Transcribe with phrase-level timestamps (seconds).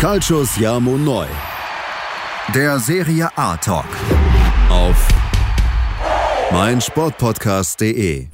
[0.00, 1.26] Calcius Jamo Neu.
[2.54, 3.84] Der Serie A Talk.
[4.70, 4.96] Auf
[6.50, 8.28] meinsportpodcast.de.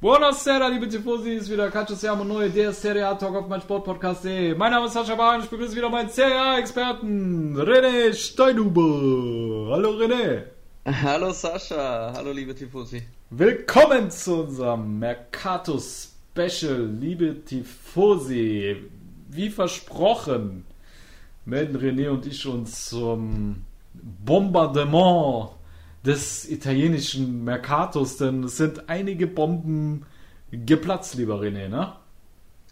[0.00, 4.54] Buonasera, liebe Tifosi, ist wieder Calcius Jamo Neu, der Serie A Talk auf meinsportpodcast.de.
[4.54, 9.74] Mein Name ist Sascha Bahn und ich begrüße wieder meinen Serie A Experten, René Steinhuber.
[9.74, 10.44] Hallo René.
[10.86, 13.02] Hallo Sascha, hallo liebe Tifosi.
[13.28, 18.88] Willkommen zu unserem Mercato Special, liebe Tifosi
[19.34, 20.64] wie versprochen,
[21.44, 25.50] melden René und ich uns zum Bombardement
[26.04, 30.04] des italienischen Mercatos, denn es sind einige Bomben
[30.50, 31.92] geplatzt, lieber René, ne?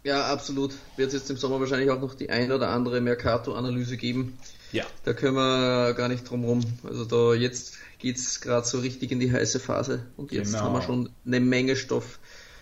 [0.03, 0.73] Ja, absolut.
[0.97, 4.37] Wird es jetzt im Sommer wahrscheinlich auch noch die ein oder andere Mercato-Analyse geben.
[4.71, 4.83] Ja.
[5.03, 6.63] Da können wir gar nicht drum rum.
[6.83, 10.63] Also da jetzt geht es gerade so richtig in die heiße Phase und jetzt genau.
[10.63, 12.19] haben wir schon eine Menge Stoff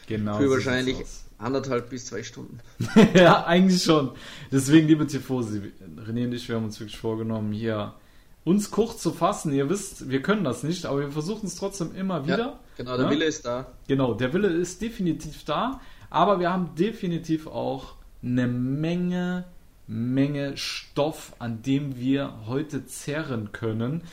[0.08, 0.98] genau für wahrscheinlich
[1.40, 2.60] anderthalb bis zwei Stunden.
[3.14, 4.12] ja, eigentlich schon.
[4.52, 7.94] Deswegen, liebe Tifosi, René und ich, wir haben uns wirklich vorgenommen, hier
[8.44, 9.54] uns kurz zu fassen.
[9.54, 12.38] Ihr wisst, wir können das nicht, aber wir versuchen es trotzdem immer wieder.
[12.38, 13.12] Ja, genau, der ne?
[13.12, 13.68] Wille ist da.
[13.88, 19.46] Genau, der Wille ist definitiv da, aber wir haben definitiv auch eine Menge,
[19.88, 24.04] Menge Stoff, an dem wir heute zerren können.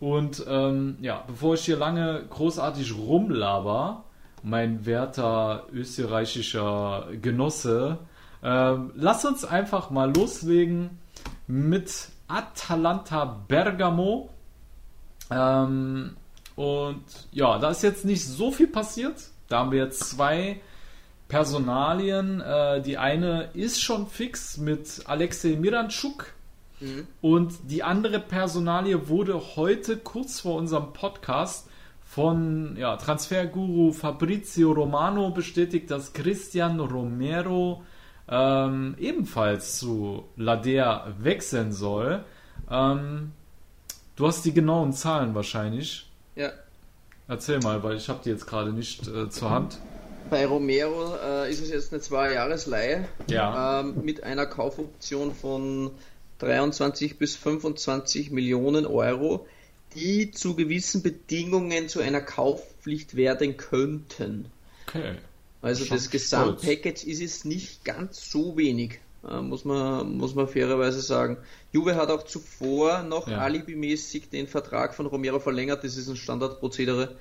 [0.00, 4.04] Und ähm, ja, bevor ich hier lange großartig rumlaber,
[4.42, 7.98] mein werter österreichischer Genosse.
[8.42, 10.98] Ähm, lass uns einfach mal loslegen
[11.46, 14.30] mit Atalanta Bergamo.
[15.30, 16.16] Ähm,
[16.56, 19.16] und ja, da ist jetzt nicht so viel passiert.
[19.48, 20.60] Da haben wir jetzt zwei
[21.28, 22.40] Personalien.
[22.40, 26.34] Äh, die eine ist schon fix mit Alexei Miranchuk.
[26.80, 27.06] Mhm.
[27.20, 31.69] Und die andere Personalie wurde heute kurz vor unserem Podcast
[32.10, 37.84] von ja, Transferguru Fabrizio Romano bestätigt, dass Christian Romero
[38.28, 42.24] ähm, ebenfalls zu Ladea wechseln soll.
[42.68, 43.30] Ähm,
[44.16, 46.10] du hast die genauen Zahlen wahrscheinlich.
[46.34, 46.50] Ja.
[47.28, 49.78] Erzähl mal, weil ich habe die jetzt gerade nicht äh, zur Hand.
[50.30, 53.80] Bei Romero äh, ist es jetzt eine Zwei-Jahres-Leihe ja.
[53.80, 55.92] ähm, mit einer Kaufoption von
[56.38, 59.46] 23 bis 25 Millionen Euro
[59.94, 64.46] die zu gewissen Bedingungen zu einer Kaufpflicht werden könnten.
[64.86, 65.16] Okay.
[65.62, 70.48] Also Schon das Gesamtpackage ist es nicht ganz so wenig, äh, muss, man, muss man
[70.48, 71.36] fairerweise sagen.
[71.72, 73.38] Juve hat auch zuvor noch ja.
[73.38, 75.84] alibimäßig den Vertrag von Romero verlängert.
[75.84, 77.16] Das ist ein Standardprozedere,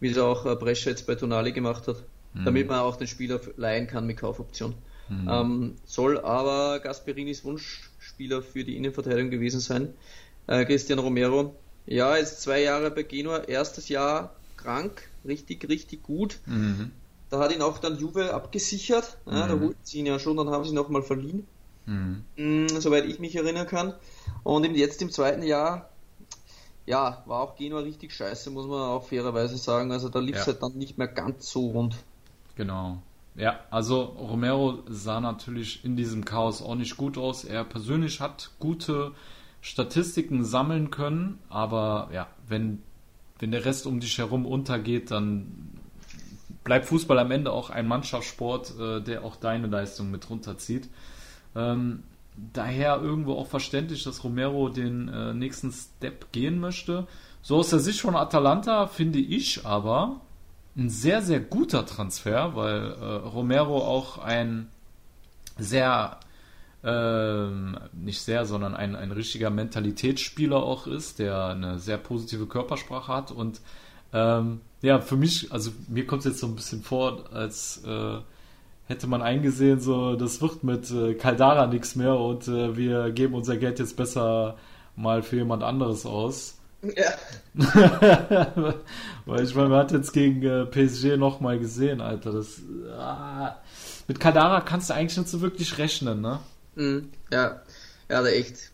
[0.00, 2.02] wie es auch äh, Brescia jetzt bei Tonali gemacht hat,
[2.34, 2.44] mhm.
[2.44, 4.74] damit man auch den Spieler leihen kann mit Kaufoption.
[5.08, 5.28] Mhm.
[5.30, 9.94] Ähm, soll aber Gasperinis Wunschspieler für die Innenverteidigung gewesen sein.
[10.48, 11.54] Äh, Christian Romero
[11.86, 16.40] ja, ist zwei Jahre bei Genua, erstes Jahr krank, richtig, richtig gut.
[16.46, 16.90] Mhm.
[17.30, 19.18] Da hat ihn auch dann Juve abgesichert.
[19.26, 19.48] Ja, mhm.
[19.48, 21.46] Da wollten sie ihn ja schon, dann haben sie ihn nochmal verliehen.
[21.86, 22.24] Mhm.
[22.36, 22.68] mhm.
[22.68, 23.94] Soweit ich mich erinnern kann.
[24.42, 25.88] Und jetzt im zweiten Jahr,
[26.86, 29.90] ja, war auch Genua richtig scheiße, muss man auch fairerweise sagen.
[29.92, 30.52] Also da lief es ja.
[30.52, 31.96] halt dann nicht mehr ganz so rund.
[32.56, 33.02] Genau.
[33.36, 37.44] Ja, also Romero sah natürlich in diesem Chaos auch nicht gut aus.
[37.44, 39.12] Er persönlich hat gute
[39.66, 42.82] Statistiken sammeln können, aber ja, wenn,
[43.40, 45.72] wenn der Rest um dich herum untergeht, dann
[46.62, 50.88] bleibt Fußball am Ende auch ein Mannschaftssport, äh, der auch deine Leistung mit runterzieht.
[51.56, 52.04] Ähm,
[52.52, 57.08] daher irgendwo auch verständlich, dass Romero den äh, nächsten Step gehen möchte.
[57.42, 60.20] So aus der Sicht von Atalanta finde ich aber
[60.76, 64.68] ein sehr, sehr guter Transfer, weil äh, Romero auch ein
[65.58, 66.20] sehr
[66.86, 73.12] ähm, nicht sehr, sondern ein, ein richtiger Mentalitätsspieler auch ist, der eine sehr positive Körpersprache
[73.12, 73.60] hat und
[74.12, 78.18] ähm, ja, für mich, also mir kommt es jetzt so ein bisschen vor, als äh,
[78.86, 83.34] hätte man eingesehen, so das wird mit äh, Caldara nichts mehr und äh, wir geben
[83.34, 84.56] unser Geld jetzt besser
[84.94, 86.56] mal für jemand anderes aus.
[86.82, 87.12] Ja.
[89.24, 92.30] Weil ich meine, man hat jetzt gegen äh, PSG nochmal gesehen, Alter.
[92.30, 92.60] Das,
[92.96, 93.56] ah,
[94.06, 96.38] mit Caldara kannst du eigentlich nicht so wirklich rechnen, ne?
[96.76, 97.10] Mhm.
[97.32, 97.62] Ja,
[98.08, 98.70] ja, echt,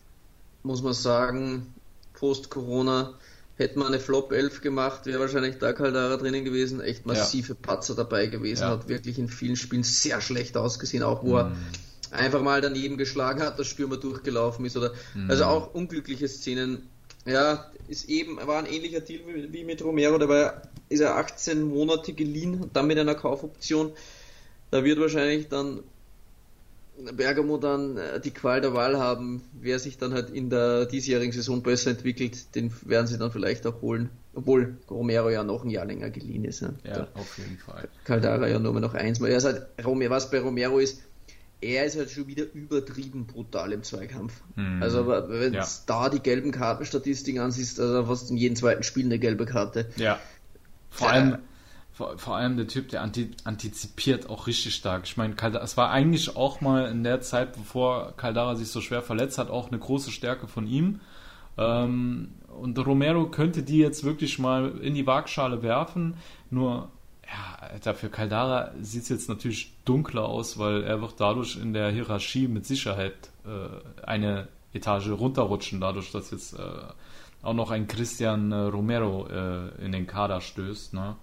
[0.61, 1.73] muss man sagen,
[2.13, 3.13] post-Corona
[3.55, 7.57] hätte man eine Flop 11 gemacht, wäre wahrscheinlich da Caldara drinnen gewesen, echt massive ja.
[7.61, 8.69] Patzer dabei gewesen, ja.
[8.69, 11.37] hat wirklich in vielen Spielen sehr schlecht ausgesehen, auch wo mm.
[11.37, 11.55] er mhm.
[12.11, 15.29] einfach mal daneben geschlagen hat, der Stürmer durchgelaufen ist oder, mm.
[15.29, 16.89] also auch unglückliche Szenen.
[17.25, 20.53] Ja, ist eben, war ein ähnlicher Deal wie, wie mit Romero, dabei
[20.89, 23.91] ist er 18 Monate geliehen, dann mit einer Kaufoption.
[24.71, 25.83] Da wird wahrscheinlich dann
[27.13, 31.33] Bergamo dann äh, die Qual der Wahl haben, wer sich dann halt in der diesjährigen
[31.33, 34.09] Saison besser entwickelt, den werden sie dann vielleicht auch holen.
[34.35, 36.61] Obwohl Romero ja noch ein Jahr länger geliehen ist.
[36.61, 36.73] Ne?
[36.83, 37.87] Ja, auf jeden Fall.
[38.03, 39.19] Caldara ja nur noch eins.
[39.21, 41.01] Er ist halt, was bei Romero ist,
[41.61, 44.33] er ist halt schon wieder übertrieben brutal im Zweikampf.
[44.55, 44.81] Mhm.
[44.81, 45.67] Also wenn ja.
[45.85, 49.89] da die gelben Kartenstatistiken ansiehst, also fast in jedem zweiten Spiel eine gelbe Karte.
[49.95, 50.19] Ja.
[50.89, 51.37] Vor allem,
[51.93, 55.03] vor, vor, allem der Typ, der anti antizipiert auch richtig stark.
[55.05, 59.01] Ich meine, es war eigentlich auch mal in der Zeit, bevor Caldara sich so schwer
[59.01, 60.99] verletzt hat, auch eine große Stärke von ihm.
[61.57, 66.15] Ähm, und Romero könnte die jetzt wirklich mal in die Waagschale werfen.
[66.49, 66.89] Nur
[67.25, 71.73] ja, Alter, für Caldara sieht es jetzt natürlich dunkler aus, weil er wird dadurch in
[71.73, 76.63] der Hierarchie mit Sicherheit äh, eine Etage runterrutschen, dadurch, dass jetzt äh,
[77.41, 80.93] auch noch ein Christian äh, Romero äh, in den Kader stößt.
[80.93, 81.15] Ne?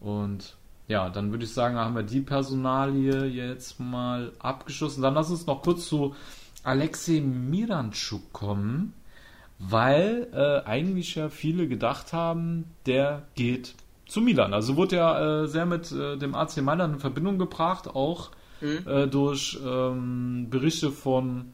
[0.00, 0.56] Und
[0.88, 5.02] ja, dann würde ich sagen, haben wir die Personalie jetzt mal abgeschlossen.
[5.02, 6.14] Dann lass uns noch kurz zu
[6.62, 8.92] Alexei Miranchuk kommen,
[9.58, 13.74] weil äh, eigentlich ja viele gedacht haben, der geht
[14.06, 14.54] zu Milan.
[14.54, 18.86] Also wurde er äh, sehr mit äh, dem AC Mailand in Verbindung gebracht, auch mhm.
[18.86, 21.46] äh, durch ähm, Berichte von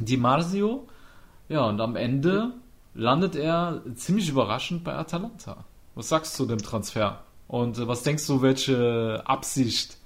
[0.00, 0.88] Di Marzio.
[1.48, 2.52] Ja, und am Ende
[2.94, 5.64] landet er ziemlich überraschend bei Atalanta.
[5.94, 7.22] Was sagst du zu dem Transfer?
[7.48, 9.98] Und äh, was denkst du, welche Absicht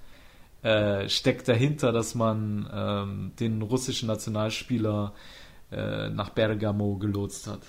[0.62, 5.14] äh, steckt dahinter, dass man ähm, den russischen Nationalspieler
[5.72, 7.62] äh, nach Bergamo gelotst hat?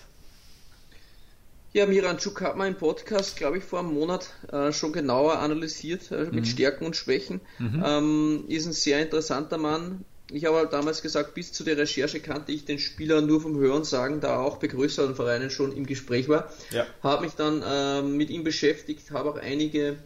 [1.73, 6.25] Ja, Miranchuk hat mein Podcast, glaube ich, vor einem Monat äh, schon genauer analysiert, äh,
[6.25, 6.45] mit mhm.
[6.45, 7.39] Stärken und Schwächen.
[7.59, 7.83] Mhm.
[7.85, 10.03] Ähm, ist ein sehr interessanter Mann.
[10.31, 13.57] Ich habe halt damals gesagt, bis zu der Recherche kannte ich den Spieler nur vom
[13.57, 16.51] Hören sagen, da er auch bei größeren Vereinen schon im Gespräch war.
[16.71, 16.85] Ja.
[17.03, 19.97] Habe mich dann äh, mit ihm beschäftigt, habe auch einige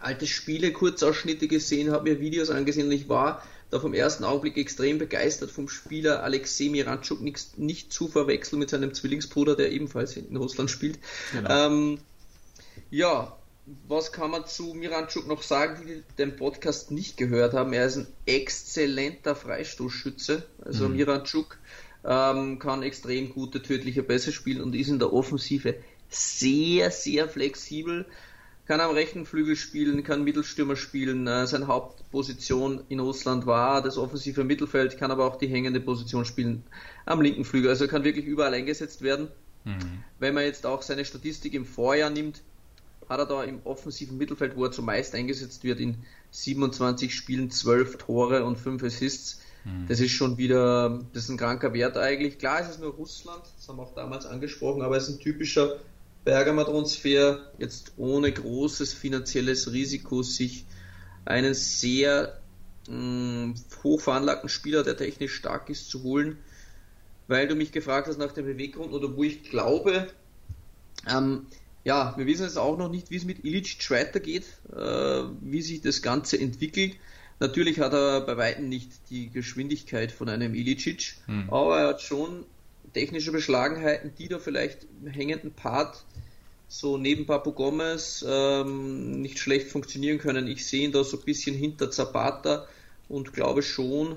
[0.00, 4.56] alte Spiele, Kurzausschnitte gesehen, habe mir Videos angesehen und ich war da vom ersten Augenblick
[4.56, 10.16] extrem begeistert vom Spieler Alexei Miranchuk, nicht, nicht zu verwechseln mit seinem Zwillingsbruder, der ebenfalls
[10.16, 10.98] in Russland spielt.
[11.32, 11.66] Genau.
[11.66, 11.98] Ähm,
[12.90, 13.37] ja,
[13.86, 17.72] was kann man zu Miranchuk noch sagen, die den Podcast nicht gehört haben?
[17.72, 20.44] Er ist ein exzellenter Freistoßschütze.
[20.64, 20.96] Also mhm.
[20.96, 21.58] Miranchuk
[22.04, 25.74] ähm, kann extrem gute tödliche Pässe spielen und ist in der Offensive
[26.08, 28.06] sehr, sehr flexibel
[28.68, 31.26] kann am rechten Flügel spielen, kann Mittelstürmer spielen.
[31.26, 36.26] Äh, seine Hauptposition in Russland war das offensive Mittelfeld, kann aber auch die hängende Position
[36.26, 36.62] spielen
[37.06, 37.70] am linken Flügel.
[37.70, 39.28] Also kann wirklich überall eingesetzt werden.
[39.64, 40.04] Mhm.
[40.18, 42.42] Wenn man jetzt auch seine Statistik im Vorjahr nimmt,
[43.08, 45.96] hat er da im offensiven Mittelfeld, wo er zumeist eingesetzt wird, in
[46.30, 49.40] 27 Spielen 12 Tore und 5 Assists.
[49.64, 49.86] Mhm.
[49.88, 52.38] Das ist schon wieder, das ist ein kranker Wert eigentlich.
[52.38, 55.20] Klar ist es nur Russland, das haben wir auch damals angesprochen, aber es ist ein
[55.20, 55.78] typischer
[56.24, 60.66] Bergamo-Transfer jetzt ohne großes finanzielles Risiko sich
[61.24, 62.38] einen sehr
[62.88, 66.36] mh, mm, hoch veranlagten Spieler, der technisch stark ist, zu holen,
[67.28, 70.08] weil du mich gefragt hast nach dem Beweggrund oder wo ich glaube,
[71.08, 71.46] ähm,
[71.84, 75.80] ja, wir wissen jetzt auch noch nicht, wie es mit Ilicic weitergeht, äh, wie sich
[75.80, 76.96] das Ganze entwickelt.
[77.40, 81.48] Natürlich hat er bei weitem nicht die Geschwindigkeit von einem Ilicic, hm.
[81.50, 82.44] aber er hat schon
[82.92, 86.04] technische Beschlagenheiten, die da vielleicht im hängenden Part
[86.68, 90.46] so neben Papu Gomez ähm, nicht schlecht funktionieren können.
[90.46, 92.66] Ich sehe ihn da so ein bisschen hinter Zapata
[93.08, 94.16] und glaube schon,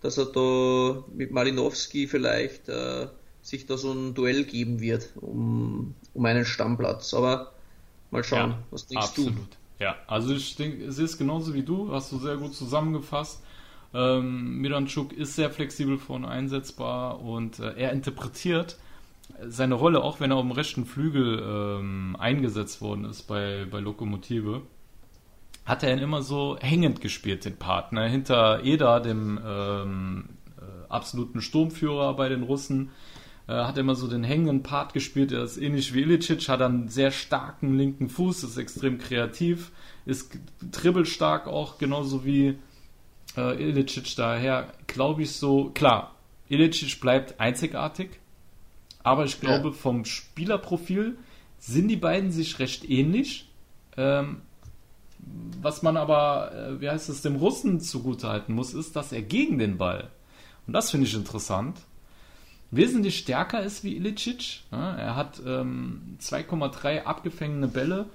[0.00, 3.08] dass er da mit Malinowski vielleicht äh,
[3.42, 7.14] sich da so ein Duell geben wird um, um einen Stammplatz.
[7.14, 7.52] Aber
[8.10, 9.36] mal schauen, ja, was denkst absolut.
[9.36, 9.84] du?
[9.84, 13.42] Ja, also ich denke, es ist genauso wie du, hast du sehr gut zusammengefasst.
[13.94, 18.76] Ähm, Miranchuk ist sehr flexibel vorne einsetzbar und äh, er interpretiert
[19.46, 23.78] seine Rolle, auch wenn er auf dem rechten Flügel ähm, eingesetzt worden ist bei, bei
[23.78, 24.62] Lokomotive,
[25.64, 27.92] hat er ihn immer so hängend gespielt, den Part.
[27.92, 28.08] Ne?
[28.08, 30.24] Hinter Eda, dem ähm,
[30.58, 32.90] äh, absoluten Sturmführer bei den Russen,
[33.48, 35.32] äh, hat er immer so den hängenden Part gespielt.
[35.32, 39.72] Er ist ähnlich wie Ilicic, hat einen sehr starken linken Fuß, ist extrem kreativ,
[40.04, 40.38] ist
[40.70, 42.58] dribbelstark auch, genauso wie
[43.36, 44.14] äh, Ilicic.
[44.16, 46.14] Daher glaube ich so, klar,
[46.48, 48.20] Ilicic bleibt einzigartig,
[49.02, 49.74] aber ich glaube, ja.
[49.74, 51.16] vom Spielerprofil
[51.58, 53.50] sind die beiden sich recht ähnlich.
[53.96, 54.42] Ähm,
[55.60, 59.58] was man aber, äh, wie heißt es, dem Russen zugutehalten muss, ist, dass er gegen
[59.58, 60.10] den Ball,
[60.66, 61.80] und das finde ich interessant,
[62.70, 64.60] wesentlich stärker ist wie Ilicic.
[64.70, 68.06] Ja, er hat ähm, 2,3 abgefangene Bälle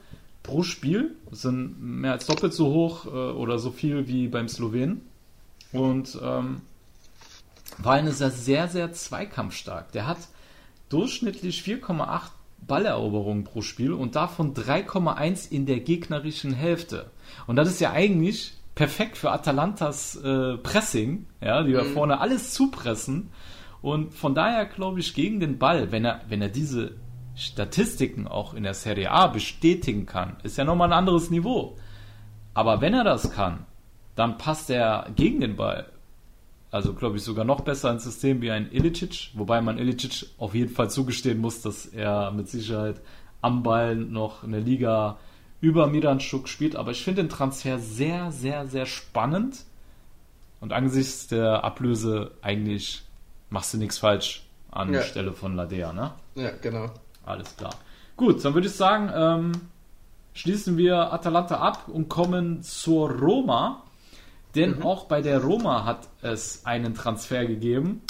[0.43, 1.15] pro Spiel.
[1.29, 5.01] Das sind mehr als doppelt so hoch äh, oder so viel wie beim Slowenen.
[5.72, 6.62] Und ähm,
[7.79, 9.91] Wallner ist er sehr, sehr zweikampfstark.
[9.93, 10.19] Der hat
[10.89, 12.29] durchschnittlich 4,8
[12.67, 17.10] Balleroberungen pro Spiel und davon 3,1 in der gegnerischen Hälfte.
[17.48, 21.75] Und das ist ja eigentlich perfekt für Atalantas äh, Pressing, ja, die mhm.
[21.75, 23.29] da vorne alles zupressen.
[23.84, 26.96] Und von daher glaube ich gegen den Ball, wenn er, wenn er diese
[27.36, 31.75] Statistiken auch in der Serie A bestätigen kann, ist ja nochmal ein anderes Niveau.
[32.54, 33.66] Aber wenn er das kann,
[34.16, 35.92] dann passt er gegen den Ball.
[36.72, 40.56] Also glaube ich sogar noch besser ins System wie ein Ilicic, wobei man Ilicic auf
[40.56, 43.02] jeden Fall zugestehen muss, dass er mit Sicherheit
[43.42, 45.18] am Ball noch eine Liga
[45.60, 46.78] über Miranchuk spielt.
[46.78, 49.66] Aber ich finde den Transfer sehr, sehr, sehr spannend.
[50.62, 53.04] Und angesichts der Ablöse eigentlich
[53.53, 55.03] machst du nichts falsch an ja.
[55.03, 56.12] Stelle von Ladea, ne?
[56.33, 56.88] Ja, genau.
[57.24, 57.75] Alles klar.
[58.17, 59.51] Gut, dann würde ich sagen, ähm,
[60.33, 63.83] schließen wir Atalanta ab und kommen zur Roma.
[64.55, 64.83] Denn mhm.
[64.83, 68.01] auch bei der Roma hat es einen Transfer gegeben.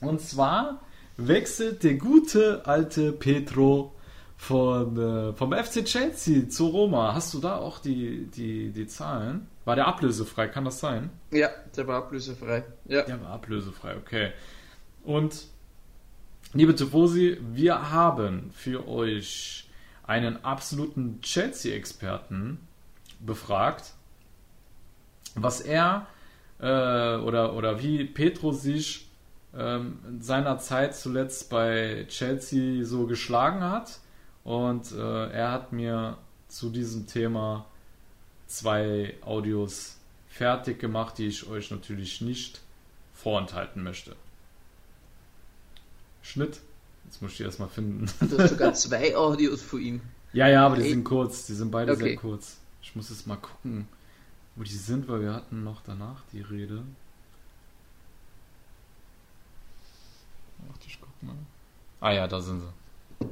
[0.00, 0.80] Und zwar
[1.16, 3.94] wechselt der gute alte Petro
[4.36, 7.14] von, äh, vom FC Chelsea zu Roma.
[7.14, 9.46] Hast du da auch die, die, die Zahlen?
[9.64, 10.48] War der ablösefrei?
[10.48, 11.10] Kann das sein?
[11.30, 12.64] Ja, der war ablösefrei.
[12.86, 13.02] Ja.
[13.02, 14.32] Der war ablösefrei, okay.
[15.08, 15.46] Und
[16.52, 19.66] liebe Tifosi, wir haben für euch
[20.06, 22.60] einen absoluten Chelsea-Experten
[23.18, 23.94] befragt
[25.42, 26.06] was er
[26.60, 26.64] äh,
[27.16, 29.08] oder, oder wie Petro sich
[29.56, 30.20] ähm, in
[30.92, 34.00] zuletzt bei Chelsea so geschlagen hat.
[34.44, 37.66] Und äh, er hat mir zu diesem Thema
[38.46, 39.98] zwei Audios
[40.28, 42.60] fertig gemacht, die ich euch natürlich nicht
[43.14, 44.16] vorenthalten möchte.
[46.28, 46.60] Schnitt.
[47.04, 48.06] Jetzt muss ich die erstmal finden.
[48.28, 50.00] Du hast sogar zwei Audios von ihm.
[50.32, 51.46] Ja, ja, aber die sind kurz.
[51.46, 52.02] Die sind beide okay.
[52.02, 52.58] sehr kurz.
[52.82, 53.88] Ich muss jetzt mal gucken
[54.58, 56.82] wo die sind, weil wir hatten noch danach die Rede.
[60.66, 61.36] Warte, ich guck mal.
[62.00, 63.28] Ah ja, da sind sie.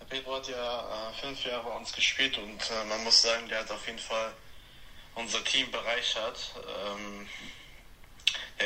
[0.00, 3.48] Der Pedro hat ja äh, fünf Jahre bei uns gespielt und äh, man muss sagen,
[3.48, 4.32] der hat auf jeden Fall
[5.14, 6.52] unser Team bereichert.
[6.56, 7.28] Ähm,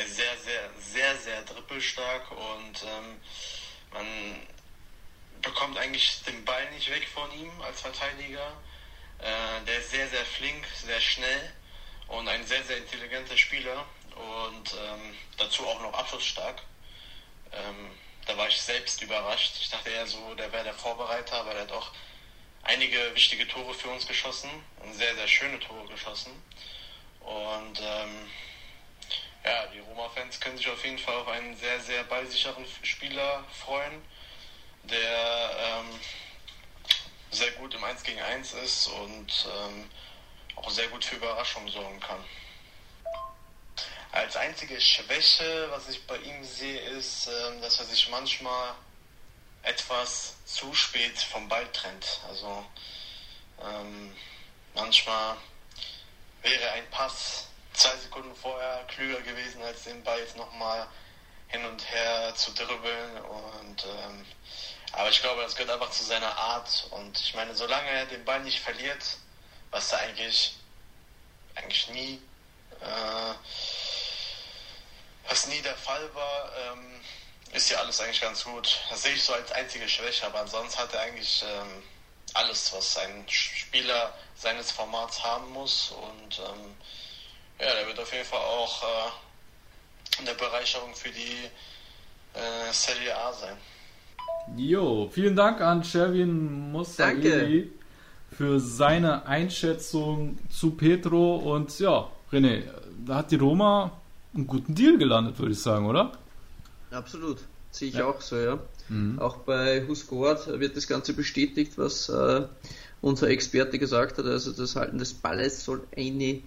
[0.01, 3.21] ist sehr, sehr, sehr, sehr dribbelstark und ähm,
[3.91, 4.47] man
[5.41, 8.53] bekommt eigentlich den Ball nicht weg von ihm als Verteidiger.
[9.19, 11.53] Äh, der ist sehr, sehr flink, sehr schnell
[12.07, 13.85] und ein sehr, sehr intelligenter Spieler
[14.15, 16.61] und ähm, dazu auch noch abschlussstark.
[17.51, 17.91] Ähm,
[18.25, 19.53] da war ich selbst überrascht.
[19.61, 21.91] Ich dachte eher so, der wäre der Vorbereiter, aber der hat auch
[22.63, 24.49] einige wichtige Tore für uns geschossen
[24.83, 26.31] und sehr, sehr schöne Tore geschossen.
[27.21, 28.29] Und ähm,
[29.45, 34.01] ja, die Roma-Fans können sich auf jeden Fall auf einen sehr, sehr ballsicheren Spieler freuen,
[34.83, 35.99] der ähm,
[37.31, 39.89] sehr gut im 1 gegen 1 ist und ähm,
[40.55, 42.23] auch sehr gut für Überraschungen sorgen kann.
[44.11, 48.73] Als einzige Schwäche, was ich bei ihm sehe, ist, ähm, dass er sich manchmal
[49.63, 52.21] etwas zu spät vom Ball trennt.
[52.29, 52.65] Also
[53.61, 54.15] ähm,
[54.73, 55.37] manchmal
[56.41, 60.87] wäre ein Pass zwei Sekunden vorher klüger gewesen, als den Ball jetzt nochmal
[61.47, 64.25] hin und her zu dribbeln und ähm,
[64.95, 66.87] aber ich glaube, das gehört einfach zu seiner Art.
[66.91, 69.17] Und ich meine, solange er den Ball nicht verliert,
[69.69, 70.55] was da eigentlich,
[71.55, 72.21] eigentlich nie,
[72.79, 73.33] äh,
[75.27, 77.01] was nie der Fall war, ähm,
[77.51, 78.79] ist ja alles eigentlich ganz gut.
[78.89, 81.83] Das sehe ich so als einzige Schwäche, aber ansonsten hat er eigentlich ähm,
[82.33, 85.91] alles, was ein Spieler seines Formats haben muss.
[85.91, 86.77] Und ähm,
[87.59, 91.49] ja, der wird auf jeden Fall auch äh, eine Bereicherung für die
[92.33, 93.57] äh, Serie A sein.
[94.57, 97.71] Jo, vielen Dank an Sherwin Mussaili
[98.31, 102.63] für seine Einschätzung zu Petro und ja, René,
[103.05, 103.91] da hat die Roma
[104.33, 106.11] einen guten Deal gelandet, würde ich sagen, oder?
[106.91, 107.39] Absolut,
[107.71, 108.05] sehe ich ja.
[108.05, 108.59] auch so, ja.
[108.89, 109.19] Mhm.
[109.19, 112.43] Auch bei Husgord wird das Ganze bestätigt, was äh,
[113.01, 114.25] unser Experte gesagt hat.
[114.25, 116.41] Also das Halten des Balles soll eine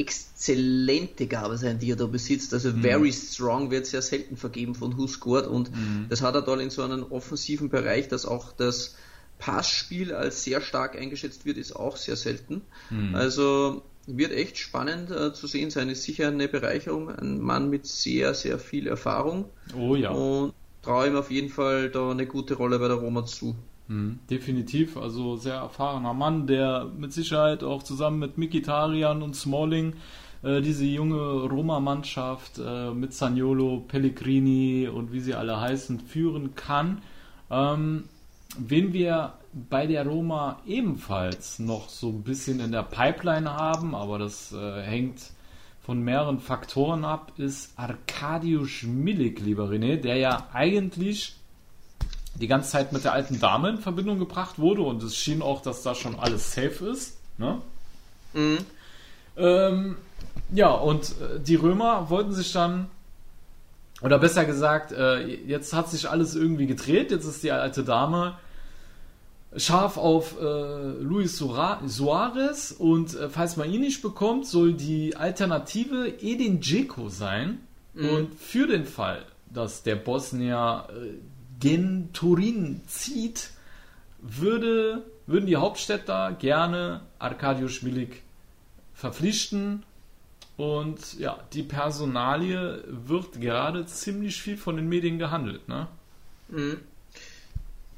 [0.00, 2.54] exzellente Gabe sein, die er da besitzt.
[2.54, 2.82] Also mhm.
[2.82, 6.06] very strong wird sehr selten vergeben von Husgord und mhm.
[6.08, 8.96] das hat er da in so einem offensiven Bereich, dass auch das
[9.38, 12.62] Passspiel als sehr stark eingeschätzt wird, ist auch sehr selten.
[12.90, 13.14] Mhm.
[13.14, 17.86] Also wird echt spannend äh, zu sehen sein, ist sicher eine Bereicherung, ein Mann mit
[17.86, 19.46] sehr, sehr viel Erfahrung.
[19.76, 20.10] Oh ja.
[20.10, 23.54] Und traue ihm auf jeden Fall da eine gute Rolle bei der Roma zu.
[23.90, 29.94] Mhm, definitiv, also sehr erfahrener Mann, der mit Sicherheit auch zusammen mit Mikitarian und Smalling
[30.44, 37.02] äh, diese junge Roma-Mannschaft äh, mit Sagnolo, Pellegrini und wie sie alle heißen, führen kann.
[37.50, 38.04] Ähm,
[38.56, 39.32] wen wir
[39.68, 44.82] bei der Roma ebenfalls noch so ein bisschen in der Pipeline haben, aber das äh,
[44.82, 45.32] hängt
[45.82, 51.39] von mehreren Faktoren ab, ist Arkadiusz Milik, lieber René, der ja eigentlich
[52.34, 55.62] die ganze Zeit mit der alten Dame in Verbindung gebracht wurde und es schien auch,
[55.62, 57.18] dass da schon alles safe ist.
[57.38, 57.60] Ne?
[58.32, 58.58] Mhm.
[59.36, 59.96] Ähm,
[60.52, 62.88] ja, und äh, die Römer wollten sich dann,
[64.02, 68.34] oder besser gesagt, äh, jetzt hat sich alles irgendwie gedreht, jetzt ist die alte Dame
[69.56, 70.44] scharf auf äh,
[71.02, 77.58] Luis Suarez und äh, falls man ihn nicht bekommt, soll die Alternative Edin Dzeko sein.
[77.94, 78.08] Mhm.
[78.08, 81.14] Und für den Fall, dass der Bosnier äh,
[81.60, 83.50] gen Turin zieht,
[84.18, 88.22] würde, würden die Hauptstädter gerne Arkadiusz Milik
[88.94, 89.84] verpflichten.
[90.56, 95.68] Und ja, die Personalie wird gerade ziemlich viel von den Medien gehandelt.
[95.68, 95.88] Ne?
[96.48, 96.78] Mhm.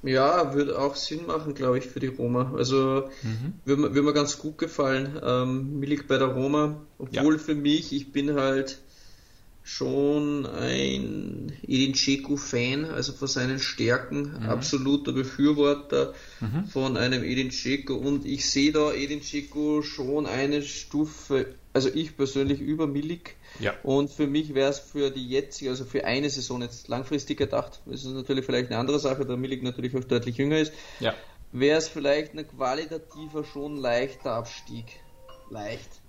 [0.05, 2.53] Ja, würde auch Sinn machen, glaube ich, für die Roma.
[2.57, 3.55] Also mhm.
[3.65, 5.21] würde, mir, würde mir ganz gut gefallen.
[5.25, 6.77] Ähm, Milik bei der Roma.
[6.99, 7.41] Obwohl ja.
[7.41, 8.79] für mich, ich bin halt
[9.65, 14.49] schon ein Edin Dzeko-Fan, also von seinen Stärken, mhm.
[14.49, 16.65] absoluter Befürworter mhm.
[16.67, 22.17] von einem Edin Dzeko und ich sehe da Edin Dzeko schon eine Stufe, also ich
[22.17, 23.73] persönlich über Milik ja.
[23.85, 27.81] und für mich wäre es für die jetzige, also für eine Saison jetzt langfristig gedacht,
[27.87, 31.15] das ist natürlich vielleicht eine andere Sache, da Milik natürlich auch deutlich jünger ist, ja.
[31.53, 34.87] wäre es vielleicht ein qualitativer schon leichter Abstieg.
[35.51, 36.01] Leicht.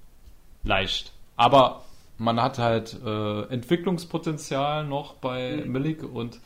[0.63, 1.11] Leicht.
[1.35, 1.83] Aber
[2.17, 5.71] man hat halt äh, Entwicklungspotenzial noch bei mhm.
[5.71, 6.39] Milik und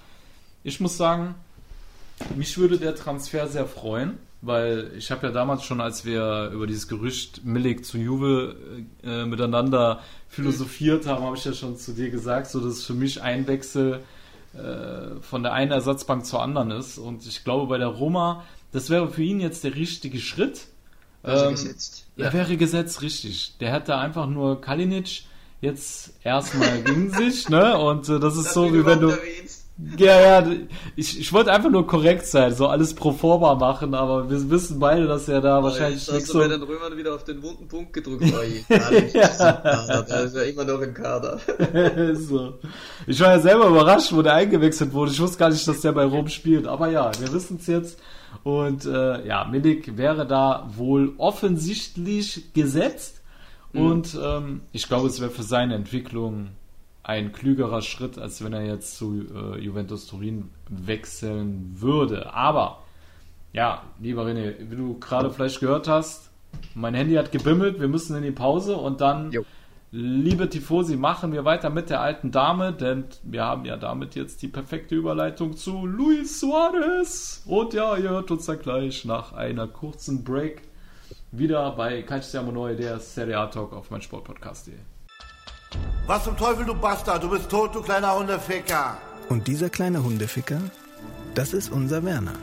[0.63, 1.35] ich muss sagen,
[2.35, 6.67] mich würde der Transfer sehr freuen, weil ich habe ja damals schon, als wir über
[6.67, 8.55] dieses Gerücht Milik zu Juve
[9.03, 13.21] äh, miteinander philosophiert haben, habe ich ja schon zu dir gesagt, so dass für mich
[13.21, 14.01] ein Wechsel
[14.53, 18.89] äh, von der einen Ersatzbank zur anderen ist und ich glaube bei der Roma, das
[18.89, 20.67] wäre für ihn jetzt der richtige Schritt.
[21.23, 22.05] Also ähm, gesetzt.
[22.15, 23.57] Er wäre gesetzt, richtig.
[23.59, 25.23] Der hätte einfach nur Kalinic
[25.61, 27.77] jetzt erstmal gegen sich, ne?
[27.77, 29.13] Und äh, das ist das so, wie wenn du.
[29.95, 30.51] Ja, ja,
[30.95, 34.79] ich, ich wollte einfach nur korrekt sein, so alles pro forma machen, aber wir wissen
[34.79, 36.13] beide, dass er da oh, wahrscheinlich so...
[36.13, 38.41] Hast du bei den Römern wieder auf den wunden Punkt gedrückt, oh,
[38.73, 40.01] ja.
[40.01, 41.39] Der ist ja immer noch im Kader.
[42.15, 42.55] so.
[43.05, 45.11] Ich war ja selber überrascht, wo der eingewechselt wurde.
[45.11, 47.99] Ich wusste gar nicht, dass der bei Rom spielt, aber ja, wir wissen es jetzt.
[48.43, 53.16] Und äh, ja, Milik wäre da wohl offensichtlich gesetzt.
[53.77, 53.85] Mhm.
[53.85, 56.49] Und ähm, ich glaube, es wäre für seine Entwicklung
[57.03, 62.33] ein klügerer Schritt, als wenn er jetzt zu äh, Juventus Turin wechseln würde.
[62.33, 62.83] Aber,
[63.53, 66.31] ja, lieber René, wie du gerade vielleicht gehört hast,
[66.75, 69.45] mein Handy hat gebimmelt, wir müssen in die Pause und dann, jo.
[69.91, 74.41] liebe Tifosi, machen wir weiter mit der alten Dame, denn wir haben ja damit jetzt
[74.41, 77.43] die perfekte Überleitung zu Luis Suarez.
[77.45, 80.63] Und ja, ihr hört uns dann gleich nach einer kurzen Break
[81.31, 84.75] wieder bei Calciamo Neu, der Serie A Talk auf mein Sportpodcast.de.
[86.05, 87.23] Was zum Teufel, du Bastard?
[87.23, 88.97] Du bist tot, du kleiner Hundeficker.
[89.29, 90.61] Und dieser kleine Hundeficker,
[91.35, 92.35] das ist unser Werner.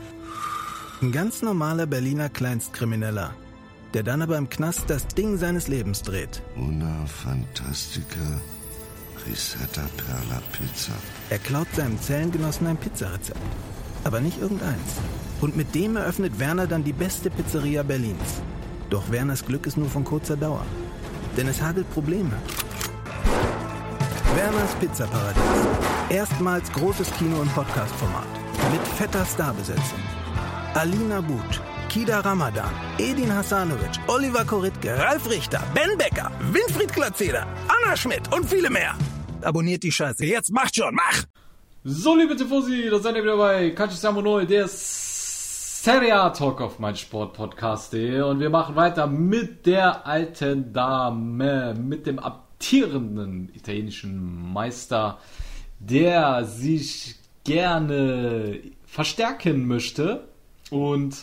[1.00, 3.34] Ein ganz normaler Berliner Kleinstkrimineller,
[3.94, 6.42] der dann aber im Knast das Ding seines Lebens dreht.
[6.56, 8.40] Una Fantastica
[9.26, 10.92] Risetta Perla Pizza.
[11.30, 13.40] Er klaut seinem Zellengenossen ein Pizzarezept.
[14.04, 15.00] Aber nicht irgendeins.
[15.40, 18.42] Und mit dem eröffnet Werner dann die beste Pizzeria Berlins.
[18.94, 20.64] Doch Werners Glück ist nur von kurzer Dauer.
[21.36, 22.36] Denn es hagelt Probleme.
[24.36, 25.42] Werners Pizzaparadies.
[26.10, 28.28] Erstmals großes Kino- und Podcast-Format.
[28.70, 29.98] Mit fetter Starbesetzung.
[30.74, 37.96] Alina But, Kida Ramadan, Edin Hasanovic, Oliver Koritke, Ralf Richter, Ben Becker, Winfried Glatzeder, Anna
[37.96, 38.94] Schmidt und viele mehr.
[39.42, 40.24] Abonniert die Scheiße.
[40.24, 41.24] Jetzt macht schon, mach!
[41.82, 44.68] So, liebe Tifosi, da seid ihr wieder bei Kachi Samonoi, der
[45.84, 52.06] Serie A Talk auf mein Sportpodcast.de und wir machen weiter mit der alten Dame, mit
[52.06, 55.18] dem amtierenden italienischen Meister,
[55.80, 60.26] der sich gerne verstärken möchte.
[60.70, 61.18] Und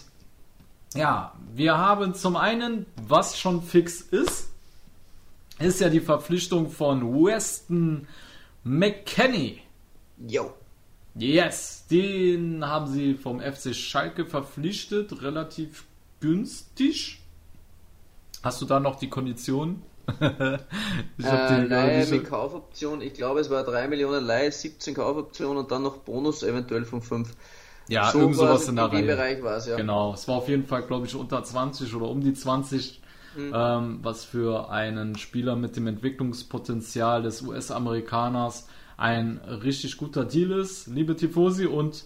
[0.93, 4.52] ja, wir haben zum einen, was schon fix ist,
[5.58, 8.08] ist ja die Verpflichtung von Weston
[8.63, 9.63] McKenney.
[10.19, 10.54] Jo.
[11.15, 15.86] Yes, den haben sie vom FC Schalke verpflichtet, relativ
[16.21, 17.19] günstig.
[18.43, 19.84] Hast du da noch die Konditionen?
[21.17, 25.71] ich äh, nein, mit Kaufoption, ich glaube es war 3 Millionen Leih, 17 Kaufoptionen und
[25.71, 27.30] dann noch Bonus eventuell von 5.
[27.88, 29.04] Ja, so irgend sowas in der Reihe.
[29.04, 29.76] Bereich war es, ja.
[29.76, 33.02] Genau, es war auf jeden Fall, glaube ich, unter 20 oder um die 20,
[33.36, 33.54] mhm.
[33.54, 38.67] ähm, was für einen Spieler mit dem Entwicklungspotenzial des US-Amerikaners
[39.02, 41.66] ein richtig guter Deal ist, liebe Tifosi.
[41.66, 42.06] Und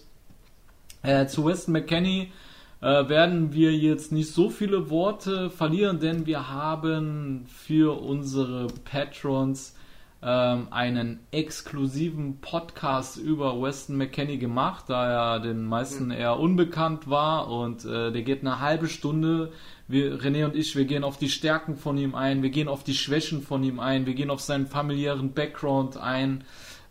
[1.02, 2.32] äh, zu Weston McKenney
[2.80, 9.76] äh, werden wir jetzt nicht so viele Worte verlieren, denn wir haben für unsere Patrons
[10.22, 17.50] ähm, einen exklusiven Podcast über Weston McKenney gemacht, da er den meisten eher unbekannt war
[17.50, 19.52] und äh, der geht eine halbe Stunde.
[19.86, 22.84] Wir, René und ich, wir gehen auf die Stärken von ihm ein, wir gehen auf
[22.84, 26.42] die Schwächen von ihm ein, wir gehen auf seinen familiären Background ein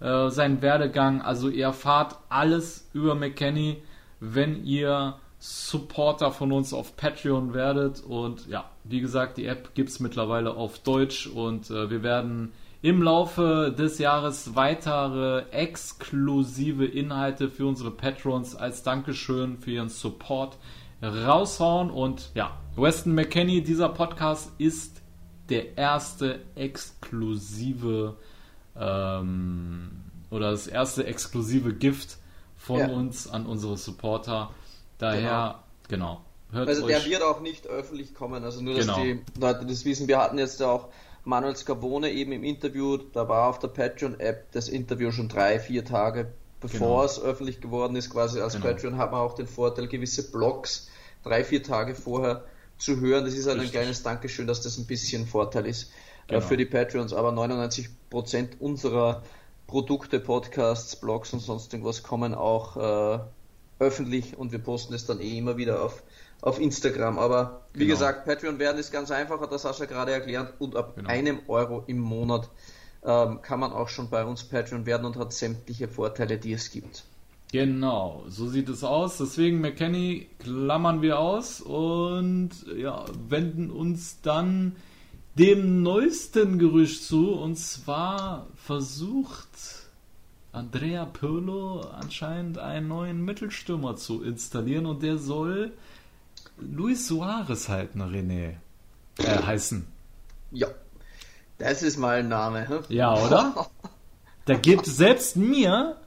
[0.05, 1.21] äh, seinen Werdegang.
[1.21, 3.81] Also ihr erfahrt alles über McKenny,
[4.19, 8.03] wenn ihr Supporter von uns auf Patreon werdet.
[8.03, 12.51] Und ja, wie gesagt, die App gibt es mittlerweile auf Deutsch und äh, wir werden
[12.83, 20.57] im Laufe des Jahres weitere exklusive Inhalte für unsere Patrons als Dankeschön für ihren Support
[21.01, 21.89] raushauen.
[21.89, 25.01] Und ja, Weston McKenney, dieser Podcast ist
[25.49, 28.17] der erste exklusive
[28.79, 29.91] ähm,
[30.29, 32.17] oder das erste exklusive Gift
[32.57, 32.87] von ja.
[32.87, 34.51] uns an unsere Supporter.
[34.97, 36.21] Daher, genau.
[36.21, 39.01] genau also der wird auch nicht öffentlich kommen, also nur, dass genau.
[39.01, 40.07] die Leute das wissen.
[40.07, 40.89] Wir hatten jetzt auch
[41.23, 45.83] Manuel Scavone eben im Interview, da war auf der Patreon-App das Interview schon drei, vier
[45.83, 47.03] Tage bevor genau.
[47.03, 48.67] es öffentlich geworden ist, quasi als genau.
[48.67, 50.89] Patreon hat man auch den Vorteil, gewisse Blogs
[51.23, 52.43] drei, vier Tage vorher
[52.77, 53.25] zu hören.
[53.25, 53.75] Das ist halt Richtig.
[53.75, 55.91] ein kleines Dankeschön, dass das ein bisschen Vorteil ist
[56.27, 56.41] genau.
[56.41, 57.13] für die Patreons.
[57.13, 59.23] Aber 99% unserer
[59.67, 63.19] Produkte, Podcasts, Blogs und sonst irgendwas kommen auch äh,
[63.79, 66.03] öffentlich und wir posten es dann eh immer wieder auf,
[66.41, 67.19] auf Instagram.
[67.19, 67.91] Aber wie genau.
[67.91, 71.09] gesagt, Patreon werden ist ganz einfach, hat der Sascha gerade erklärt, und ab genau.
[71.09, 72.49] einem Euro im Monat
[73.03, 76.71] ähm, kann man auch schon bei uns Patreon werden und hat sämtliche Vorteile, die es
[76.71, 77.03] gibt.
[77.51, 79.17] Genau, so sieht es aus.
[79.17, 84.75] Deswegen, McKenny, klammern wir aus und ja, wenden uns dann
[85.35, 87.33] dem neuesten Gerücht zu.
[87.33, 89.49] Und zwar versucht
[90.51, 95.73] Andrea Pirlo anscheinend einen neuen Mittelstürmer zu installieren und der soll
[96.57, 98.55] Luis Suarez halten, René.
[99.17, 99.85] Äh, heißen.
[100.51, 100.67] Ja,
[101.57, 102.67] das ist mal ein Name.
[102.67, 102.79] Hm?
[102.89, 103.67] Ja, oder?
[104.47, 105.97] Da gibt selbst mir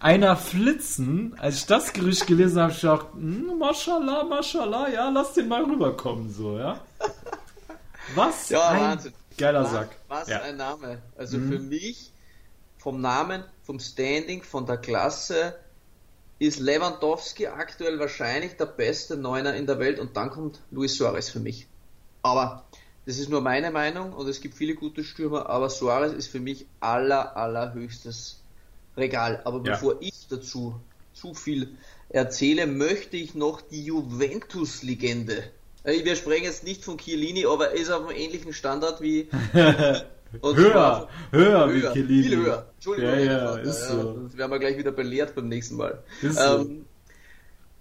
[0.00, 1.34] einer flitzen.
[1.38, 5.62] Als ich das Gerücht gelesen habe, ich gedacht, hm, Mashallah, Mashallah, ja, lass den mal
[5.62, 6.80] rüberkommen, so, ja.
[8.14, 9.12] Was ja, ein Wahnsinn.
[9.36, 9.90] geiler Sack.
[10.08, 10.42] Was ja.
[10.42, 11.02] ein Name.
[11.16, 11.52] Also mhm.
[11.52, 12.12] für mich,
[12.78, 15.54] vom Namen, vom Standing, von der Klasse,
[16.38, 21.28] ist Lewandowski aktuell wahrscheinlich der beste Neuner in der Welt und dann kommt Luis Suarez
[21.28, 21.66] für mich.
[22.22, 22.64] Aber
[23.06, 26.40] das ist nur meine Meinung und es gibt viele gute Stürmer, aber Suarez ist für
[26.40, 28.40] mich aller, allerhöchstes
[28.96, 29.42] Regal.
[29.44, 29.72] Aber ja.
[29.72, 30.80] bevor ich dazu
[31.12, 31.76] zu viel
[32.08, 35.44] erzähle, möchte ich noch die Juventus-Legende.
[35.84, 39.28] Äh, wir sprechen jetzt nicht von Chiellini, aber er ist auf einem ähnlichen Standard wie.
[39.52, 40.06] höher,
[40.42, 42.22] höher, höher wie Chiellini.
[42.22, 42.66] Viel höher.
[42.74, 43.10] Entschuldigung.
[43.10, 44.12] Ja, ja, ist so.
[44.24, 46.02] Das werden wir gleich wieder belehrt beim nächsten Mal.
[46.22, 46.84] Ist ähm,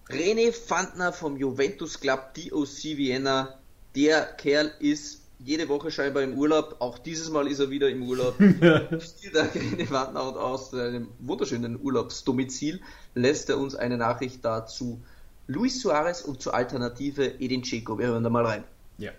[0.09, 0.15] so.
[0.15, 3.59] René Fandner vom Juventus Club DOC Vienna.
[3.95, 6.77] Der Kerl ist jede Woche scheinbar im Urlaub.
[6.79, 8.35] Auch dieses Mal ist er wieder im Urlaub.
[8.37, 12.81] Spielt der René Wandner und aus einem wunderschönen Urlaubsdomizil
[13.13, 15.01] lässt er uns eine Nachricht dazu
[15.49, 17.97] Luis Suarez und zur Alternative Edin Dzeko.
[17.97, 18.63] Wir hören da mal rein.
[18.99, 19.11] Ja.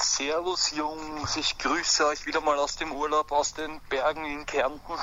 [0.00, 4.94] Servus Jungs, ich grüße euch wieder mal aus dem Urlaub, aus den Bergen in Kärnten.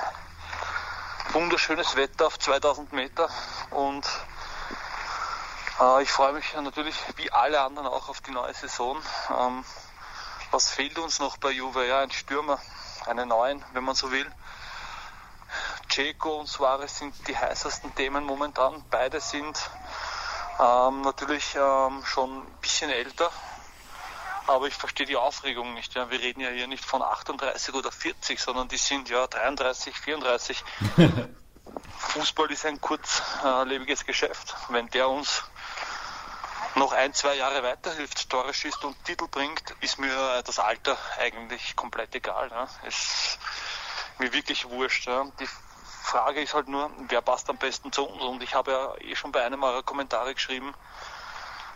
[1.32, 3.30] Wunderschönes Wetter auf 2000 Meter
[3.72, 4.06] und
[5.80, 8.98] äh, ich freue mich natürlich wie alle anderen auch auf die neue Saison.
[9.40, 9.63] Ähm,
[10.52, 11.88] was fehlt uns noch bei Juve?
[11.88, 12.60] Ja, ein Stürmer,
[13.06, 14.30] einen neuen, wenn man so will.
[15.89, 18.84] Ceco und Suarez sind die heißesten Themen momentan.
[18.89, 19.58] Beide sind
[20.60, 23.32] ähm, natürlich ähm, schon ein bisschen älter,
[24.48, 25.96] aber ich verstehe die Aufregung nicht.
[25.96, 26.10] Ja.
[26.10, 30.63] Wir reden ja hier nicht von 38 oder 40, sondern die sind ja 33, 34.
[31.98, 34.56] Fußball ist ein kurzlebiges Geschäft.
[34.70, 35.43] Wenn der uns
[36.76, 41.76] noch ein, zwei Jahre weiterhilft, Tore schießt und Titel bringt, ist mir das Alter eigentlich
[41.76, 42.50] komplett egal.
[42.50, 42.67] Ja.
[42.84, 43.38] Es
[44.20, 45.08] mir wirklich wurscht.
[45.08, 45.26] Ja.
[45.40, 45.48] Die
[46.04, 48.22] Frage ist halt nur, wer passt am besten zu uns?
[48.24, 50.74] Und ich habe ja eh schon bei einem eurer Kommentare geschrieben,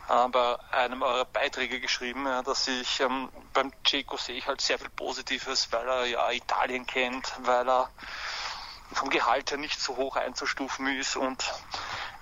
[0.10, 4.62] äh, bei einem eurer Beiträge geschrieben, ja, dass ich ähm, beim Ceco sehe ich halt
[4.62, 7.90] sehr viel Positives, weil er ja Italien kennt, weil er
[8.94, 11.44] vom Gehalt her nicht so hoch einzustufen ist und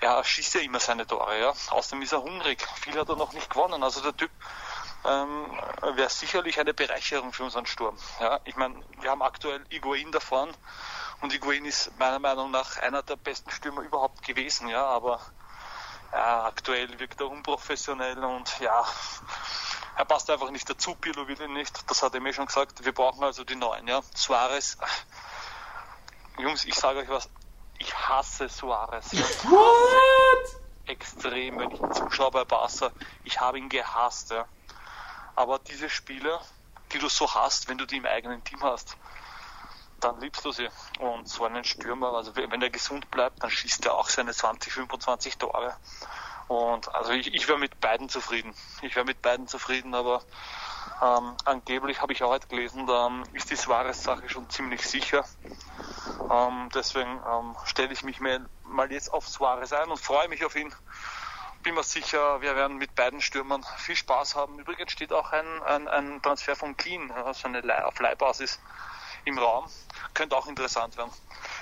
[0.01, 1.53] er schießt ja immer seine Tore, ja.
[1.69, 2.65] Außerdem ist er hungrig.
[2.81, 3.83] Viel hat er noch nicht gewonnen.
[3.83, 4.31] Also der Typ
[5.05, 5.45] ähm,
[5.95, 7.97] wäre sicherlich eine Bereicherung für unseren Sturm.
[8.19, 10.53] Ja, ich meine, wir haben aktuell Iguain da vorne
[11.21, 15.19] und Iguain ist meiner Meinung nach einer der besten Stürmer überhaupt gewesen, ja, aber
[16.11, 18.85] ja, aktuell wirkt er unprofessionell und ja,
[19.95, 22.83] er passt einfach nicht dazu, Pirlo will ihn nicht, das hat er mir schon gesagt,
[22.83, 24.77] wir brauchen also die neuen, ja, Suarez,
[26.37, 27.29] Jungs, ich sage euch was,
[27.79, 29.11] ich hasse Suarez.
[29.43, 30.61] What?
[30.85, 32.91] Extrem, wenn ich zuschaue bei Barca.
[33.23, 34.45] Ich habe ihn gehasst, ja.
[35.39, 36.41] Aber diese Spieler,
[36.91, 38.97] die du so hast, wenn du die im eigenen Team hast,
[40.01, 40.67] dann liebst du sie.
[40.99, 44.73] Und so einen Stürmer, also wenn er gesund bleibt, dann schießt er auch seine 20,
[44.73, 45.77] 25 Tore.
[46.49, 48.53] Und also ich, ich wäre mit beiden zufrieden.
[48.81, 50.23] Ich wäre mit beiden zufrieden, aber
[51.01, 55.23] ähm, angeblich habe ich auch heute gelesen, da ist die Suarez-Sache schon ziemlich sicher.
[56.29, 60.57] Ähm, deswegen ähm, stelle ich mich mal jetzt auf Suarez ein und freue mich auf
[60.57, 60.75] ihn.
[61.63, 64.59] Bin mir sicher, wir werden mit beiden Stürmern viel Spaß haben.
[64.59, 68.59] Übrigens steht auch ein, ein, ein Transfer von Clean, also eine Leih auf Leihbasis
[69.25, 69.65] im Raum.
[70.13, 71.11] Könnte auch interessant werden.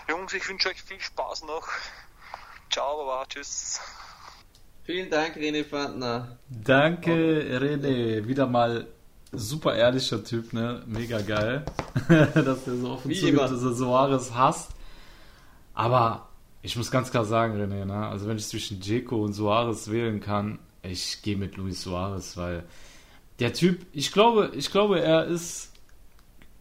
[0.07, 1.67] Jungs, ich wünsche euch viel Spaß noch.
[2.69, 3.81] Ciao, Baba, tschüss.
[4.83, 6.37] Vielen Dank, René Fandner.
[6.47, 7.11] Danke,
[7.59, 8.27] René.
[8.27, 8.87] Wieder mal
[9.31, 10.83] super ehrlicher Typ, ne?
[10.85, 11.65] Mega geil.
[12.07, 14.71] dass er so offen zugibt, dass er Soares hasst.
[15.73, 16.26] Aber
[16.67, 18.07] ich muss ganz klar sagen, René, ne?
[18.07, 22.65] Also wenn ich zwischen Jeko und Soares wählen kann, ich gehe mit Luis Soares, weil
[23.39, 25.71] der Typ, ich glaube, ich glaube, er ist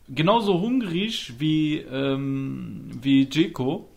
[0.08, 3.88] genauso hungrig wie, ähm, wie Jeko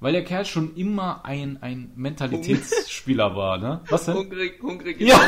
[0.00, 3.82] weil der Kerl schon immer ein, ein Mentalitätsspieler war, ne?
[3.88, 4.16] Was denn?
[4.16, 5.00] Hungrig, hungrig.
[5.00, 5.20] Ja,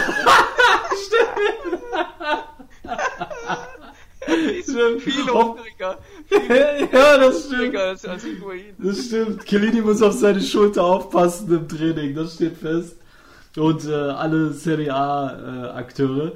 [4.75, 5.03] stimmt.
[5.03, 5.99] Viel hungriger.
[6.93, 7.77] ja, das stimmt.
[7.77, 8.25] Als, als
[8.79, 9.45] das stimmt.
[9.47, 12.97] Kellini muss auf seine Schulter aufpassen im Training, das steht fest.
[13.57, 16.33] Und äh, alle Serie A äh, Akteure.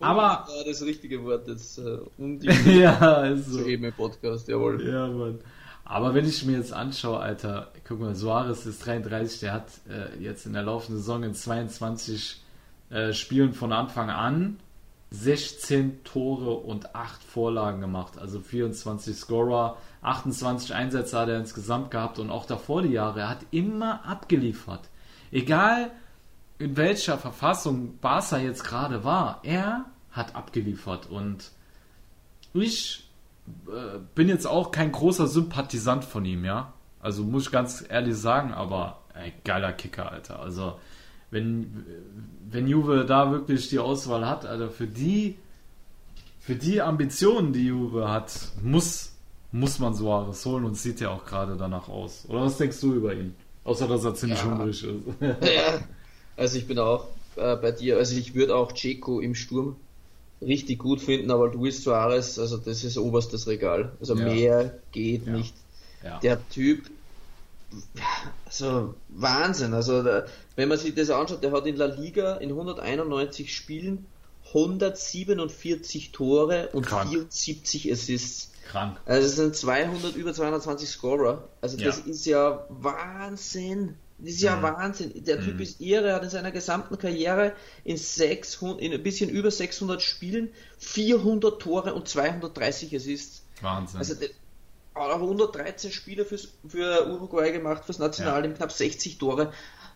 [0.00, 0.46] Aber.
[0.48, 2.48] Ja, das richtige Wort jetzt äh, um die.
[2.80, 3.64] ja, ist so.
[3.64, 4.86] Eben im Podcast, jawohl.
[4.86, 5.38] Ja, Mann.
[5.84, 10.20] Aber wenn ich mir jetzt anschaue, Alter, guck mal, Suarez ist 33, der hat äh,
[10.20, 12.42] jetzt in der laufenden Saison in 22
[12.90, 14.58] äh, Spielen von Anfang an
[15.10, 22.18] 16 Tore und 8 Vorlagen gemacht, also 24 Scorer, 28 Einsätze hat er insgesamt gehabt
[22.18, 24.88] und auch davor die Jahre, er hat immer abgeliefert.
[25.30, 25.90] Egal
[26.58, 31.50] in welcher Verfassung Barca jetzt gerade war, er hat abgeliefert und
[32.54, 33.08] ich
[33.68, 36.72] äh, bin jetzt auch kein großer Sympathisant von ihm, ja.
[37.00, 40.40] Also muss ich ganz ehrlich sagen, aber ey, geiler Kicker, Alter.
[40.40, 40.80] Also
[41.36, 41.84] wenn,
[42.50, 45.36] wenn Juve da wirklich die Auswahl hat, Alter, für die,
[46.40, 49.12] für die Ambitionen, die Juve hat, muss,
[49.52, 52.24] muss man Suarez holen und sieht ja auch gerade danach aus.
[52.28, 53.34] Oder was denkst du über ihn?
[53.64, 54.46] Außer, dass er ziemlich ja.
[54.46, 55.04] hungrig ist.
[55.20, 55.80] ja,
[56.36, 57.98] also ich bin auch äh, bei dir.
[57.98, 59.76] Also ich würde auch Checo im Sturm
[60.40, 63.92] richtig gut finden, aber Luis Suarez, also das ist oberstes Regal.
[64.00, 64.24] Also ja.
[64.24, 65.32] mehr geht ja.
[65.32, 65.54] nicht.
[66.22, 66.88] Der Typ,
[68.44, 69.74] also Wahnsinn.
[69.74, 70.02] Also
[70.56, 74.06] wenn man sich das anschaut, der hat in La Liga in 191 Spielen
[74.48, 77.10] 147 Tore und Krank.
[77.10, 78.52] 74 Assists.
[78.68, 78.98] Krank.
[79.04, 81.48] Also es sind 200, über 220 Scorer.
[81.60, 83.96] Also das ist ja Wahnsinn.
[84.18, 84.62] Das ist ja mhm.
[84.62, 85.12] Wahnsinn.
[85.24, 85.60] Der Typ mhm.
[85.60, 87.52] ist irre, hat in seiner gesamten Karriere
[87.84, 93.42] in, 600, in ein bisschen über 600 Spielen 400 Tore und 230 Assists.
[93.60, 93.98] Wahnsinn.
[93.98, 94.30] Also der,
[94.96, 98.56] hat auch 113 Spiele fürs, für Uruguay gemacht, fürs Nationalteam, ja.
[98.56, 99.52] knapp 60 Tore.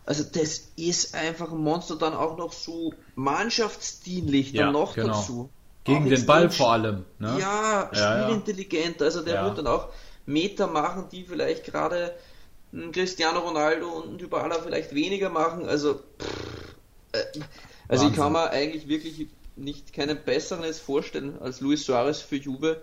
[0.07, 5.09] Also das ist einfach ein Monster, dann auch noch so mannschaftsdienlich dann ja, noch genau.
[5.09, 5.51] dazu.
[5.85, 7.05] Gegen den Ball vor allem.
[7.19, 7.37] Ne?
[7.41, 9.03] Ja, ja spielintelligent.
[9.03, 9.89] Also der wird dann auch
[10.27, 12.15] Meter machen, die vielleicht gerade
[12.93, 15.67] Cristiano Ronaldo und Dybala vielleicht weniger machen.
[15.67, 16.75] Also, pff,
[17.13, 17.41] äh,
[17.89, 22.81] also ich kann mir eigentlich wirklich nicht keinen besseren vorstellen als Luis Suarez für Juve.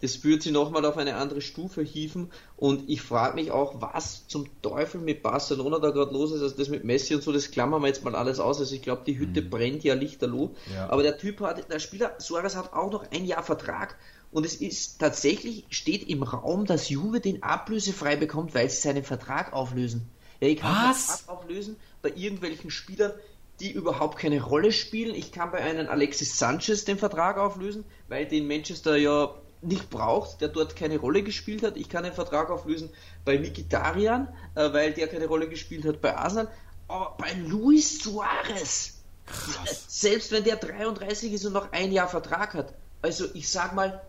[0.00, 2.30] Das würde sie nochmal auf eine andere Stufe hieven.
[2.56, 6.42] Und ich frage mich auch, was zum Teufel mit Barcelona da gerade los ist.
[6.42, 8.60] Also das mit Messi und so, das klammern wir jetzt mal alles aus.
[8.60, 9.50] Also ich glaube, die Hütte mhm.
[9.50, 10.54] brennt ja lichterloh.
[10.72, 10.88] Ja.
[10.88, 13.96] Aber der Typ hat, der Spieler, Suarez hat auch noch ein Jahr Vertrag
[14.30, 19.04] und es ist tatsächlich, steht im Raum, dass Juve den ablösefrei bekommt, weil sie seinen
[19.04, 20.10] Vertrag auflösen.
[20.40, 21.06] Ja, ich kann Was?
[21.06, 23.12] den Vertrag auflösen bei irgendwelchen Spielern,
[23.60, 25.14] die überhaupt keine Rolle spielen.
[25.14, 30.40] Ich kann bei einem Alexis Sanchez den Vertrag auflösen, weil den Manchester ja nicht braucht,
[30.40, 31.76] der dort keine Rolle gespielt hat.
[31.76, 32.90] Ich kann den Vertrag auflösen
[33.24, 36.48] bei Mikitarian, äh, weil der keine Rolle gespielt hat bei Arsenal.
[36.86, 39.84] Aber bei Luis Suarez, Krass.
[39.88, 44.02] selbst wenn der 33 ist und noch ein Jahr Vertrag hat, also ich sag mal,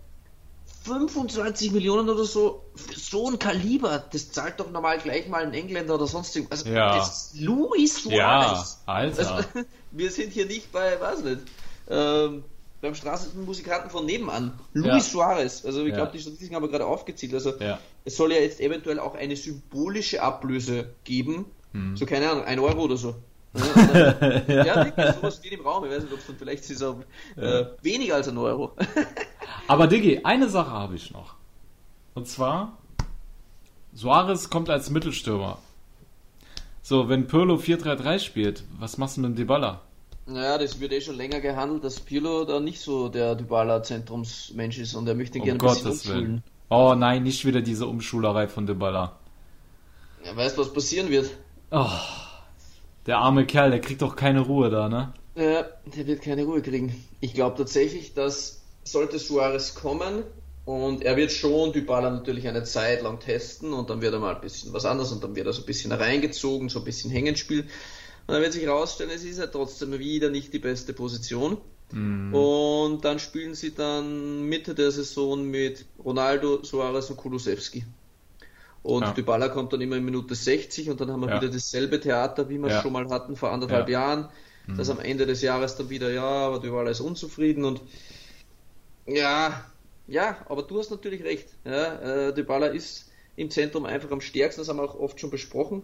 [0.83, 5.53] 25 Millionen oder so für so ein Kaliber, das zahlt doch normal gleich mal ein
[5.53, 6.63] Engländer oder sonst irgendwas.
[6.63, 6.97] Also, ja.
[6.97, 8.15] das Luis Suarez.
[8.17, 9.35] Ja, Alter.
[9.35, 9.47] Also,
[9.91, 11.41] wir sind hier nicht bei, was nicht,
[11.89, 12.45] ähm,
[12.81, 14.59] beim Straßenmusikanten von nebenan.
[14.73, 14.99] Luis ja.
[14.99, 15.65] Suarez.
[15.65, 15.95] Also ich ja.
[15.95, 17.33] glaube, die Statistiken haben wir gerade aufgezählt.
[17.33, 17.79] Also ja.
[18.05, 21.45] es soll ja jetzt eventuell auch eine symbolische Ablöse geben.
[21.73, 21.97] Hm.
[21.97, 23.15] So keine Ahnung, ein Euro oder so.
[23.55, 25.83] ja, ja wirklich, sowas steht im Raum.
[25.85, 26.97] Ich weiß nicht, ob es vielleicht ist, auch,
[27.35, 28.75] äh, weniger als ein Euro.
[29.67, 31.35] Aber Diggi, eine Sache habe ich noch.
[32.13, 32.77] Und zwar,
[33.93, 35.57] Suarez kommt als Mittelstürmer.
[36.81, 39.81] So, wenn Pirlo 4-3-3 spielt, was machst du mit dem Dybala?
[40.29, 44.93] Naja, das wird eh schon länger gehandelt, dass Pirlo da nicht so der Dybala-Zentrumsmensch ist
[44.93, 46.21] und er möchte gerne um ein bisschen umschulen.
[46.21, 46.43] Willen.
[46.69, 49.17] Oh nein, nicht wieder diese Umschulerei von Dybala.
[50.35, 51.31] Weißt du, was passieren wird?
[51.71, 51.87] Oh.
[53.05, 55.13] Der arme Kerl, der kriegt doch keine Ruhe da, ne?
[55.35, 55.65] Ja,
[55.95, 56.93] der wird keine Ruhe kriegen.
[57.21, 60.23] Ich glaube tatsächlich, dass sollte Suarez kommen
[60.69, 64.35] Und er wird schon Dybala natürlich eine Zeit lang testen und dann wird er mal
[64.35, 67.09] ein bisschen was anderes und dann wird er so ein bisschen reingezogen, so ein bisschen
[67.09, 67.65] Hängenspiel.
[68.29, 71.57] Und dann wird sich herausstellen, es ist ja trotzdem wieder nicht die beste Position.
[71.91, 72.31] Mhm.
[72.31, 77.85] Und dann spielen sie dann Mitte der Saison mit Ronaldo, Suarez und Kulusewski.
[78.83, 79.13] Und ja.
[79.13, 81.41] Dybala kommt dann immer in Minute 60 und dann haben wir ja.
[81.41, 82.81] wieder dasselbe Theater, wie wir es ja.
[82.83, 84.29] schon mal hatten vor anderthalb Jahren.
[84.67, 84.77] Mhm.
[84.77, 87.81] Dass am Ende des Jahres dann wieder, ja, aber Dybala ist unzufrieden und
[89.07, 89.65] ja,
[90.07, 91.47] ja, aber du hast natürlich recht.
[91.65, 95.31] Ja, äh, Dybala ist im Zentrum einfach am stärksten, das haben wir auch oft schon
[95.31, 95.81] besprochen.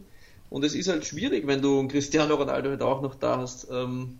[0.49, 3.67] Und es ist halt schwierig, wenn du einen Cristiano Ronaldo halt auch noch da hast,
[3.71, 4.19] ähm,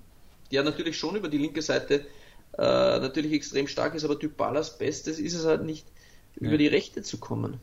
[0.52, 2.06] der natürlich schon über die linke Seite
[2.58, 5.86] äh, natürlich extrem stark ist, aber Dybalas Bestes ist es halt nicht,
[6.40, 6.48] ja.
[6.48, 7.60] über die rechte zu kommen.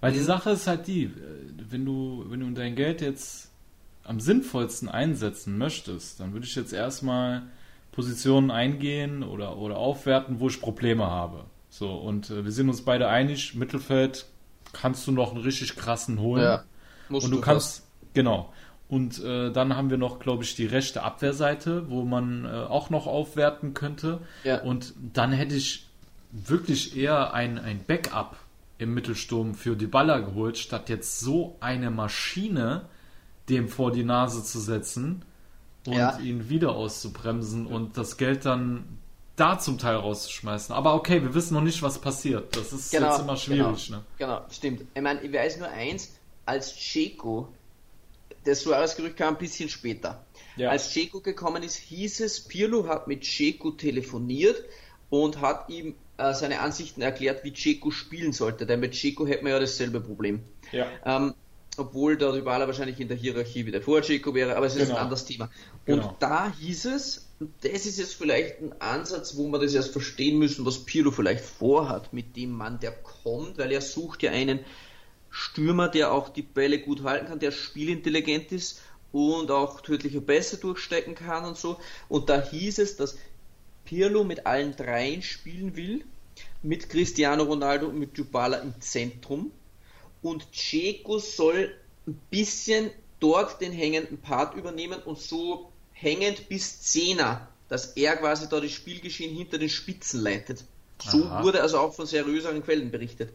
[0.00, 0.24] Weil die mhm.
[0.24, 1.10] Sache ist halt die,
[1.70, 3.50] wenn du, wenn du dein Geld jetzt
[4.04, 7.42] am sinnvollsten einsetzen möchtest, dann würde ich jetzt erstmal
[7.92, 11.44] Positionen eingehen oder, oder aufwerten, wo ich Probleme habe.
[11.68, 14.26] So, und äh, wir sind uns beide einig, Mittelfeld
[14.72, 16.42] kannst du noch einen richtig krassen holen.
[16.42, 16.64] Ja,
[17.08, 17.84] musst und du, du kannst.
[18.14, 18.52] Genau.
[18.88, 22.90] Und äh, dann haben wir noch, glaube ich, die rechte Abwehrseite, wo man äh, auch
[22.90, 24.20] noch aufwerten könnte.
[24.44, 24.60] Ja.
[24.60, 25.86] Und dann hätte ich
[26.30, 28.36] wirklich eher ein, ein Backup
[28.78, 32.86] im Mittelsturm für die Baller geholt, statt jetzt so eine Maschine
[33.48, 35.24] dem vor die Nase zu setzen
[35.86, 36.18] und ja.
[36.18, 38.98] ihn wieder auszubremsen und das Geld dann
[39.36, 40.74] da zum Teil rauszuschmeißen.
[40.74, 42.56] Aber okay, wir wissen noch nicht, was passiert.
[42.56, 43.86] Das ist genau, jetzt immer schwierig.
[43.86, 44.04] Genau, ne?
[44.18, 44.82] genau stimmt.
[44.94, 47.48] Ich meine, ich weiß nur eins, als Checo,
[48.46, 50.24] der Suarez-Gerücht kam ein bisschen später.
[50.56, 50.70] Ja.
[50.70, 54.62] Als Checo gekommen ist, hieß es, Pirlo hat mit Checo telefoniert
[55.10, 58.66] und hat ihm äh, seine Ansichten erklärt, wie Checo spielen sollte.
[58.66, 60.42] Denn mit Checo hätten wir ja dasselbe Problem.
[60.72, 60.86] Ja.
[61.04, 61.34] Ähm,
[61.78, 64.96] obwohl der Rivale wahrscheinlich in der Hierarchie wieder vor Checo wäre, aber es ist genau.
[64.96, 65.50] ein anderes Thema.
[65.86, 66.16] Und genau.
[66.20, 67.28] da hieß es,
[67.62, 71.44] das ist jetzt vielleicht ein Ansatz, wo wir das erst verstehen müssen, was Pirlo vielleicht
[71.44, 74.60] vorhat mit dem Mann, der kommt, weil er sucht ja einen
[75.32, 80.58] Stürmer, der auch die Bälle gut halten kann, der spielintelligent ist und auch tödliche Pässe
[80.58, 81.80] durchstecken kann und so.
[82.08, 83.16] Und da hieß es, dass
[83.84, 86.04] Pirlo mit allen dreien spielen will,
[86.62, 89.50] mit Cristiano Ronaldo und mit Dybala im Zentrum
[90.22, 91.74] und Ceco soll
[92.06, 92.90] ein bisschen
[93.20, 98.72] dort den hängenden Part übernehmen und so hängend bis Zehner, dass er quasi da das
[98.72, 100.64] Spielgeschehen hinter den Spitzen leitet.
[100.98, 101.42] So Aha.
[101.42, 103.32] wurde also auch von seriöseren Quellen berichtet.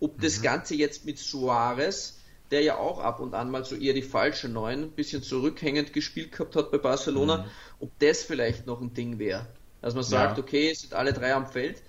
[0.00, 0.22] Ob mhm.
[0.22, 2.18] das Ganze jetzt mit Suarez,
[2.50, 5.92] der ja auch ab und an mal so eher die falsche Neun, ein bisschen zurückhängend
[5.92, 7.44] gespielt gehabt hat bei Barcelona, mhm.
[7.80, 9.46] ob das vielleicht noch ein Ding wäre.
[9.80, 10.42] Dass man sagt, ja.
[10.42, 11.82] okay, es sind alle drei am Feld,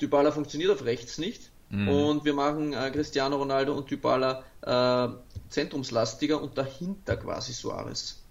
[0.00, 1.88] Dybala funktioniert auf rechts nicht mhm.
[1.88, 5.08] und wir machen äh, Cristiano Ronaldo und Dybala äh,
[5.48, 8.22] zentrumslastiger und dahinter quasi Suarez.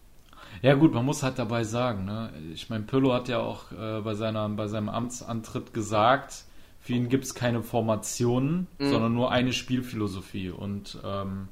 [0.62, 2.32] Ja gut, man muss halt dabei sagen, ne?
[2.54, 6.46] ich meine, Pirlo hat ja auch äh, bei, seiner, bei seinem Amtsantritt gesagt,
[6.86, 8.90] für ihn gibt es keine Formationen, mhm.
[8.92, 11.48] sondern nur eine Spielphilosophie und ähm,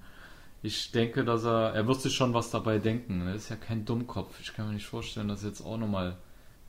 [0.62, 3.26] ich denke, dass er, er wird sich schon was dabei denken.
[3.26, 4.40] Er ist ja kein Dummkopf.
[4.42, 6.18] Ich kann mir nicht vorstellen, dass er jetzt auch nochmal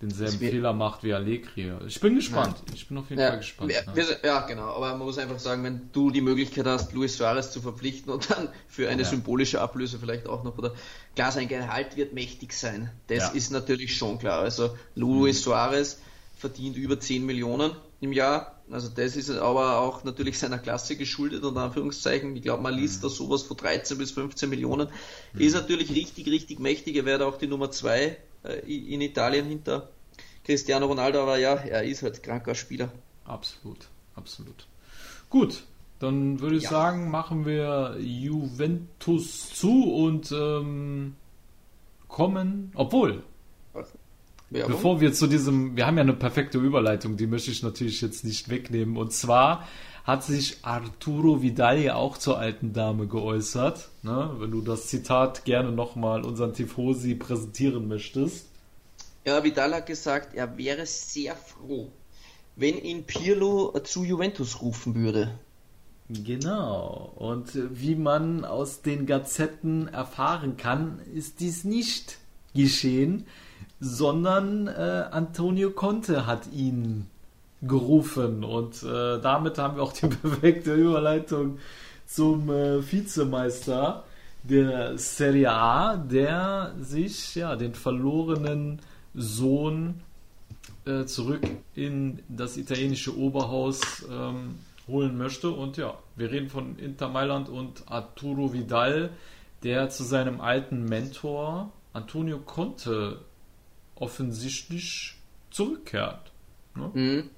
[0.01, 1.73] denselben Fehler macht wie Allegri.
[1.87, 2.57] Ich bin gespannt.
[2.67, 2.75] Ja.
[2.75, 3.29] Ich bin auf jeden ja.
[3.29, 3.71] Fall gespannt.
[3.71, 3.95] Wir, ne?
[3.95, 4.75] wir, ja, genau.
[4.75, 8.31] Aber man muss einfach sagen, wenn du die Möglichkeit hast, Luis Suarez zu verpflichten und
[8.31, 9.09] dann für eine ja.
[9.09, 10.75] symbolische Ablöse vielleicht auch noch, oder
[11.15, 12.91] klar, sein Gehalt wird mächtig sein.
[13.09, 14.41] Das ist natürlich schon klar.
[14.41, 15.43] Also Luis mhm.
[15.43, 16.01] Suarez
[16.37, 18.54] verdient über 10 Millionen im Jahr.
[18.71, 22.35] Also das ist aber auch natürlich seiner Klasse geschuldet, unter Anführungszeichen.
[22.35, 23.03] Ich glaube, man liest mhm.
[23.03, 24.89] da sowas von 13 bis 15 Millionen.
[25.33, 25.41] Mhm.
[25.41, 26.97] Ist natürlich richtig, richtig mächtig.
[26.97, 29.91] Er wäre auch die Nummer 2 äh, in Italien hinter
[30.45, 32.91] Cristiano Ronaldo, aber ja, er ist halt kranker Spieler.
[33.25, 34.67] Absolut, absolut.
[35.31, 35.65] Gut,
[35.99, 36.71] dann würde ich ja.
[36.71, 41.17] sagen, machen wir Juventus zu und ähm,
[42.09, 43.23] kommen, obwohl,
[44.51, 48.01] ja, bevor wir zu diesem, wir haben ja eine perfekte Überleitung, die möchte ich natürlich
[48.01, 48.97] jetzt nicht wegnehmen.
[48.97, 49.67] Und zwar
[50.05, 53.89] hat sich Arturo Vidal ja auch zur alten Dame geäußert.
[54.03, 54.31] Ne?
[54.39, 58.47] Wenn du das Zitat gerne nochmal unseren Tifosi präsentieren möchtest.
[59.25, 61.91] Ja, Vidal hat gesagt, er wäre sehr froh,
[62.57, 65.39] wenn ihn Pirlo zu Juventus rufen würde.
[66.11, 67.15] Genau.
[67.17, 72.19] Und wie man aus den Gazetten erfahren kann, ist dies nicht
[72.55, 73.27] geschehen,
[73.85, 77.07] sondern äh, Antonio Conte hat ihn
[77.61, 78.43] gerufen.
[78.43, 81.59] Und äh, damit haben wir auch die perfekte Überleitung
[82.07, 84.05] zum äh, Vizemeister
[84.43, 88.81] der Serie A, der sich ja den verlorenen
[89.15, 90.01] Sohn
[90.87, 94.57] äh, zurück in das italienische Oberhaus ähm,
[94.87, 95.51] holen möchte.
[95.51, 99.11] Und ja, wir reden von Inter Mailand und Arturo Vidal,
[99.63, 103.21] der zu seinem alten Mentor Antonio Conte
[103.97, 105.17] offensichtlich
[105.51, 106.33] zurückkehrt.
[106.75, 106.91] Ne?
[106.95, 107.31] Mhm.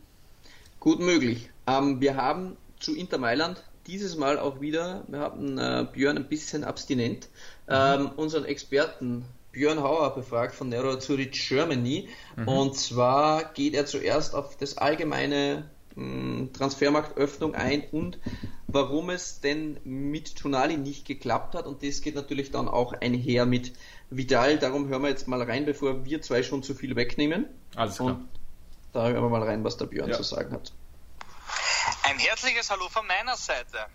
[0.80, 1.50] Gut möglich.
[1.66, 6.28] Ähm, wir haben zu Inter Mailand dieses Mal auch wieder, wir haben äh, Björn ein
[6.28, 7.28] bisschen abstinent,
[7.68, 12.08] ähm, unseren Experten Björn Hauer befragt von Nero Zurich Germany.
[12.36, 12.48] Mhm.
[12.48, 18.18] Und zwar geht er zuerst auf das allgemeine hm, Transfermarktöffnung ein und
[18.66, 21.66] warum es denn mit Tonali nicht geklappt hat.
[21.66, 23.72] Und das geht natürlich dann auch einher mit
[24.10, 24.58] Vidal.
[24.58, 27.46] Darum hören wir jetzt mal rein, bevor wir zwei schon zu viel wegnehmen.
[27.74, 28.08] Alles klar.
[28.08, 28.28] Und
[28.92, 30.16] da hören wir mal rein, was der Björn ja.
[30.16, 30.72] zu sagen hat.
[32.04, 33.86] Ein herzliches Hallo von meiner Seite.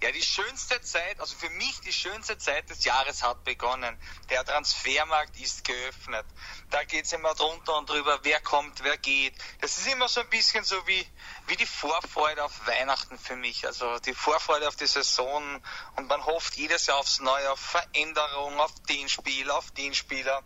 [0.00, 4.00] Ja, die schönste Zeit, also für mich die schönste Zeit des Jahres hat begonnen.
[4.30, 6.24] Der Transfermarkt ist geöffnet.
[6.70, 9.34] Da geht es immer drunter und drüber, wer kommt, wer geht.
[9.60, 11.04] Das ist immer so ein bisschen so wie,
[11.48, 13.66] wie die Vorfreude auf Weihnachten für mich.
[13.66, 15.60] Also die Vorfreude auf die Saison
[15.96, 20.44] und man hofft jedes Jahr aufs Neue, auf Veränderung, auf den Spieler, auf den Spieler.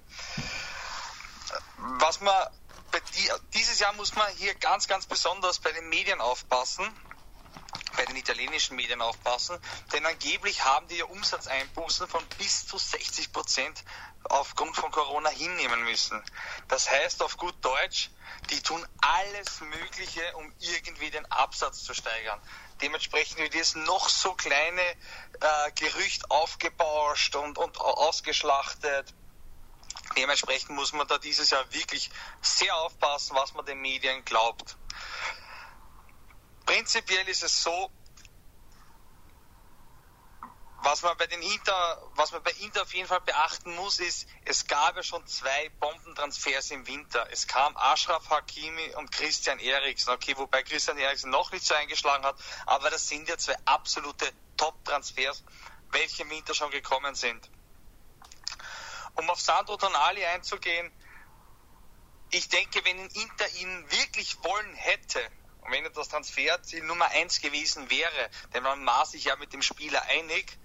[1.77, 2.35] Was man
[3.15, 6.91] die, dieses Jahr muss man hier ganz, ganz besonders bei den Medien aufpassen
[7.97, 9.59] bei den italienischen Medien aufpassen,
[9.93, 13.85] denn angeblich haben die ja Umsatzeinbußen von bis zu 60 Prozent
[14.25, 16.23] aufgrund von Corona hinnehmen müssen.
[16.69, 18.11] Das heißt auf gut Deutsch,
[18.51, 22.41] die tun alles Mögliche, um irgendwie den Absatz zu steigern.
[22.81, 29.15] Dementsprechend wird jetzt noch so kleine äh, Gerücht aufgebauscht und, und ausgeschlachtet.
[30.17, 34.77] Dementsprechend muss man da dieses Jahr wirklich sehr aufpassen, was man den Medien glaubt.
[36.65, 37.91] Prinzipiell ist es so,
[40.85, 44.27] was man bei den Inter, was man bei Inter auf jeden Fall beachten muss, ist,
[44.45, 47.29] es gab ja schon zwei Bombentransfers im Winter.
[47.31, 50.11] Es kam Ashraf Hakimi und Christian Eriksen.
[50.11, 52.37] Okay, wobei Christian Eriksen noch nicht so eingeschlagen hat,
[52.67, 55.45] aber das sind ja zwei absolute Top-Transfers,
[55.91, 57.49] welche im Winter schon gekommen sind.
[59.15, 60.93] Um auf Sandro Tonali einzugehen,
[62.31, 65.31] ich denke, wenn Inter ihn wirklich wollen hätte,
[65.63, 69.63] und wenn das Transferziel Nummer eins gewesen wäre, denn man maß sich ja mit dem
[69.63, 70.59] Spieler einig,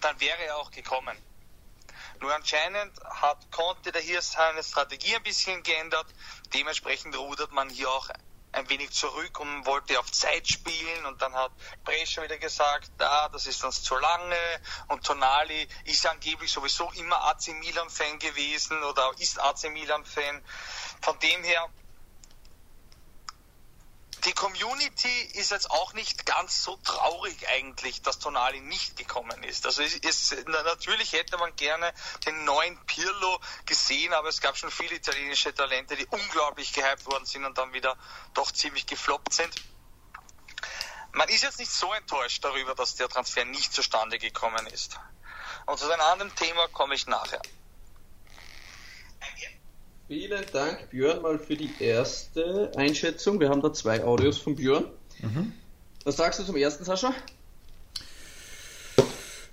[0.00, 1.16] dann wäre er auch gekommen.
[2.20, 6.06] Nur anscheinend hat Conte da hier seine Strategie ein bisschen geändert.
[6.54, 8.08] Dementsprechend rudert man hier auch
[8.52, 11.52] ein wenig zurück und wollte auf Zeit spielen und dann hat
[11.84, 14.36] Brescia wieder gesagt, ah, das ist uns zu lange
[14.88, 20.42] und Tonali ist angeblich sowieso immer AC Milan Fan gewesen oder ist AC Milan Fan.
[21.02, 21.68] Von dem her
[24.26, 29.64] die Community ist jetzt auch nicht ganz so traurig eigentlich, dass Tonali nicht gekommen ist.
[29.66, 31.94] Also es, es, natürlich hätte man gerne
[32.26, 37.24] den neuen Pirlo gesehen, aber es gab schon viele italienische Talente, die unglaublich gehypt worden
[37.24, 37.96] sind und dann wieder
[38.34, 39.54] doch ziemlich gefloppt sind.
[41.12, 44.98] Man ist jetzt nicht so enttäuscht darüber, dass der Transfer nicht zustande gekommen ist.
[45.66, 47.40] Und zu einem anderen Thema komme ich nachher.
[50.08, 53.40] Vielen Dank, Björn, mal für die erste Einschätzung.
[53.40, 54.84] Wir haben da zwei Audios von Björn.
[55.20, 55.52] Mhm.
[56.04, 57.12] Was sagst du zum ersten, Sascha?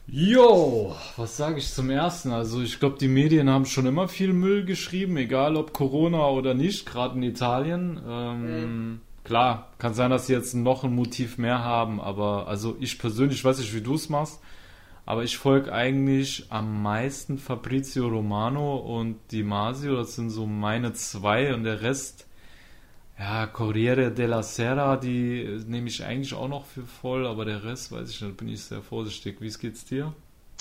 [0.05, 2.31] Jo, was sage ich zum ersten?
[2.31, 6.53] Also ich glaube, die Medien haben schon immer viel Müll geschrieben, egal ob Corona oder
[6.53, 7.99] nicht, gerade in Italien.
[8.07, 9.01] Ähm, mhm.
[9.23, 13.43] Klar, kann sein, dass sie jetzt noch ein Motiv mehr haben, aber also ich persönlich
[13.43, 14.39] weiß nicht, wie du es machst.
[15.05, 19.95] Aber ich folge eigentlich am meisten Fabrizio Romano und Di Masio.
[19.95, 22.25] Das sind so meine zwei und der Rest,
[23.19, 27.91] ja, Corriere della Sera, die nehme ich eigentlich auch noch für voll, aber der Rest
[27.91, 29.41] weiß ich nicht, bin ich sehr vorsichtig.
[29.41, 30.13] Wie geht's dir?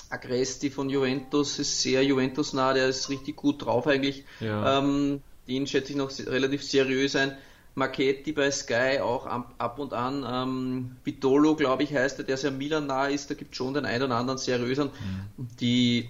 [0.09, 4.25] Agresti von Juventus ist sehr Juventus-nah, der ist richtig gut drauf eigentlich.
[4.39, 4.79] Ja.
[4.79, 7.35] Ähm, den schätze ich noch relativ seriös ein.
[7.75, 10.25] Marchetti bei Sky auch ab und an.
[10.27, 13.29] Ähm, Vitolo, glaube ich, heißt er, der sehr Milan nah ist.
[13.29, 14.89] Da gibt es schon den einen oder anderen seriösen,
[15.37, 15.47] mhm.
[15.59, 16.09] die,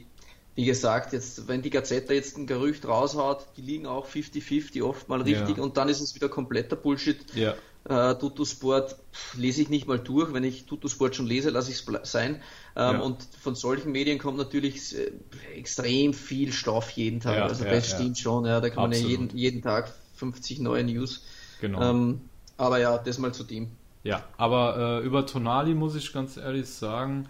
[0.56, 5.08] wie gesagt, jetzt, wenn die Gazetta jetzt ein Gerücht raushaut, die liegen auch 50-50 oft
[5.08, 5.64] mal richtig ja.
[5.64, 7.20] und dann ist es wieder kompletter Bullshit.
[7.34, 7.56] Ja.
[7.86, 8.96] Äh, Tutusport
[9.36, 10.34] lese ich nicht mal durch.
[10.34, 12.36] Wenn ich Tutusport schon lese, lasse ich es sein.
[12.36, 13.00] Ähm, ja.
[13.00, 15.12] Und von solchen Medien kommt natürlich äh,
[15.54, 17.36] extrem viel Stoff jeden Tag.
[17.36, 18.46] Ja, also das stimmt schon.
[18.46, 19.04] Ja, da kann Absolut.
[19.04, 21.24] man ja jeden, jeden Tag 50 neue News
[21.64, 21.82] Genau.
[21.82, 22.20] Ähm,
[22.58, 23.70] aber ja, das mal zu dem.
[24.04, 27.30] Ja, aber äh, über Tonali muss ich ganz ehrlich sagen,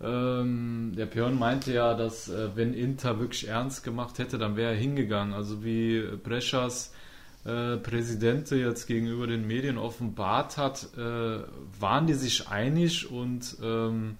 [0.00, 4.72] ähm, der Björn meinte ja, dass äh, wenn Inter wirklich ernst gemacht hätte, dann wäre
[4.72, 5.34] er hingegangen.
[5.34, 6.94] Also wie Breschas
[7.44, 11.40] äh, Präsident jetzt gegenüber den Medien offenbart hat, äh,
[11.78, 14.16] waren die sich einig und ähm,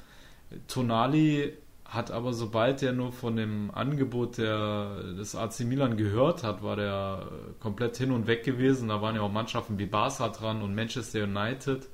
[0.68, 1.54] Tonali
[1.89, 6.76] hat aber sobald er nur von dem Angebot der, des AC Milan gehört hat, war
[6.76, 7.28] der
[7.61, 8.89] komplett hin und weg gewesen.
[8.89, 11.89] Da waren ja auch Mannschaften wie Barca dran und Manchester United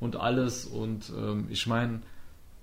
[0.00, 0.64] und alles.
[0.64, 2.00] Und ähm, ich meine,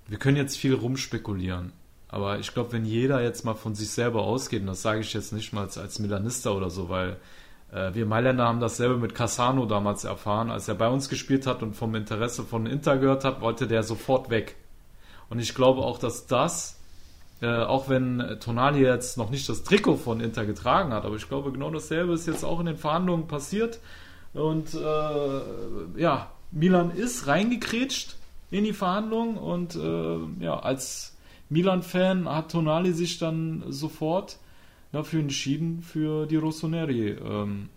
[0.07, 1.73] wir können jetzt viel rumspekulieren.
[2.09, 5.13] Aber ich glaube, wenn jeder jetzt mal von sich selber ausgeht, und das sage ich
[5.13, 7.17] jetzt nicht mal als, als Milanista oder so, weil
[7.71, 10.51] Äh, wir Mailänder haben dasselbe mit Cassano damals erfahren.
[10.51, 13.83] Als er bei uns gespielt hat und vom Interesse von Inter gehört hat, wollte der
[13.83, 14.55] sofort weg.
[15.29, 16.79] Und ich glaube auch, dass das,
[17.41, 21.27] äh, auch wenn Tonali jetzt noch nicht das Trikot von Inter getragen hat, aber ich
[21.27, 23.79] glaube, genau dasselbe ist jetzt auch in den Verhandlungen passiert.
[24.33, 28.15] Und äh, ja, Milan ist reingekrätscht
[28.51, 31.15] in die Verhandlungen und äh, ja, als
[31.49, 34.37] Milan-Fan hat Tonali sich dann sofort
[34.91, 37.69] dafür entschieden, für die Rossoneri ähm,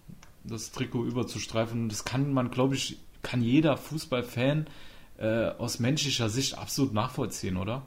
[0.45, 1.89] das Trikot überzustreifen.
[1.89, 4.67] Das kann man, glaube ich, kann jeder Fußballfan
[5.21, 7.83] äh, aus menschlicher Sicht absolut nachvollziehen, oder?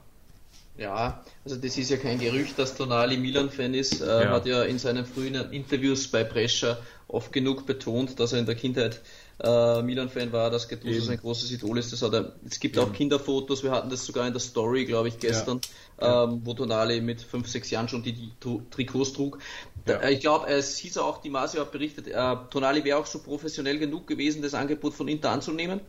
[0.76, 4.00] Ja, also das ist ja kein Gerücht, dass Tonali Milan-Fan ist.
[4.00, 4.30] Er ja.
[4.30, 8.56] hat ja in seinen frühen Interviews bei Brescia oft genug betont, dass er in der
[8.56, 9.00] Kindheit
[9.42, 11.92] äh, Milan-Fan war, dass Gattuso sein großes Idol ist.
[11.92, 12.86] Das hat er, es gibt Eben.
[12.86, 15.60] auch Kinderfotos, wir hatten das sogar in der Story, glaube ich, gestern,
[16.00, 16.24] ja.
[16.24, 18.32] ähm, wo Tonali mit 5, 6 Jahren schon die, die
[18.70, 19.38] Trikots trug.
[19.86, 19.98] Ja.
[19.98, 23.20] Da, ich glaube, es hieß auch, die Masio hat berichtet, äh, Tonali wäre auch so
[23.20, 25.80] professionell genug gewesen, das Angebot von Inter anzunehmen.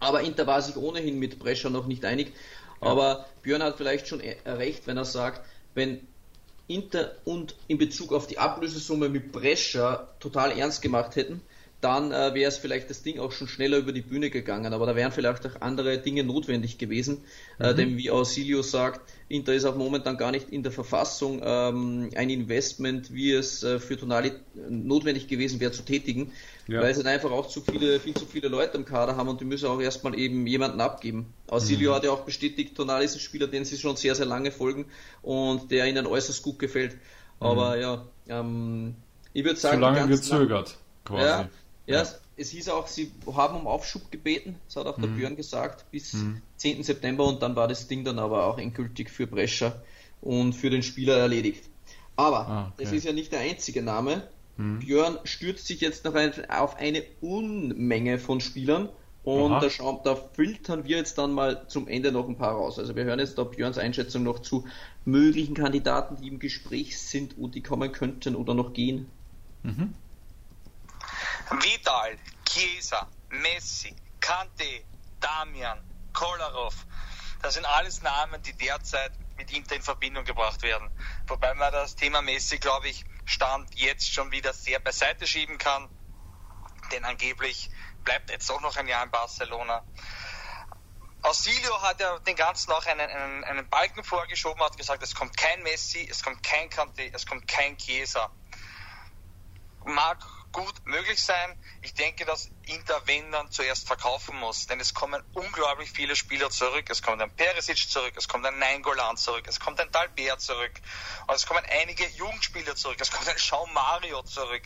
[0.00, 2.32] Aber Inter war sich ohnehin mit Brescia noch nicht einig.
[2.80, 2.88] Ja.
[2.88, 6.06] Aber Björn hat vielleicht schon e-, recht, wenn er sagt, wenn
[6.66, 11.42] Inter und in Bezug auf die Ablösesumme mit Brescia total ernst gemacht hätten,
[11.84, 14.72] dann äh, wäre es vielleicht das Ding auch schon schneller über die Bühne gegangen.
[14.72, 17.24] Aber da wären vielleicht auch andere Dinge notwendig gewesen.
[17.58, 17.68] Äh, mhm.
[17.68, 22.08] Äh, denn wie Ausilio sagt, Inter ist auch momentan gar nicht in der Verfassung, ähm,
[22.16, 24.32] ein Investment, wie es äh, für Tonali
[24.68, 26.32] notwendig gewesen wäre, zu tätigen.
[26.68, 26.80] Ja.
[26.80, 29.42] Weil sie dann einfach auch zu viele, viel zu viele Leute im Kader haben und
[29.42, 31.34] die müssen auch erstmal eben jemanden abgeben.
[31.48, 31.94] Ausilio mhm.
[31.96, 34.86] hat ja auch bestätigt, Tonali ist ein Spieler, den sie schon sehr, sehr lange folgen
[35.20, 36.96] und der ihnen äußerst gut gefällt.
[37.40, 37.82] Aber mhm.
[37.82, 38.94] ja, ähm,
[39.34, 39.76] ich würde sagen.
[39.76, 41.22] Zu lange gezögert, quasi.
[41.22, 41.48] Ja,
[41.86, 45.16] ja, ja, es hieß auch, sie haben um Aufschub gebeten, das hat auch der mhm.
[45.16, 46.40] Björn gesagt, bis mhm.
[46.56, 46.82] 10.
[46.82, 49.74] September und dann war das Ding dann aber auch endgültig für Brescia
[50.20, 51.64] und für den Spieler erledigt.
[52.16, 52.84] Aber ah, okay.
[52.84, 54.22] das ist ja nicht der einzige Name.
[54.56, 54.78] Mhm.
[54.80, 58.88] Björn stürzt sich jetzt noch ein, auf eine Unmenge von Spielern
[59.24, 62.78] und da, schauen, da, filtern wir jetzt dann mal zum Ende noch ein paar raus.
[62.78, 64.64] Also wir hören jetzt da Björns Einschätzung noch zu
[65.06, 69.06] möglichen Kandidaten, die im Gespräch sind und die kommen könnten oder noch gehen.
[69.62, 69.94] Mhm.
[71.50, 72.18] Vidal,
[72.48, 74.84] Chiesa, Messi, Kante,
[75.20, 75.82] Damian,
[76.12, 76.74] Kolarov.
[77.42, 80.90] Das sind alles Namen, die derzeit mit Inter in Verbindung gebracht werden.
[81.26, 85.88] Wobei man das Thema Messi, glaube ich, Stand jetzt schon wieder sehr beiseite schieben kann.
[86.92, 87.70] Denn angeblich
[88.04, 89.84] bleibt jetzt auch noch ein Jahr in Barcelona.
[91.22, 95.36] Ausilio hat ja den ganzen auch einen, einen, einen Balken vorgeschoben, hat gesagt, es kommt
[95.36, 98.30] kein Messi, es kommt kein Kante, es kommt kein Chiesa.
[99.86, 100.22] Mag
[100.54, 101.58] gut möglich sein.
[101.82, 104.66] Ich denke, dass Inter, wenn dann, zuerst verkaufen muss.
[104.66, 106.88] Denn es kommen unglaublich viele Spieler zurück.
[106.88, 110.72] Es kommt ein Peresic zurück, es kommt ein Nainggolan zurück, es kommt ein Dalbert zurück.
[111.26, 114.62] Und es kommen einige Jugendspieler zurück, es kommt ein Jean Mario zurück.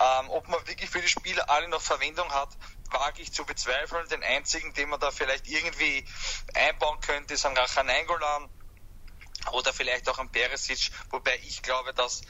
[0.00, 2.50] Ähm, ob man wirklich für die Spieler alle noch Verwendung hat,
[2.90, 4.08] wage ich zu bezweifeln.
[4.08, 6.06] Den einzigen, den man da vielleicht irgendwie
[6.54, 8.48] einbauen könnte, ist ein Racha Nainggolan
[9.50, 12.22] oder vielleicht auch ein Peresic, wobei ich glaube, dass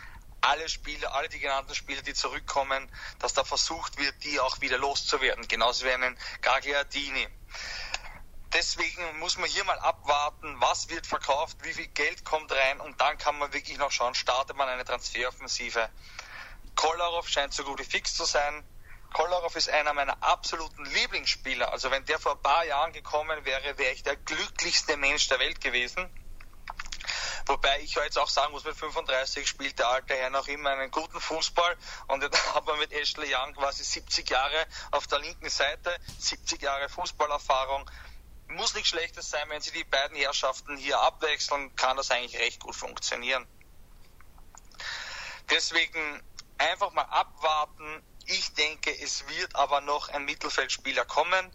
[0.44, 4.78] alle Spieler, alle die genannten Spieler, die zurückkommen, dass da versucht wird, die auch wieder
[4.78, 7.28] loszuwerden, genauso wie einen Gagliardini.
[8.52, 13.00] Deswegen muss man hier mal abwarten, was wird verkauft, wie viel Geld kommt rein und
[13.00, 15.90] dann kann man wirklich noch schauen, startet man eine Transferoffensive.
[16.76, 18.64] Kolarov scheint so gut wie fix zu sein.
[19.12, 21.72] Kolarov ist einer meiner absoluten Lieblingsspieler.
[21.72, 25.38] Also wenn der vor ein paar Jahren gekommen wäre, wäre ich der glücklichste Mensch der
[25.38, 26.10] Welt gewesen.
[27.46, 30.90] Wobei ich jetzt auch sagen muss, mit 35 spielt der alte Herr noch immer einen
[30.90, 31.76] guten Fußball
[32.06, 36.62] und jetzt hat man mit Ashley Young quasi 70 Jahre auf der linken Seite, 70
[36.62, 37.90] Jahre Fußballerfahrung.
[38.48, 42.60] Muss nichts Schlechtes sein, wenn sie die beiden Herrschaften hier abwechseln, kann das eigentlich recht
[42.60, 43.46] gut funktionieren.
[45.50, 46.22] Deswegen
[46.58, 48.02] einfach mal abwarten.
[48.26, 51.54] Ich denke, es wird aber noch ein Mittelfeldspieler kommen.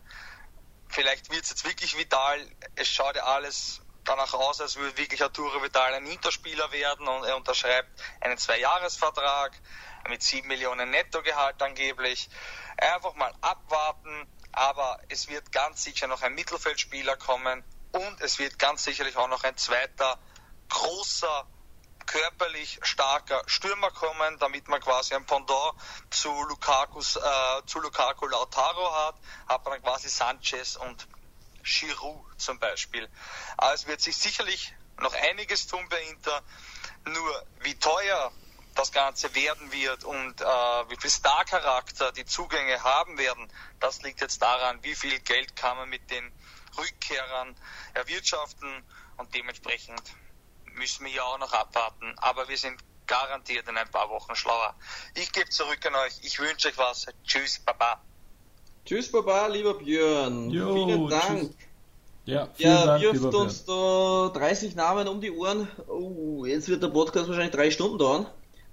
[0.87, 2.39] Vielleicht wird es jetzt wirklich vital.
[2.75, 7.25] Es schaut ja alles danach aus, als würde wirklich Arturo Vidal ein Interspieler werden und
[7.25, 7.89] er unterschreibt
[8.21, 9.51] einen Zweijahresvertrag
[10.09, 12.27] mit sieben Millionen Nettogehalt angeblich.
[12.77, 18.57] Einfach mal abwarten, aber es wird ganz sicher noch ein Mittelfeldspieler kommen und es wird
[18.57, 20.17] ganz sicherlich auch noch ein zweiter
[20.69, 21.45] großer
[22.07, 25.75] körperlich starker Stürmer kommen, damit man quasi ein Pendant
[26.09, 29.15] zu Lukakus, äh, zu Lukaku Lautaro hat,
[29.47, 31.07] hat man dann quasi Sanchez und
[31.69, 33.07] Giroud zum Beispiel.
[33.57, 36.43] Aber es wird sich sicherlich noch einiges tun bei Inter.
[37.05, 38.31] Nur wie teuer
[38.75, 44.21] das Ganze werden wird und äh, wie viel Star-Charakter die Zugänge haben werden, das liegt
[44.21, 46.31] jetzt daran, wie viel Geld kann man mit den
[46.77, 47.55] Rückkehrern
[47.93, 48.83] erwirtschaften
[49.17, 50.01] und dementsprechend
[50.73, 52.17] müssen wir ja auch noch abwarten.
[52.19, 54.75] Aber wir sind garantiert in ein paar Wochen schlauer.
[55.15, 56.19] Ich gebe zurück an euch.
[56.21, 57.07] Ich wünsche euch was.
[57.25, 58.01] Tschüss, Baba.
[58.89, 60.49] Tschüss, Baba, lieber Björn.
[60.49, 61.41] Jo, Vielen Dank.
[61.41, 61.49] Tschüss.
[62.25, 65.67] Ja, vielen ja Dank, wirft uns da 30 Namen um die Ohren.
[65.87, 68.25] Oh, jetzt wird der Podcast wahrscheinlich drei Stunden dauern.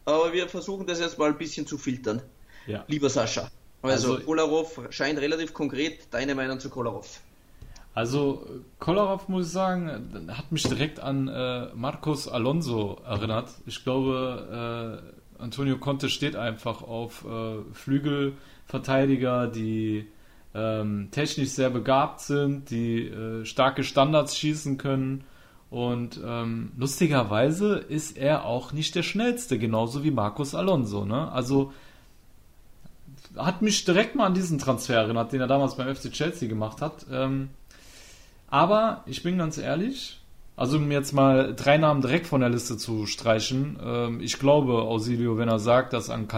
[0.07, 2.23] Aber wir versuchen das jetzt mal ein bisschen zu filtern.
[2.67, 2.83] Ja.
[2.89, 3.51] Lieber Sascha.
[3.83, 6.09] Also, also Kolarov scheint relativ konkret.
[6.11, 7.21] Deine Meinung zu Kolarov?
[7.93, 8.43] Also
[8.79, 13.51] Kolarov muss ich sagen, hat mich direkt an äh, Marcos Alonso erinnert.
[13.67, 15.03] Ich glaube,
[15.39, 17.75] äh, Antonio Conte steht einfach auf äh,
[18.67, 20.07] Flügelverteidiger, die
[20.55, 25.25] ähm, technisch sehr begabt sind, die äh, starke Standards schießen können.
[25.69, 31.05] Und ähm, lustigerweise ist er auch nicht der schnellste, genauso wie Marcos Alonso.
[31.05, 31.31] Ne?
[31.31, 31.73] Also
[33.37, 36.81] hat mich direkt mal an diesen Transfer erinnert, den er damals beim FC Chelsea gemacht
[36.81, 37.07] hat.
[37.11, 37.51] Ähm,
[38.49, 40.21] aber ich bin ganz ehrlich,
[40.55, 44.83] also um jetzt mal drei Namen direkt von der Liste zu streichen, ähm, ich glaube,
[44.83, 46.29] Ausilio, wenn er sagt, dass an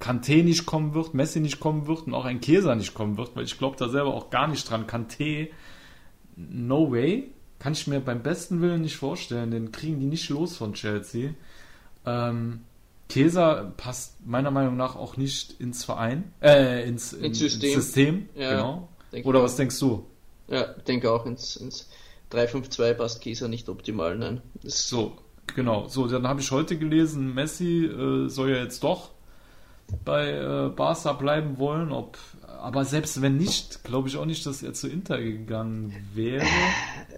[0.00, 3.34] Kanté nicht kommen wird, Messi nicht kommen wird und auch ein Käser nicht kommen wird,
[3.34, 4.86] weil ich glaube da selber auch gar nicht dran.
[4.86, 5.48] Kanté,
[6.36, 10.56] no way, kann ich mir beim besten Willen nicht vorstellen, den kriegen die nicht los
[10.56, 11.30] von Chelsea.
[12.06, 12.60] Ähm,
[13.08, 17.68] Käser passt meiner Meinung nach auch nicht ins Verein, äh, ins, in, ins System.
[17.70, 18.88] Ins System ja, genau.
[19.24, 20.06] Oder was denkst du?
[20.46, 21.88] Ja, denke auch ins, ins
[22.32, 24.42] 3-5-2 passt Käser nicht optimal, nein.
[24.62, 25.16] Das so,
[25.56, 25.88] genau.
[25.88, 29.10] So, dann habe ich heute gelesen, Messi äh, soll ja jetzt doch
[30.04, 31.92] bei äh, Barca bleiben wollen.
[31.92, 32.18] Ob,
[32.60, 36.44] aber selbst wenn nicht, glaube ich auch nicht, dass er zu Inter gegangen wäre.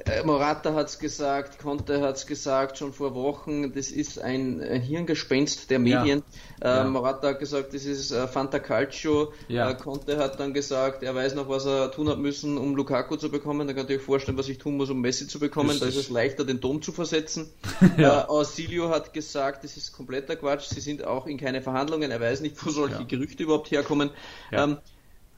[0.04, 4.60] Äh, Morata hat es gesagt, Conte hat es gesagt, schon vor Wochen, das ist ein,
[4.60, 6.22] ein Hirngespenst der Medien.
[6.62, 6.66] Ja.
[6.66, 6.84] Äh, ja.
[6.84, 9.32] Morata hat gesagt, das ist äh, Fanta Calcio.
[9.48, 9.70] Ja.
[9.70, 13.16] Äh, Conte hat dann gesagt, er weiß noch, was er tun hat müssen, um Lukaku
[13.16, 13.66] zu bekommen.
[13.66, 15.70] Da kann ich euch vorstellen, was ich tun muss, um Messi zu bekommen.
[15.70, 15.88] Richtig.
[15.88, 17.50] Da ist es leichter, den Dom zu versetzen.
[17.96, 18.22] ja.
[18.22, 22.10] äh, Ausilio hat gesagt, das ist kompletter Quatsch, sie sind auch in keine Verhandlungen.
[22.10, 24.10] Er weiß nicht, wo solche Gerüchte überhaupt herkommen.
[24.52, 24.78] Ähm,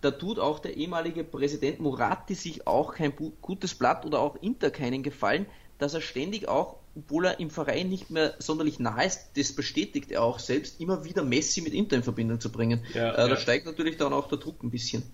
[0.03, 4.71] da tut auch der ehemalige Präsident Moratti sich auch kein gutes Blatt oder auch Inter
[4.71, 5.47] keinen Gefallen,
[5.79, 10.11] dass er ständig auch, obwohl er im Verein nicht mehr sonderlich nah ist, das bestätigt
[10.11, 12.85] er auch selbst, immer wieder Messi mit Inter in Verbindung zu bringen.
[12.95, 13.29] Ja, äh, ja.
[13.29, 15.05] Da steigt natürlich dann auch der Druck ein bisschen.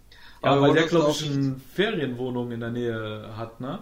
[0.42, 3.80] Ja, Aber weil der, glaube ich, eine Ferienwohnung in der Nähe hat, ne?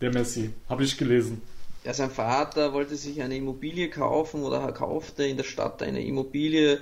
[0.00, 1.42] Der Messi, habe ich gelesen.
[1.84, 6.80] Ja, sein Vater wollte sich eine Immobilie kaufen oder kaufte in der Stadt eine Immobilie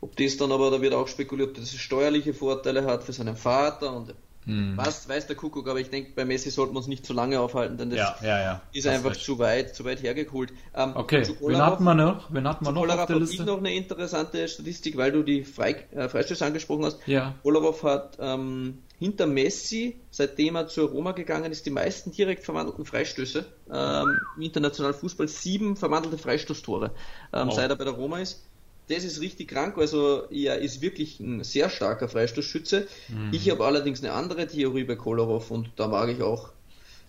[0.00, 3.36] ob das dann aber, da wird auch spekuliert, dass es steuerliche Vorteile hat für seinen
[3.36, 4.14] Vater und
[4.48, 4.76] hm.
[4.76, 7.38] was weiß der Kuckuck, aber ich denke, bei Messi sollten wir uns nicht zu lange
[7.38, 8.62] aufhalten, denn das ja, ja, ja.
[8.72, 10.54] ist das einfach zu weit, zu weit hergeholt.
[10.74, 12.32] Ähm, okay, wen hatten wir noch?
[12.32, 13.42] Wen hatten wir noch auf der Liste?
[13.42, 17.06] Ich noch eine interessante Statistik, weil du die Frei, äh, Freistöße angesprochen hast.
[17.06, 17.34] Ja.
[17.42, 22.86] Kolarov hat ähm, hinter Messi, seitdem er zur Roma gegangen ist, die meisten direkt verwandelten
[22.86, 26.92] Freistöße ähm, im internationalen Fußball, sieben verwandelte Freistoßtore,
[27.34, 27.52] ähm, oh.
[27.52, 28.47] seit er bei der Roma ist
[28.88, 29.76] das ist richtig krank.
[29.78, 32.86] Also er ist wirklich ein sehr starker Freistoßschütze.
[33.08, 33.30] Mhm.
[33.32, 36.50] Ich habe allerdings eine andere Theorie bei Kolarov und da mag ich auch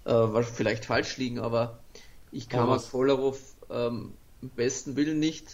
[0.06, 1.80] äh, vielleicht falsch liegen, aber
[2.32, 5.46] ich kann oh, mir Kolarov ähm, im besten Willen nicht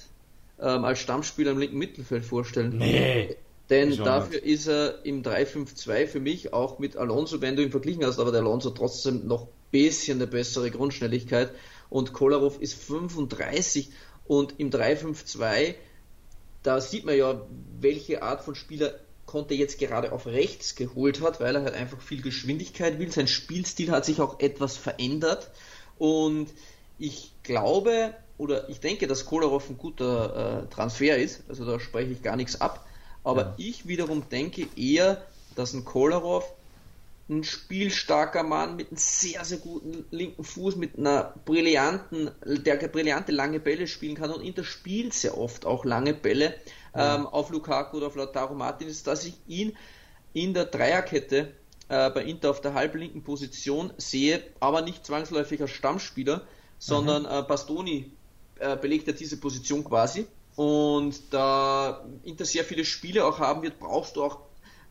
[0.60, 2.78] ähm, als Stammspieler im linken Mittelfeld vorstellen.
[2.78, 3.36] Nee.
[3.70, 4.46] Denn dafür nicht.
[4.46, 8.32] ist er im 3-5-2 für mich auch mit Alonso, wenn du ihn verglichen hast, aber
[8.32, 11.50] der Alonso trotzdem noch ein bisschen eine bessere Grundschnelligkeit
[11.90, 13.90] und Kolarov ist 35
[14.28, 15.76] und im 3-5-2
[16.66, 17.42] da sieht man ja,
[17.80, 18.94] welche Art von Spieler
[19.26, 23.12] Conte jetzt gerade auf rechts geholt hat, weil er halt einfach viel Geschwindigkeit will.
[23.12, 25.50] Sein Spielstil hat sich auch etwas verändert
[25.98, 26.48] und
[26.98, 32.12] ich glaube oder ich denke, dass Kolarov ein guter äh, Transfer ist, also da spreche
[32.12, 32.86] ich gar nichts ab,
[33.24, 33.54] aber ja.
[33.58, 35.22] ich wiederum denke eher,
[35.56, 36.52] dass ein Kolarov
[37.28, 43.32] ein spielstarker Mann mit einem sehr, sehr guten linken Fuß, mit einer brillanten, der brillante
[43.32, 46.54] lange Bälle spielen kann und Inter spielt sehr oft auch lange Bälle
[46.96, 47.16] ja.
[47.16, 49.76] ähm, auf Lukaku oder auf Lautaro Martinez, dass ich ihn
[50.34, 51.54] in der Dreierkette
[51.90, 56.46] äh, bei Inter auf der halblinken Position sehe, aber nicht zwangsläufig als Stammspieler,
[56.78, 57.30] sondern mhm.
[57.30, 58.12] äh, Bastoni
[58.60, 60.28] äh, belegt ja diese Position quasi.
[60.56, 64.40] Und da Inter sehr viele Spiele auch haben wird, brauchst du auch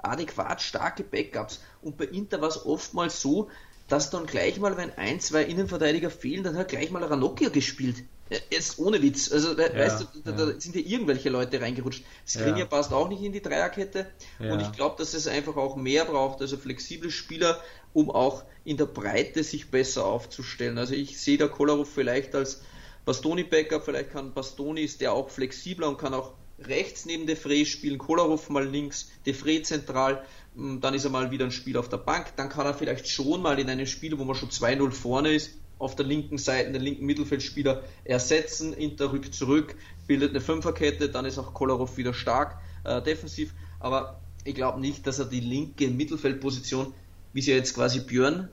[0.05, 1.61] adäquat starke Backups.
[1.83, 3.51] Und bei Inter war es oftmals so,
[3.89, 8.05] dass dann gleich mal, wenn ein, zwei Innenverteidiger fehlen, dann hat gleich mal Ranocchia gespielt.
[8.51, 9.31] Jetzt ohne Witz.
[9.31, 10.37] Also, ja, weißt du, da, ja.
[10.37, 12.05] da, sind ja irgendwelche Leute reingerutscht.
[12.27, 12.65] Skriniar ja.
[12.65, 14.07] passt auch nicht in die Dreierkette.
[14.39, 17.61] Und ich glaube, dass es einfach auch mehr braucht, also flexible Spieler,
[17.93, 20.79] um auch in der Breite sich besser aufzustellen.
[20.79, 22.63] Also ich sehe da Kolarov vielleicht als
[23.05, 26.33] Bastoni-Backup, vielleicht kann Bastoni, ist der auch flexibler und kann auch
[26.69, 31.45] rechts neben Defray spielen, Kolarov mal links, Defray zentral, mm, dann ist er mal wieder
[31.45, 34.25] ein Spiel auf der Bank, dann kann er vielleicht schon mal in einem Spiel, wo
[34.25, 38.73] man schon 2-0 vorne ist, auf der linken Seite den linken Mittelfeldspieler ersetzen.
[38.73, 39.75] Inter rückt zurück,
[40.07, 43.53] bildet eine Fünferkette, dann ist auch Kolarov wieder stark äh, defensiv.
[43.81, 46.95] Aber ich glaube nicht, dass er die linke Mittelfeldposition,
[47.33, 48.49] wie sie ja jetzt quasi Björn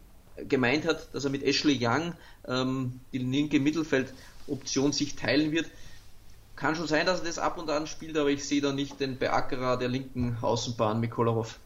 [0.48, 2.14] gemeint hat, dass er mit Ashley Young
[2.48, 5.68] ähm, die linke Mittelfeldoption sich teilen wird.
[6.62, 9.00] Kann schon sein, dass er das ab und an spielt, aber ich sehe da nicht
[9.00, 11.58] den Beackerer der linken Außenbahn mit Kolarov.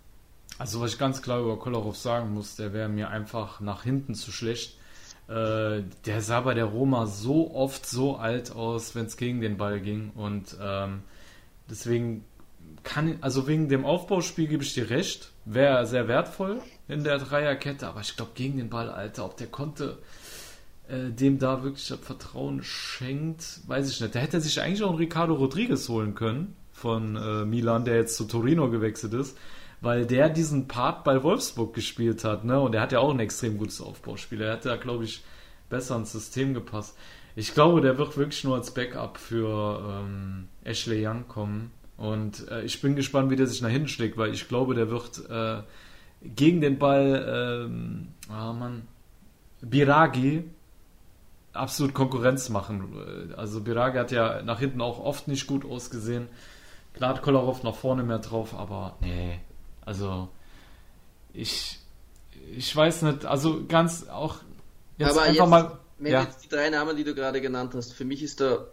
[0.58, 4.16] Also was ich ganz klar über Kolarov sagen muss, der wäre mir einfach nach hinten
[4.16, 4.78] zu schlecht.
[5.28, 9.58] Äh, der sah bei der Roma so oft so alt aus, wenn es gegen den
[9.58, 11.04] Ball ging und ähm,
[11.70, 12.24] deswegen
[12.84, 17.86] kann, also wegen dem Aufbauspiel gebe ich dir recht, wäre sehr wertvoll in der Dreierkette,
[17.86, 19.98] aber ich glaube gegen den Ball, Alter, ob der konnte
[20.88, 24.16] äh, dem da wirklich das Vertrauen schenkt, weiß ich nicht.
[24.16, 27.96] Da hätte er sich eigentlich auch einen Ricardo Rodriguez holen können von äh, Milan, der
[27.96, 29.38] jetzt zu Torino gewechselt ist,
[29.82, 32.60] weil der diesen Part bei Wolfsburg gespielt hat, ne?
[32.60, 34.42] Und er hat ja auch ein extrem gutes Aufbauspiel.
[34.42, 35.24] Er hätte da, glaube ich,
[35.70, 36.98] besser ins System gepasst.
[37.36, 41.72] Ich glaube, der wird wirklich nur als Backup für ähm, Ashley Young kommen.
[41.98, 44.90] Und äh, ich bin gespannt, wie der sich nach hinten schlägt, weil ich glaube, der
[44.90, 45.62] wird äh,
[46.24, 48.84] gegen den Ball, ähm, oh Mann,
[49.62, 50.44] Biragi
[51.56, 53.34] absolut Konkurrenz machen.
[53.38, 56.28] Also Biragi hat ja nach hinten auch oft nicht gut ausgesehen.
[56.94, 59.40] Klar hat Kolarov nach vorne mehr drauf, aber nee,
[59.86, 60.30] also
[61.34, 61.80] ich
[62.56, 64.38] ich weiß nicht, also ganz auch
[64.98, 66.24] jetzt aber einfach jetzt, mal wenn ja.
[66.24, 68.68] jetzt die drei Namen, die du gerade genannt hast, für mich ist da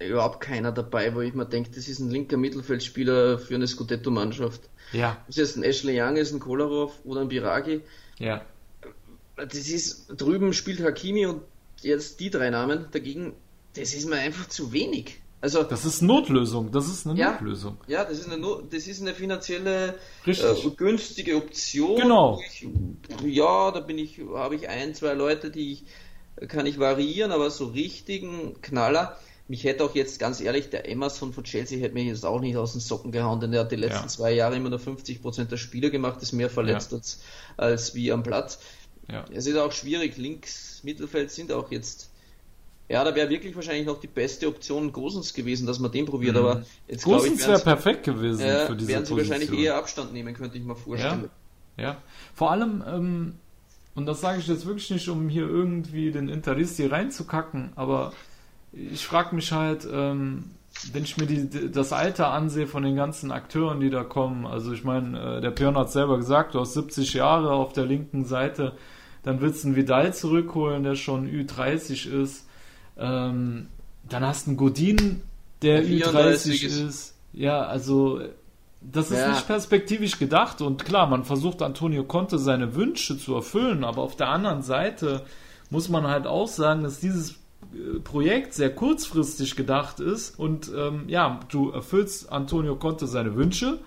[0.00, 4.62] überhaupt keiner dabei, wo ich mir denke, das ist ein linker Mittelfeldspieler für eine Scudetto-Mannschaft.
[4.92, 5.16] Ja.
[5.26, 7.82] Das ist ein Ashley Young, ist ein Kolarov oder ein Biragi.
[8.18, 8.42] Ja.
[9.36, 11.42] Das ist, drüben spielt Hakimi und
[11.82, 13.34] jetzt die drei Namen dagegen,
[13.74, 15.20] das ist mir einfach zu wenig.
[15.42, 17.78] Also, das ist Notlösung, das ist eine ja, Notlösung.
[17.86, 19.94] Ja, das ist eine, Not, das ist eine finanzielle
[20.26, 21.96] äh, günstige Option.
[21.96, 22.40] Genau.
[22.46, 22.66] Ich,
[23.24, 27.50] ja, da bin ich, habe ich ein, zwei Leute, die ich, kann ich variieren, aber
[27.50, 29.16] so richtigen Knaller.
[29.48, 32.56] Mich hätte auch jetzt ganz ehrlich, der Emerson von Chelsea hätte mich jetzt auch nicht
[32.56, 34.08] aus den Socken gehauen, denn der hat die letzten ja.
[34.08, 36.98] zwei Jahre immer nur 50% der Spiele gemacht, ist mehr verletzt ja.
[36.98, 37.20] als,
[37.56, 38.60] als wie am Platz.
[39.10, 39.24] Ja.
[39.32, 42.10] Es ist auch schwierig, links, Mittelfeld sind auch jetzt
[42.90, 46.34] ja, da wäre wirklich wahrscheinlich noch die beste Option Gosens gewesen, dass man den probiert,
[46.34, 46.40] mhm.
[46.40, 49.40] aber jetzt Gosens wäre perfekt gewesen äh, für diese werden sie Position.
[49.40, 51.30] wahrscheinlich eher Abstand nehmen, könnte ich mir vorstellen.
[51.76, 51.96] Ja, ja.
[52.34, 53.34] vor allem, ähm,
[53.94, 58.12] und das sage ich jetzt wirklich nicht, um hier irgendwie den Interisti reinzukacken, aber
[58.72, 60.50] ich frage mich halt, ähm,
[60.92, 64.72] wenn ich mir die, das Alter ansehe von den ganzen Akteuren, die da kommen, also
[64.72, 68.24] ich meine, äh, der Björn hat selber gesagt, du hast 70 Jahre auf der linken
[68.24, 68.72] Seite,
[69.22, 72.46] dann willst du einen Vidal zurückholen, der schon Ü30 ist.
[72.98, 73.68] Ähm,
[74.08, 75.22] dann hast du einen Godin,
[75.62, 76.80] der, der Ü30 ist.
[76.80, 77.14] ist.
[77.32, 78.20] Ja, also
[78.80, 79.28] das ist ja.
[79.28, 84.16] nicht perspektivisch gedacht und klar, man versucht Antonio Conte seine Wünsche zu erfüllen, aber auf
[84.16, 85.22] der anderen Seite
[85.68, 91.04] muss man halt auch sagen, dass dieses äh, Projekt sehr kurzfristig gedacht ist und ähm,
[91.08, 93.78] ja, du erfüllst Antonio Conte seine Wünsche,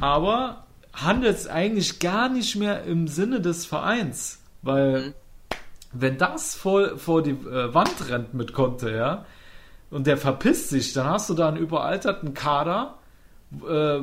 [0.00, 0.63] aber
[0.94, 5.14] handelst eigentlich gar nicht mehr im Sinne des Vereins, weil mhm
[5.94, 9.24] wenn das vor, vor die äh, Wand rennt mit Conte, ja,
[9.90, 12.98] und der verpisst sich, dann hast du da einen überalterten Kader,
[13.66, 14.00] äh,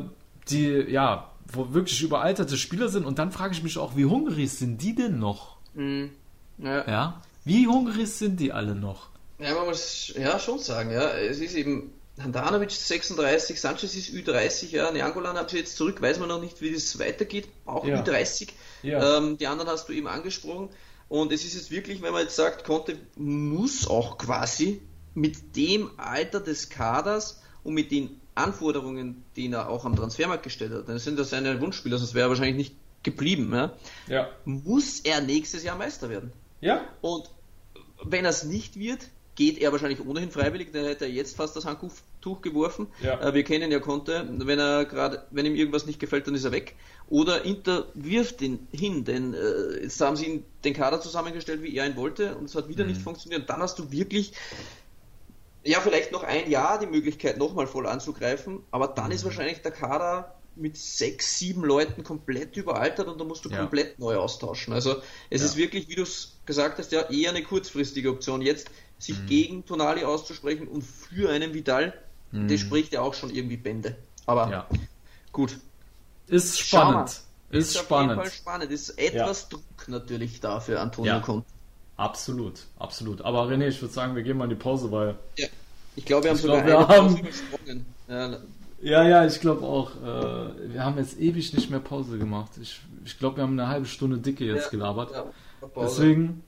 [0.50, 3.06] die, ja, wo wirklich überalterte Spieler sind.
[3.06, 5.58] Und dann frage ich mich auch, wie hungrig sind die denn noch?
[5.74, 6.12] Mhm.
[6.60, 6.88] Ja.
[6.88, 7.22] ja.
[7.44, 9.10] Wie hungrig sind die alle noch?
[9.40, 11.10] Ja, man muss ja schon sagen, ja.
[11.10, 11.92] Es ist eben
[12.24, 16.74] Handanovic 36, Sanchez ist Ü30, ja, Neangolan hat jetzt zurück, weiß man noch nicht, wie
[16.74, 18.02] das weitergeht, auch ja.
[18.02, 18.50] Ü30.
[18.84, 19.18] Ja.
[19.18, 20.70] Ähm, die anderen hast du eben angesprochen.
[21.10, 24.82] Und es ist jetzt wirklich, wenn man jetzt sagt, Conte muss auch quasi
[25.14, 30.72] mit dem Alter des Kaders und mit den Anforderungen, die er auch am Transfermarkt gestellt
[30.72, 33.74] hat, dann sind das seine Wunschspieler, sonst wäre er wahrscheinlich nicht geblieben, ja?
[34.08, 34.30] ja.
[34.46, 36.32] muss er nächstes Jahr Meister werden.
[36.62, 36.86] Ja.
[37.02, 37.30] Und
[38.04, 41.56] wenn er es nicht wird, geht er wahrscheinlich ohnehin freiwillig, dann hätte er jetzt fast
[41.56, 41.66] das
[42.22, 42.88] Handtuch geworfen.
[43.02, 43.20] Ja.
[43.20, 46.46] Äh, wir kennen ja Conte, wenn er gerade, wenn ihm irgendwas nicht gefällt, dann ist
[46.46, 46.76] er weg.
[47.10, 51.76] Oder Inter wirft ihn hin, denn äh, jetzt haben sie ihn den Kader zusammengestellt, wie
[51.76, 52.92] er ihn wollte, und es hat wieder mhm.
[52.92, 53.50] nicht funktioniert.
[53.50, 54.34] Dann hast du wirklich
[55.64, 59.12] ja, vielleicht noch ein Jahr die Möglichkeit, nochmal voll anzugreifen, aber dann mhm.
[59.12, 63.58] ist wahrscheinlich der Kader mit sechs, sieben Leuten komplett überaltert und da musst du ja.
[63.58, 64.74] komplett neu austauschen.
[64.74, 64.98] Also
[65.30, 65.48] es ja.
[65.48, 68.42] ist wirklich, wie du es gesagt hast, ja eher eine kurzfristige Option.
[68.42, 68.70] Jetzt
[69.02, 69.26] sich mhm.
[69.28, 71.94] gegen Tonali auszusprechen und für einen Vidal,
[72.32, 72.48] mhm.
[72.48, 73.96] das spricht ja auch schon irgendwie Bände.
[74.26, 74.68] Aber ja.
[75.32, 75.58] gut.
[76.28, 77.22] Ist spannend.
[77.50, 78.12] Ist, ist spannend.
[78.12, 78.72] Auf jeden Fall spannend.
[78.72, 79.50] Ist etwas ja.
[79.50, 81.20] Druck natürlich da für Antonio ja.
[81.20, 81.46] Conte.
[81.98, 83.22] Absolut, absolut.
[83.22, 85.16] Aber René, ich würde sagen, wir gehen mal in die Pause, weil.
[85.38, 85.48] Ja.
[85.96, 87.18] Ich glaube, wir haben sogar glaub, wir haben...
[87.18, 87.86] übersprungen.
[88.08, 88.38] Ja,
[88.82, 89.92] ja, ja, ich glaube auch.
[89.98, 92.52] Äh, wir haben jetzt ewig nicht mehr Pause gemacht.
[92.62, 95.12] Ich, ich glaube, wir haben eine halbe Stunde dicke jetzt gelabert.
[95.76, 96.44] Deswegen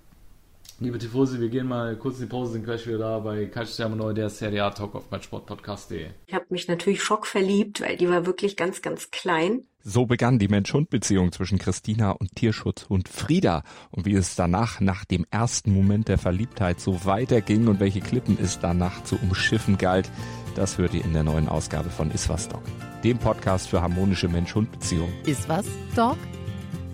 [0.79, 3.87] Liebe Tifosi, wir gehen mal kurz in die Pause, sind gleich wieder da bei Calcio
[3.89, 6.07] Neu, der Serie A Talk auf meinsportpodcast.de.
[6.25, 9.65] Ich habe mich natürlich schockverliebt, weil die war wirklich ganz, ganz klein.
[9.83, 13.63] So begann die Mensch-Hund-Beziehung zwischen Christina und Tierschutzhund Frieda.
[13.91, 18.37] Und wie es danach, nach dem ersten Moment der Verliebtheit, so weiterging und welche Klippen
[18.41, 20.09] es danach zu umschiffen galt,
[20.55, 22.63] das hört ihr in der neuen Ausgabe von Iswas Dog,
[23.03, 25.13] dem Podcast für harmonische Mensch-Hund-Beziehungen.
[25.25, 25.65] Iswas
[25.95, 26.17] Dog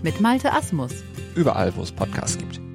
[0.01, 0.91] mit Malte Asmus.
[1.35, 2.68] Überall, wo es Podcasts gibt.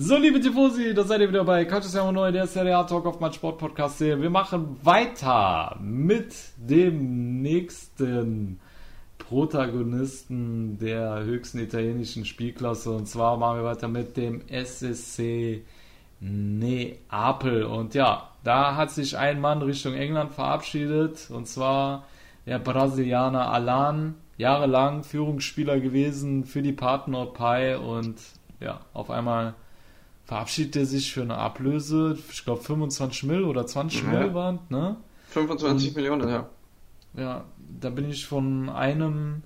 [0.00, 3.04] So, liebe Tifosi, da seid ihr wieder bei Calcio Siamo Neu, der Serie A Talk
[3.04, 3.98] auf mein Sportpodcast.
[3.98, 8.60] Wir machen weiter mit dem nächsten
[9.18, 12.92] Protagonisten der höchsten italienischen Spielklasse.
[12.92, 15.64] Und zwar machen wir weiter mit dem SSC
[16.20, 17.64] Neapel.
[17.64, 21.28] Und ja, da hat sich ein Mann Richtung England verabschiedet.
[21.28, 22.06] Und zwar
[22.46, 24.14] der Brasilianer Alan.
[24.36, 27.74] Jahrelang Führungsspieler gewesen für die Partner Pi.
[27.74, 28.20] Und
[28.60, 29.54] ja, auf einmal
[30.28, 34.08] verabschiedet er sich für eine Ablöse, ich glaube 25 Mill oder 20 ja.
[34.10, 34.96] Mill waren, ne?
[35.30, 36.50] 25 Und, Millionen, ja.
[37.16, 37.44] Ja,
[37.80, 39.42] da bin ich von einem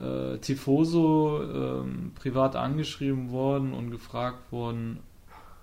[0.00, 4.98] äh, Tifoso ähm, privat angeschrieben worden und gefragt worden,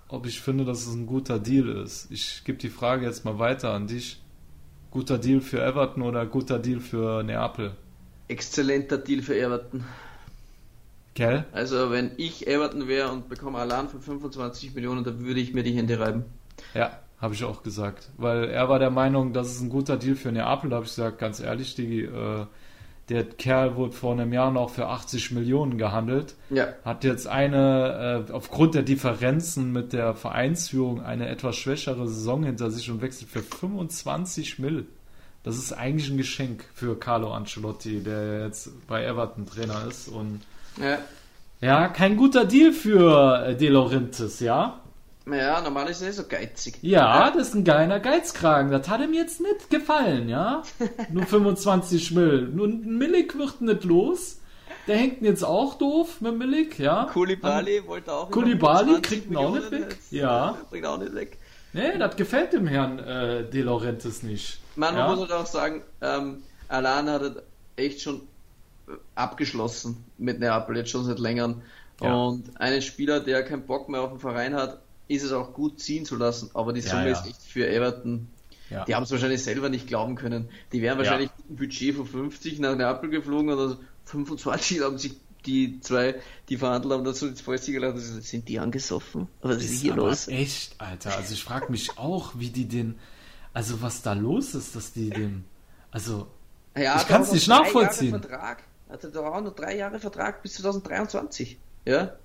[0.08, 2.10] ob ich finde, dass es ein guter Deal ist.
[2.10, 4.22] Ich gebe die Frage jetzt mal weiter an dich.
[4.90, 7.76] Guter Deal für Everton oder guter Deal für Neapel?
[8.28, 9.84] Exzellenter Deal für Everton.
[11.16, 11.46] Gell?
[11.50, 15.62] Also wenn ich Everton wäre und bekomme Alan für 25 Millionen, dann würde ich mir
[15.62, 16.26] die Hände reiben.
[16.74, 18.10] Ja, habe ich auch gesagt.
[18.18, 20.68] Weil er war der Meinung, das ist ein guter Deal für Neapel.
[20.68, 22.44] Da habe ich gesagt, ganz ehrlich, die, äh,
[23.08, 26.34] der Kerl wurde vor einem Jahr noch für 80 Millionen gehandelt.
[26.50, 26.74] Ja.
[26.84, 32.70] Hat jetzt eine, äh, aufgrund der Differenzen mit der Vereinsführung, eine etwas schwächere Saison hinter
[32.70, 34.86] sich und wechselt für 25 Mill.
[35.44, 40.42] Das ist eigentlich ein Geschenk für Carlo Ancelotti, der jetzt bei Everton Trainer ist und
[40.80, 40.98] ja.
[41.60, 44.80] Ja, kein guter Deal für äh, De Laurentiis, ja?
[45.26, 46.78] Ja, normal ist er so geizig.
[46.82, 48.70] Ja, das ist ein geiler Geizkragen.
[48.70, 50.62] Das hat ihm jetzt nicht gefallen, ja?
[51.10, 52.48] Nur 25 Mill.
[52.54, 54.38] Nur ein Millik wird nicht los.
[54.86, 57.08] Der hängt jetzt auch doof mit Millik, ja?
[57.12, 59.98] Kulibali wollte auch Kulibali kriegt ihn auch nicht weg.
[60.12, 60.56] Ja.
[60.70, 61.38] Bringt auch nicht weg.
[61.72, 64.60] Nee, das gefällt dem Herrn äh, De Laurentiis nicht.
[64.76, 65.08] Man ja?
[65.08, 67.42] muss halt auch sagen, ähm, Alana hat
[67.74, 68.22] echt schon
[69.14, 71.62] abgeschlossen mit Neapel jetzt schon seit längerem.
[72.00, 72.14] Ja.
[72.14, 75.80] Und einen Spieler, der keinen Bock mehr auf den Verein hat, ist es auch gut
[75.80, 76.50] ziehen zu lassen.
[76.54, 77.12] Aber die Summe ja, ja.
[77.12, 78.28] ist echt für Everton.
[78.88, 80.48] Die haben es wahrscheinlich selber nicht glauben können.
[80.72, 85.14] Die wären wahrscheinlich ein Budget von 50 nach Neapel geflogen oder 25 haben sich
[85.46, 86.16] die zwei,
[86.48, 89.28] die Verhandler haben dazu ins Fäustchen gelassen, sind die angesoffen?
[89.40, 90.26] Was ist, ist hier los?
[90.26, 91.16] Echt, Alter.
[91.16, 92.98] Also ich frage mich auch, wie die den,
[93.52, 95.44] also was da los ist, dass die den,
[95.92, 96.26] also
[96.76, 98.10] ja, ich kann es nicht nachvollziehen.
[98.10, 98.64] Vertrag.
[98.88, 101.58] Hatte doch auch nur drei Jahre Vertrag bis 2023.
[101.84, 102.16] Ja?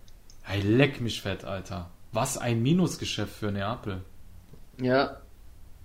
[0.44, 1.90] Hey, leck mich fett, Alter.
[2.12, 4.02] Was ein Minusgeschäft für Neapel.
[4.80, 5.18] Ja.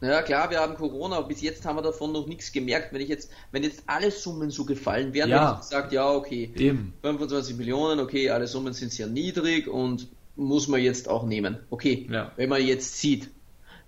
[0.03, 2.93] Ja, klar, wir haben Corona, aber bis jetzt haben wir davon noch nichts gemerkt.
[2.93, 5.49] Wenn ich jetzt, wenn jetzt alle Summen so gefallen wären, ja.
[5.49, 6.51] hätte ich gesagt, ja, okay.
[6.55, 6.93] Eben.
[7.01, 11.57] 25 Millionen, okay, alle Summen sind sehr niedrig und muss man jetzt auch nehmen.
[11.71, 12.07] Okay.
[12.11, 12.31] Ja.
[12.37, 13.31] Wenn man jetzt sieht,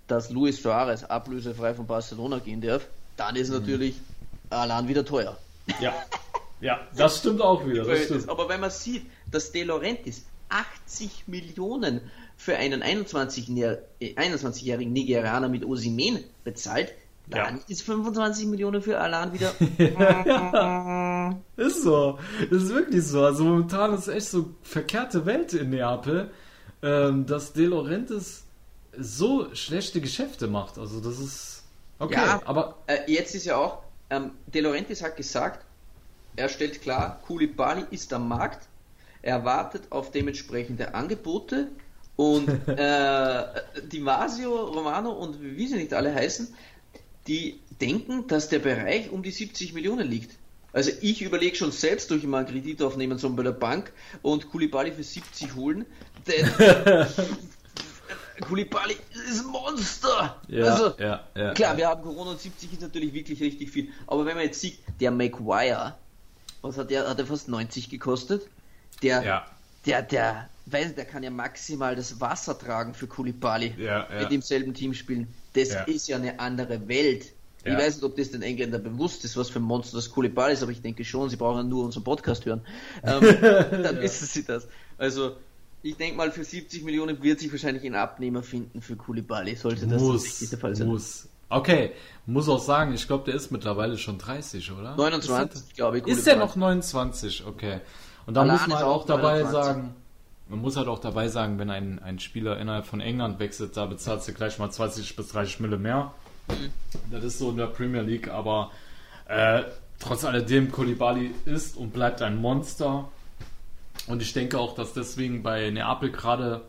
[0.06, 2.86] dass Luis Suarez ablösefrei von Barcelona gehen darf,
[3.18, 3.58] dann ist mhm.
[3.58, 3.96] natürlich
[4.48, 5.36] Alan wieder teuer.
[5.80, 5.92] Ja.
[6.60, 7.84] Ja, das stimmt auch wieder.
[7.96, 8.28] Stimmt.
[8.28, 12.00] Aber wenn man sieht, dass De Laurentiis 80 Millionen
[12.36, 16.94] für einen 21-jährigen 21 Nigerianer mit Osimen bezahlt,
[17.30, 17.62] dann ja.
[17.68, 19.52] ist 25 Millionen für Alan wieder.
[19.78, 22.18] ja, ist so.
[22.50, 23.22] Ist wirklich so.
[23.22, 26.30] Also momentan ist es echt so verkehrte Welt in Neapel,
[26.82, 28.44] ähm, dass De Laurentiis
[28.96, 30.78] so schlechte Geschäfte macht.
[30.78, 31.64] Also das ist
[31.98, 32.14] okay.
[32.14, 35.66] Ja, aber äh, jetzt ist ja auch, ähm, De Laurentiis hat gesagt,
[36.38, 38.66] er stellt klar, Koulibaly ist am Markt,
[39.22, 41.68] er wartet auf dementsprechende Angebote
[42.16, 43.44] und äh,
[43.90, 46.54] die Masio, Romano und wie sie nicht alle heißen,
[47.26, 50.36] die denken, dass der Bereich um die 70 Millionen liegt.
[50.72, 54.50] Also ich überlege schon selbst, durch mal einen Kredit aufnehmen sollen bei der Bank und
[54.50, 55.86] Koulibaly für 70 holen.
[56.26, 56.48] Denn
[58.40, 58.96] Koulibaly
[59.28, 60.40] ist ein Monster.
[60.48, 63.88] Ja, also, ja, ja, klar, wir haben Corona und 70 ist natürlich wirklich richtig viel.
[64.06, 65.96] Aber wenn man jetzt sieht, der Maguire,
[66.62, 68.48] was hat der, hat er fast 90 gekostet?
[69.02, 69.46] Der, ja.
[69.86, 74.20] der, der, weiß der kann ja maximal das Wasser tragen für Kulibali ja, ja.
[74.20, 75.28] mit demselben Team spielen.
[75.54, 77.32] Das ist ja eine andere Welt.
[77.64, 80.54] Ich weiß nicht, ob das den Engländern bewusst ist, was für ein Monster das Kulibali
[80.54, 82.62] ist, aber ich denke schon, sie brauchen nur unseren Podcast hören.
[83.02, 83.20] Ähm,
[83.82, 84.68] dann wissen sie das.
[84.96, 85.36] Also,
[85.82, 89.86] ich denke mal, für 70 Millionen wird sich wahrscheinlich ein Abnehmer finden für Kulibali, sollte
[89.86, 90.86] das muss, der Fall sein.
[90.88, 91.28] Muss.
[91.50, 91.92] Okay,
[92.26, 94.94] muss auch sagen, ich glaube, der ist mittlerweile schon 30, oder?
[94.96, 96.06] 29, glaube ich.
[96.06, 97.46] Ist der noch 29?
[97.46, 97.80] Okay.
[98.26, 99.52] Und da muss man auch dabei 29.
[99.52, 99.94] sagen,
[100.48, 103.86] man muss halt auch dabei sagen, wenn ein, ein Spieler innerhalb von England wechselt, da
[103.86, 106.12] bezahlst du gleich mal 20 bis 30 Mille mehr.
[106.48, 106.70] Mhm.
[107.10, 108.70] Das ist so in der Premier League, aber
[109.26, 109.62] äh,
[109.98, 113.08] trotz alledem, Kolibali ist und bleibt ein Monster.
[114.06, 116.62] Und ich denke auch, dass deswegen bei Neapel gerade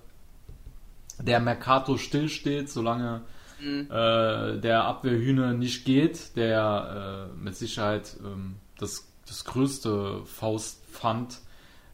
[1.20, 3.22] der Mercato stillsteht, solange
[3.62, 3.88] mhm.
[3.90, 11.40] äh, der Abwehrhühner nicht geht, der äh, mit Sicherheit ähm, das, das größte Faustpfand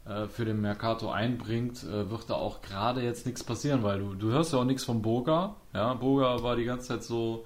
[0.06, 4.14] äh, für den Mercato einbringt, äh, wird da auch gerade jetzt nichts passieren, weil du,
[4.14, 5.56] du hörst ja auch nichts von Boga.
[5.74, 7.46] Ja, Boga war die ganze Zeit so,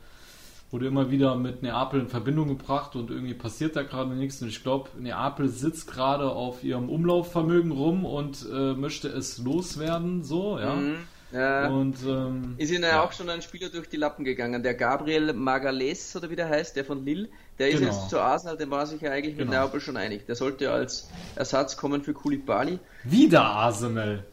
[0.70, 4.42] wurde immer wieder mit Neapel in Verbindung gebracht und irgendwie passiert da gerade nichts.
[4.42, 10.24] Und ich glaube, Neapel sitzt gerade auf ihrem Umlaufvermögen rum und äh, möchte es loswerden,
[10.24, 10.76] so, ja.
[10.76, 10.98] Mhm.
[11.32, 11.68] Ja.
[11.68, 14.64] Und, ähm, ist ihnen ja auch schon ein Spieler durch die Lappen gegangen.
[14.64, 17.92] Der Gabriel Magales, oder wie der heißt, der von Lille, der ist genau.
[17.92, 19.52] jetzt zu Arsenal, den war sich ja eigentlich genau.
[19.52, 20.26] mit Neapel schon einig.
[20.26, 22.80] Der sollte als Ersatz kommen für Koulibaly.
[23.04, 24.24] Wieder Arsenal.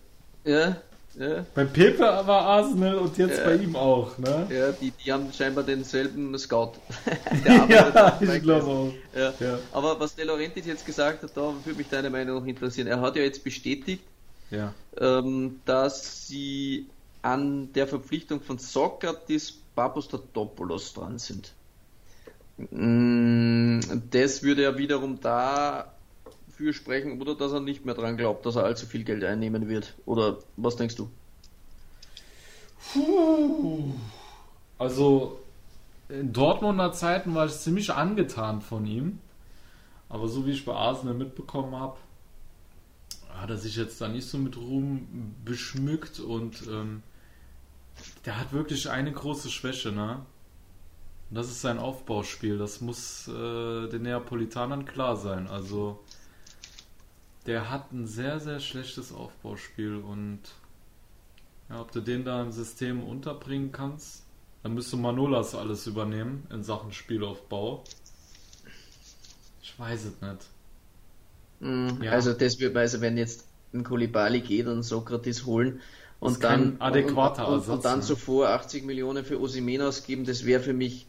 [0.45, 0.77] Ja,
[1.19, 1.47] ja.
[1.55, 3.45] Bei Pepe war Arsenal und jetzt ja.
[3.45, 4.47] bei ihm auch, ne?
[4.51, 6.73] Ja, die, die haben scheinbar denselben Scout.
[7.69, 8.93] ja, ich glaube auch.
[9.15, 9.33] Ja.
[9.41, 9.59] ja.
[9.73, 12.87] Aber was De Laurentiis jetzt gesagt hat, da würde mich deine Meinung noch interessieren.
[12.87, 14.05] Er hat ja jetzt bestätigt,
[14.51, 14.73] ja.
[14.99, 16.87] ähm, dass sie
[17.23, 21.53] an der Verpflichtung von Sokrates Papastatopoulos dran sind.
[22.71, 23.81] Mm,
[24.11, 28.65] das würde ja wiederum dafür sprechen, oder dass er nicht mehr dran glaubt, dass er
[28.65, 29.95] allzu viel Geld einnehmen wird.
[30.07, 31.11] Oder was denkst du?
[32.93, 33.93] Puh.
[34.79, 35.39] Also
[36.09, 39.19] in Dortmunder Zeiten war ich ziemlich angetan von ihm.
[40.09, 41.97] Aber so wie ich bei Arsenal mitbekommen habe,
[43.41, 47.03] hat er sich jetzt da nicht so mit Ruhm beschmückt und ähm,
[48.25, 50.25] der hat wirklich eine große Schwäche, ne?
[51.31, 52.57] Das ist sein Aufbauspiel.
[52.57, 55.49] Das muss äh, den Neapolitanern klar sein.
[55.49, 56.05] Also
[57.47, 60.41] der hat ein sehr, sehr schlechtes Aufbauspiel und
[61.69, 64.25] ja, ob du den da im System unterbringen kannst,
[64.63, 67.83] dann müsste Manolas alles übernehmen in Sachen Spielaufbau.
[69.63, 70.47] Ich weiß es nicht.
[71.61, 72.13] Mhm, ja.
[72.13, 75.81] Also das wird, also wenn jetzt ein Kolibali geht und Sokrates holen
[76.21, 80.63] und dann, adäquater und, und, und, dann zuvor 80 Millionen für Osimen ausgeben, das wäre
[80.63, 81.07] für mich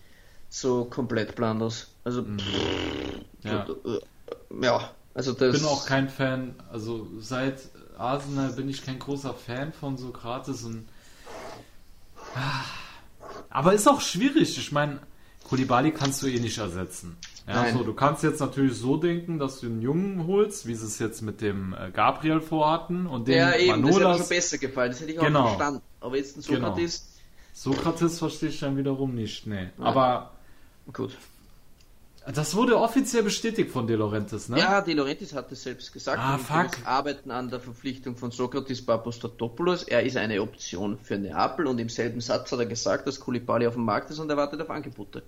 [0.50, 1.88] so komplett planlos.
[2.04, 2.40] Also mhm.
[3.44, 3.68] ja.
[4.62, 5.56] ja, also das.
[5.56, 7.62] Ich bin auch kein Fan, also seit
[7.98, 10.86] Arsenal bin ich kein großer Fan von Sokrates und
[13.50, 14.58] aber ist auch schwierig.
[14.58, 15.00] Ich meine,
[15.48, 17.18] Kulibali kannst du eh nicht ersetzen.
[17.48, 20.86] Ja, so, du kannst jetzt natürlich so denken, dass du einen Jungen holst, wie sie
[20.86, 23.94] es jetzt mit dem äh, Gabriel vorhatten und den Ja, eben, Manolas.
[23.94, 25.48] das hätte mir schon besser gefallen, das hätte ich auch genau.
[25.48, 25.82] verstanden.
[26.02, 27.00] Aber jetzt ein Sokrates.
[27.00, 27.76] Genau.
[27.76, 29.70] Sokrates verstehe ich dann wiederum nicht, nee.
[29.80, 29.86] Ja.
[29.86, 30.32] Aber
[30.92, 31.18] gut.
[32.34, 34.60] Das wurde offiziell bestätigt von De Laurentiis, ne?
[34.60, 36.20] Ja, De Laurentiis hat es selbst gesagt.
[36.22, 36.72] Ah, fuck.
[36.86, 39.84] arbeiten an der Verpflichtung von Sokrates Papastatopoulos.
[39.84, 43.66] Er ist eine Option für Neapel und im selben Satz hat er gesagt, dass Koulibaly
[43.68, 45.24] auf dem Markt ist und er wartet auf Angebote.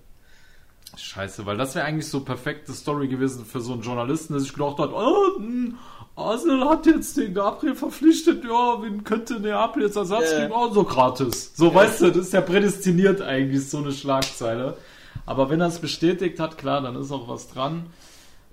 [0.97, 4.53] Scheiße, weil das wäre eigentlich so perfekte Story gewesen für so einen Journalisten, der sich
[4.53, 5.77] gedacht hat, oh, hm,
[6.15, 10.41] Arsenal hat jetzt den Gabriel verpflichtet, ja, wen könnte Neapel jetzt Ersatz yeah.
[10.41, 10.53] geben?
[10.55, 11.51] Oh, so gratis.
[11.55, 11.75] So, yeah.
[11.75, 14.77] weißt du, das ist ja prädestiniert eigentlich, so eine Schlagzeile.
[15.25, 17.85] Aber wenn er es bestätigt hat, klar, dann ist auch was dran.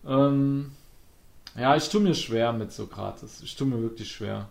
[0.06, 0.72] Ähm,
[1.58, 3.40] ja, ich tue mir schwer mit Sokrates.
[3.42, 4.48] Ich tue mir wirklich schwer.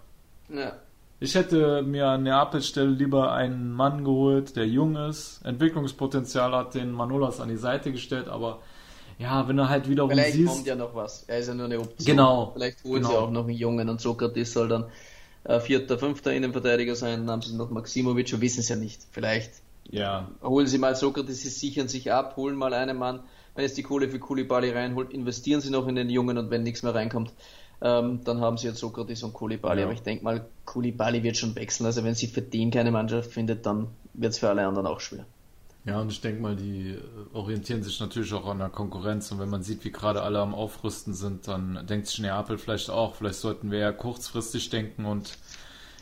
[0.50, 0.74] Ja.
[1.20, 6.76] Ich hätte mir an Neapels Stelle lieber einen Mann geholt, der jung ist, Entwicklungspotenzial hat,
[6.76, 8.60] den Manolas an die Seite gestellt, aber
[9.18, 10.50] ja, wenn er halt wiederum Vielleicht siehst...
[10.50, 11.24] kommt ja noch was.
[11.28, 12.06] Er ist ja nur eine Option.
[12.06, 12.52] Genau.
[12.54, 13.10] Vielleicht holen genau.
[13.10, 14.86] sie auch noch einen Jungen und Sokrates soll dann
[15.46, 19.02] äh, vierter, fünfter Innenverteidiger sein, dann haben sie noch Maximovic und wissen es ja nicht.
[19.12, 19.54] Vielleicht
[19.90, 20.30] ja.
[20.44, 23.22] holen sie mal Sokrates, sie sichern sich ab, holen mal einen Mann,
[23.56, 26.64] wenn es die Kohle für Koulibaly reinholt, investieren sie noch in den Jungen und wenn
[26.64, 27.32] nichts mehr reinkommt,
[27.82, 29.82] ähm, dann haben sie jetzt Sokrates und Koulibaly.
[29.82, 29.86] Ja.
[29.86, 31.86] Aber ich denke mal, Koulibaly wird schon wechseln.
[31.86, 35.00] Also wenn sie für den keine Mannschaft findet, dann wird es für alle anderen auch
[35.00, 35.26] schwer.
[35.86, 37.00] Ja, und ich denke mal, die äh,
[37.34, 39.32] orientieren sich natürlich auch an der Konkurrenz.
[39.32, 42.90] Und wenn man sieht, wie gerade alle am Aufrüsten sind, dann denkt sich Neapel vielleicht
[42.90, 45.38] auch, vielleicht sollten wir ja kurzfristig denken und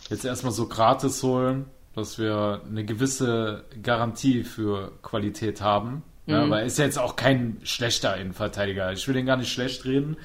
[0.09, 1.65] jetzt erstmal so gratis holen,
[1.95, 6.03] dass wir eine gewisse Garantie für Qualität haben.
[6.27, 6.33] Mhm.
[6.33, 8.93] Ja, weil er ist ja jetzt auch kein schlechter Innenverteidiger.
[8.93, 10.15] Ich will den gar nicht schlecht reden.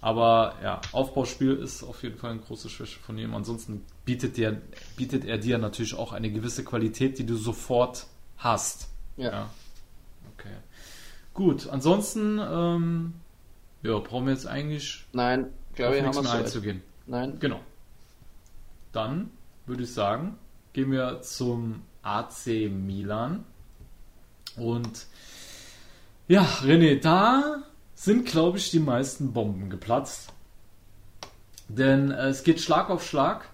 [0.00, 3.34] Aber ja, Aufbauspiel ist auf jeden Fall eine große Schwäche von ihm.
[3.34, 4.60] Ansonsten bietet, der,
[4.96, 8.88] bietet er dir natürlich auch eine gewisse Qualität, die du sofort hast.
[9.16, 9.30] Ja.
[9.30, 9.50] ja.
[10.36, 10.54] Okay.
[11.34, 13.14] Gut, ansonsten ähm,
[13.82, 16.82] ja, brauchen wir jetzt eigentlich Nein, glaube ich, haben mehr einzugehen.
[17.06, 17.38] Nein.
[17.40, 17.60] Genau.
[18.92, 19.30] Dann
[19.66, 20.38] würde ich sagen,
[20.72, 23.44] gehen wir zum AC Milan.
[24.56, 25.06] Und
[26.28, 27.62] ja, René, da
[27.96, 30.32] sind, glaube ich, die meisten Bomben geplatzt.
[31.68, 33.48] Denn äh, es geht Schlag auf Schlag.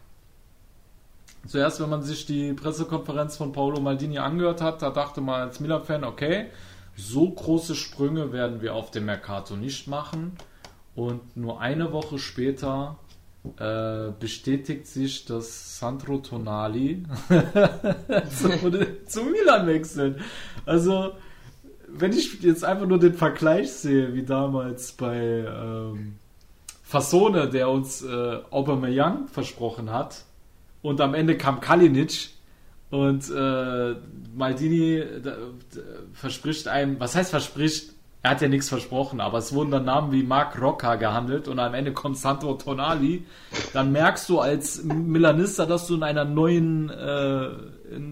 [1.47, 5.61] Zuerst, wenn man sich die Pressekonferenz von Paolo Maldini angehört hat, da dachte man als
[5.61, 6.51] Milan-Fan, okay,
[6.95, 10.37] so große Sprünge werden wir auf dem Mercato nicht machen.
[10.95, 12.97] Und nur eine Woche später
[13.59, 17.05] äh, bestätigt sich, dass Sandro Tonali
[18.29, 20.21] zu, zu Milan wechselt.
[20.67, 21.15] Also,
[21.95, 26.15] wenn ich jetzt einfach nur den Vergleich sehe, wie damals bei ähm,
[26.83, 30.25] Fasone, der uns äh, Aubameyang versprochen hat,
[30.83, 32.31] und am Ende kam Kalinic
[32.91, 33.95] und äh,
[34.35, 35.37] Maldini da,
[36.13, 37.93] verspricht einem, was heißt verspricht?
[38.25, 41.59] Er hat ja nichts versprochen, aber es wurden dann Namen wie Mark Rocca gehandelt und
[41.59, 43.25] am Ende kommt Sandro Tonali.
[43.73, 47.49] Dann merkst du als Milanista, dass du in einer neuen äh,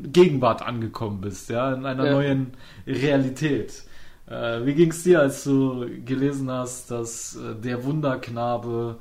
[0.09, 2.13] Gegenwart angekommen bist, ja, in einer ja.
[2.13, 2.53] neuen
[2.89, 3.85] Realität.
[4.27, 8.99] Äh, wie ging es dir, als du gelesen hast, dass äh, der Wunderknabe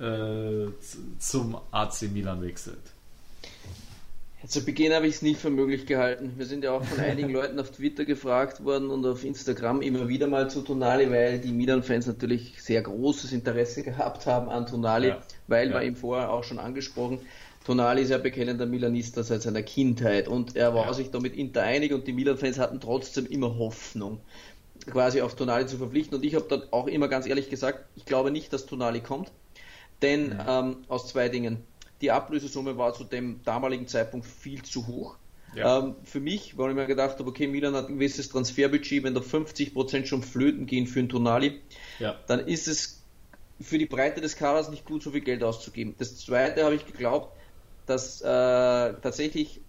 [0.00, 0.66] äh,
[1.18, 2.94] zum AC Milan wechselt?
[4.48, 6.32] Zu Beginn habe ich es nicht für möglich gehalten.
[6.38, 10.08] Wir sind ja auch von einigen Leuten auf Twitter gefragt worden und auf Instagram immer
[10.08, 15.08] wieder mal zu Tonali, weil die Milan-Fans natürlich sehr großes Interesse gehabt haben an Tonali,
[15.08, 15.22] ja.
[15.48, 15.74] weil ja.
[15.74, 17.20] wir ihm vorher auch schon angesprochen.
[17.66, 20.94] Tonali ist ja bekennender Milanista seit seiner Kindheit und er war ja.
[20.94, 24.20] sich damit Inter einig und die Milan-Fans hatten trotzdem immer Hoffnung,
[24.90, 26.16] quasi auf Tonali zu verpflichten.
[26.16, 29.30] Und ich habe dann auch immer ganz ehrlich gesagt, ich glaube nicht, dass Tonali kommt,
[30.00, 31.64] denn ähm, aus zwei Dingen.
[32.00, 35.16] Die Ablösesumme war zu dem damaligen Zeitpunkt viel zu hoch.
[35.54, 35.78] Ja.
[35.78, 39.14] Ähm, für mich, weil ich mir gedacht habe, okay, Milan hat ein gewisses Transferbudget, wenn
[39.14, 41.60] da 50% schon flöten gehen für einen Tonali,
[41.98, 42.16] ja.
[42.26, 43.02] dann ist es
[43.60, 45.94] für die Breite des Kaders nicht gut, so viel Geld auszugeben.
[45.98, 47.34] Das zweite habe ich geglaubt,
[47.86, 49.60] dass äh, tatsächlich,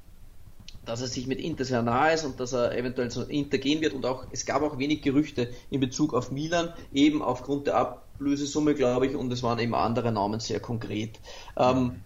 [0.86, 3.82] dass er sich mit Inter sehr nahe ist und dass er eventuell zu Inter gehen
[3.82, 7.78] wird und auch, es gab auch wenig Gerüchte in Bezug auf Milan, eben aufgrund der
[7.78, 11.20] Ablösesumme, glaube ich, und es waren eben andere Namen sehr konkret.
[11.58, 12.02] Ähm,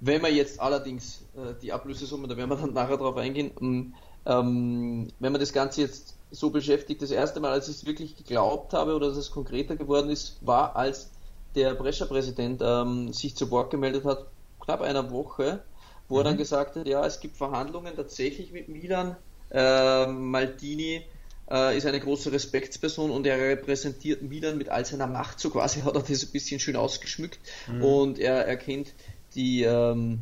[0.00, 3.94] wenn man jetzt allerdings äh, die Ablösesumme, da werden wir dann nachher drauf eingehen, ähm,
[4.26, 8.16] ähm, wenn man das Ganze jetzt so beschäftigt, das erste Mal, als ich es wirklich
[8.16, 11.10] geglaubt habe oder dass es konkreter geworden ist, war, als
[11.54, 14.26] der Brescia-Präsident ähm, sich zu Wort gemeldet hat,
[14.60, 15.62] knapp einer Woche,
[16.08, 16.20] wo mhm.
[16.20, 16.38] er dann mhm.
[16.38, 19.16] gesagt hat, ja, es gibt Verhandlungen tatsächlich mit Milan,
[19.50, 21.02] äh, Maldini
[21.50, 25.80] äh, ist eine große Respektsperson und er repräsentiert Milan mit all seiner Macht, so quasi
[25.80, 27.82] hat er das ein bisschen schön ausgeschmückt mhm.
[27.82, 28.92] und er erkennt
[29.34, 30.20] die, ähm,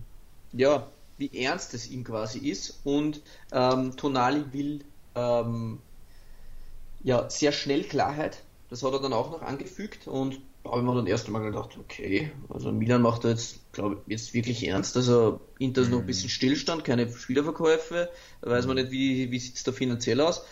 [0.53, 0.87] ja,
[1.17, 2.81] wie ernst es ihm quasi ist.
[2.85, 4.85] Und ähm, Tonali will
[5.15, 5.79] ähm,
[7.03, 8.43] ja sehr schnell Klarheit.
[8.71, 11.43] Das hat er dann auch noch angefügt und da habe ich mir dann erst einmal
[11.43, 14.97] gedacht, okay, also Milan macht da jetzt, glaube ich, jetzt wirklich ernst.
[14.97, 16.33] Also Inter ist noch ein bisschen mhm.
[16.33, 18.11] Stillstand, keine Spielerverkäufe,
[18.43, 20.45] weiß man nicht, wie, wie sieht es da finanziell aus.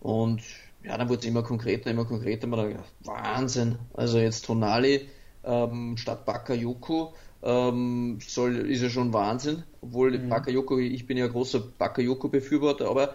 [0.00, 0.42] Und
[0.82, 2.46] ja, dann wurde es immer konkreter, immer konkreter.
[2.46, 3.78] Man hat gedacht, Wahnsinn.
[3.92, 5.08] Also jetzt Tonali
[5.44, 7.14] ähm, statt Bakayoko
[7.44, 10.30] ähm, soll, ist ja schon Wahnsinn, obwohl mhm.
[10.30, 13.14] Bakayoko, ich bin ja großer Bakayoko-Befürworter, aber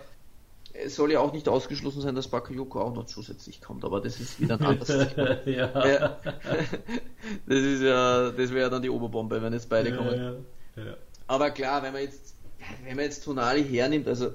[0.71, 4.19] es soll ja auch nicht ausgeschlossen sein, dass Bakayoko auch noch zusätzlich kommt, aber das
[4.19, 5.47] ist wieder ein anderes Thema.
[5.47, 5.87] ja.
[5.87, 6.17] ja.
[7.47, 10.45] Das ist ja, das wäre dann die Oberbombe, wenn jetzt beide ja, kommen.
[10.75, 10.95] Ja,
[11.27, 12.35] aber klar, wenn man jetzt,
[12.83, 14.31] wenn man jetzt Tonali hernimmt, also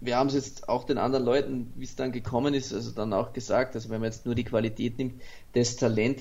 [0.00, 3.12] wir haben es jetzt auch den anderen Leuten, wie es dann gekommen ist, also dann
[3.12, 5.20] auch gesagt, also wenn man jetzt nur die Qualität nimmt,
[5.54, 6.20] das Talent,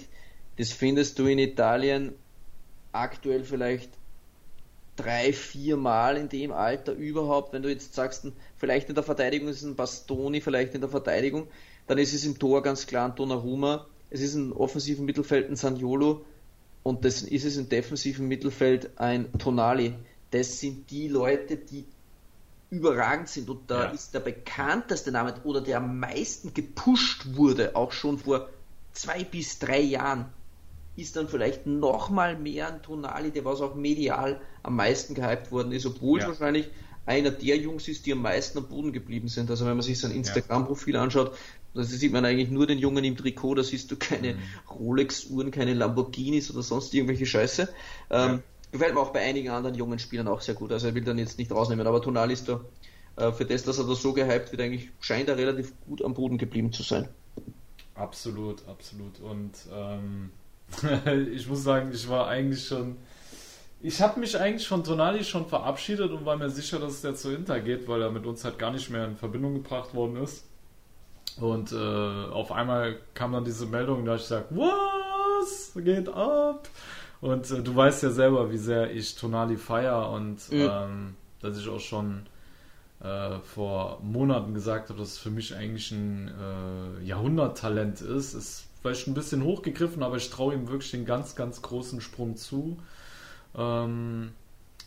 [0.58, 2.14] das findest du in Italien
[2.92, 3.90] aktuell vielleicht
[4.96, 8.28] drei, vier Mal in dem Alter überhaupt, wenn du jetzt sagst,
[8.58, 11.48] vielleicht in der Verteidigung ist es ein Bastoni, vielleicht in der Verteidigung,
[11.88, 15.56] dann ist es im Tor ganz klar ein Donnarumma, es ist im offensiven Mittelfeld ein
[15.56, 16.26] Saniolo
[16.84, 19.94] und das ist es im defensiven Mittelfeld ein Tonali.
[20.32, 21.86] Das sind die Leute, die
[22.70, 23.90] überragend sind und da ja.
[23.92, 28.50] ist der bekannteste Name oder der am meisten gepusht wurde, auch schon vor
[28.94, 30.26] zwei bis drei Jahren,
[31.02, 35.72] ist dann vielleicht nochmal mehr ein Tonali, der was auch medial am meisten gehypt worden
[35.72, 36.26] ist, obwohl ja.
[36.26, 36.70] es wahrscheinlich
[37.06, 39.50] einer der Jungs ist, die am meisten am Boden geblieben sind.
[39.50, 41.36] Also wenn man sich sein Instagram-Profil anschaut,
[41.74, 44.40] da sieht man eigentlich nur den Jungen im Trikot, da siehst du keine mhm.
[44.70, 47.64] Rolex-Uhren, keine Lamborghinis oder sonst irgendwelche Scheiße.
[47.64, 47.70] Ähm,
[48.10, 48.40] ja.
[48.72, 50.72] Gefällt mir auch bei einigen anderen jungen Spielern auch sehr gut.
[50.72, 52.62] Also er will dann jetzt nicht rausnehmen, aber Tonali ist da
[53.18, 56.14] äh, für das, dass er da so gehypt wird, eigentlich scheint er relativ gut am
[56.14, 57.10] Boden geblieben zu sein.
[57.96, 59.20] Absolut, absolut.
[59.20, 60.32] Und ähm,
[61.34, 62.98] ich muss sagen, ich war eigentlich schon.
[63.84, 67.16] Ich habe mich eigentlich von Tonali schon verabschiedet und war mir sicher, dass es der
[67.16, 70.18] zu Inter geht, weil er mit uns halt gar nicht mehr in Verbindung gebracht worden
[70.18, 70.46] ist.
[71.40, 76.68] Und äh, auf einmal kam dann diese Meldung, da ich sage, was geht ab?
[77.22, 80.70] Und äh, du weißt ja selber, wie sehr ich Tonali feier und mhm.
[80.70, 82.28] ähm, dass ich auch schon
[83.02, 88.34] äh, vor Monaten gesagt habe, dass es für mich eigentlich ein äh, Jahrhunderttalent ist.
[88.34, 92.36] Es vielleicht ein bisschen hochgegriffen, aber ich traue ihm wirklich den ganz, ganz großen Sprung
[92.36, 92.78] zu.
[93.56, 94.32] Ähm,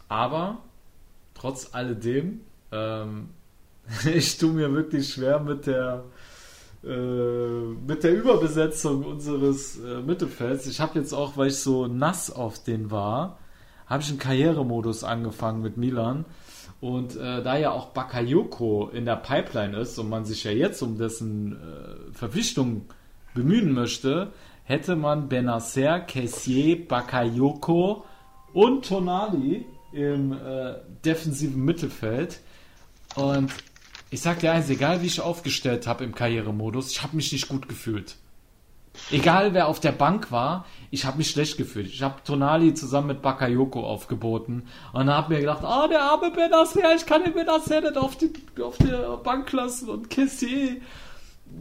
[0.08, 0.58] Aber
[1.34, 2.40] trotz alledem,
[2.72, 3.30] ähm,
[4.14, 6.04] ich tue mir wirklich schwer mit der
[6.82, 10.66] äh, mit der Überbesetzung unseres äh, Mittelfelds.
[10.66, 13.38] Ich habe jetzt auch, weil ich so nass auf den war,
[13.86, 16.26] habe ich einen Karrieremodus angefangen mit Milan.
[16.80, 20.82] Und äh, da ja auch Bakayoko in der Pipeline ist und man sich ja jetzt
[20.82, 22.86] um dessen äh, Verpflichtung
[23.34, 24.32] bemühen möchte,
[24.64, 28.04] hätte man Benacer, Kessier, Bakayoko
[28.52, 30.74] und Tonali im äh,
[31.04, 32.40] defensiven Mittelfeld.
[33.14, 33.52] Und
[34.10, 37.48] ich sag dir eins, egal wie ich aufgestellt habe im Karrieremodus, ich habe mich nicht
[37.48, 38.16] gut gefühlt.
[39.10, 41.88] Egal wer auf der Bank war, ich habe mich schlecht gefühlt.
[41.88, 46.30] Ich habe Tonali zusammen mit Bakayoko aufgeboten und habe mir gedacht, ah, oh, der arme
[46.30, 48.32] Benacer, ich kann den Benacer nicht auf die,
[48.62, 48.92] auf die
[49.24, 50.76] Bank lassen und Kessier,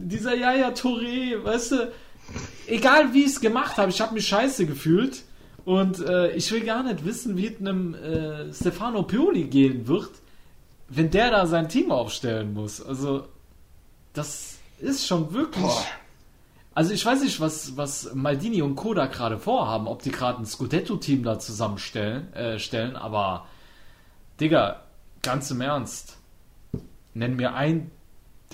[0.02, 1.92] dieser Yaya Touré, weißt du,
[2.66, 5.22] egal wie ich es gemacht habe, ich habe mich scheiße gefühlt
[5.64, 10.10] und äh, ich will gar nicht wissen, wie es einem äh, Stefano Pioli gehen wird,
[10.88, 12.82] wenn der da sein Team aufstellen muss.
[12.82, 13.26] Also,
[14.12, 15.64] das ist schon wirklich.
[15.64, 15.84] Boah.
[16.74, 20.46] Also ich weiß nicht, was, was Maldini und Koda gerade vorhaben, ob die gerade ein
[20.46, 23.46] Scudetto-Team da zusammenstellen, äh, stellen, aber
[24.40, 24.82] Digga,
[25.22, 26.16] ganz im Ernst,
[27.14, 27.92] nenn mir ein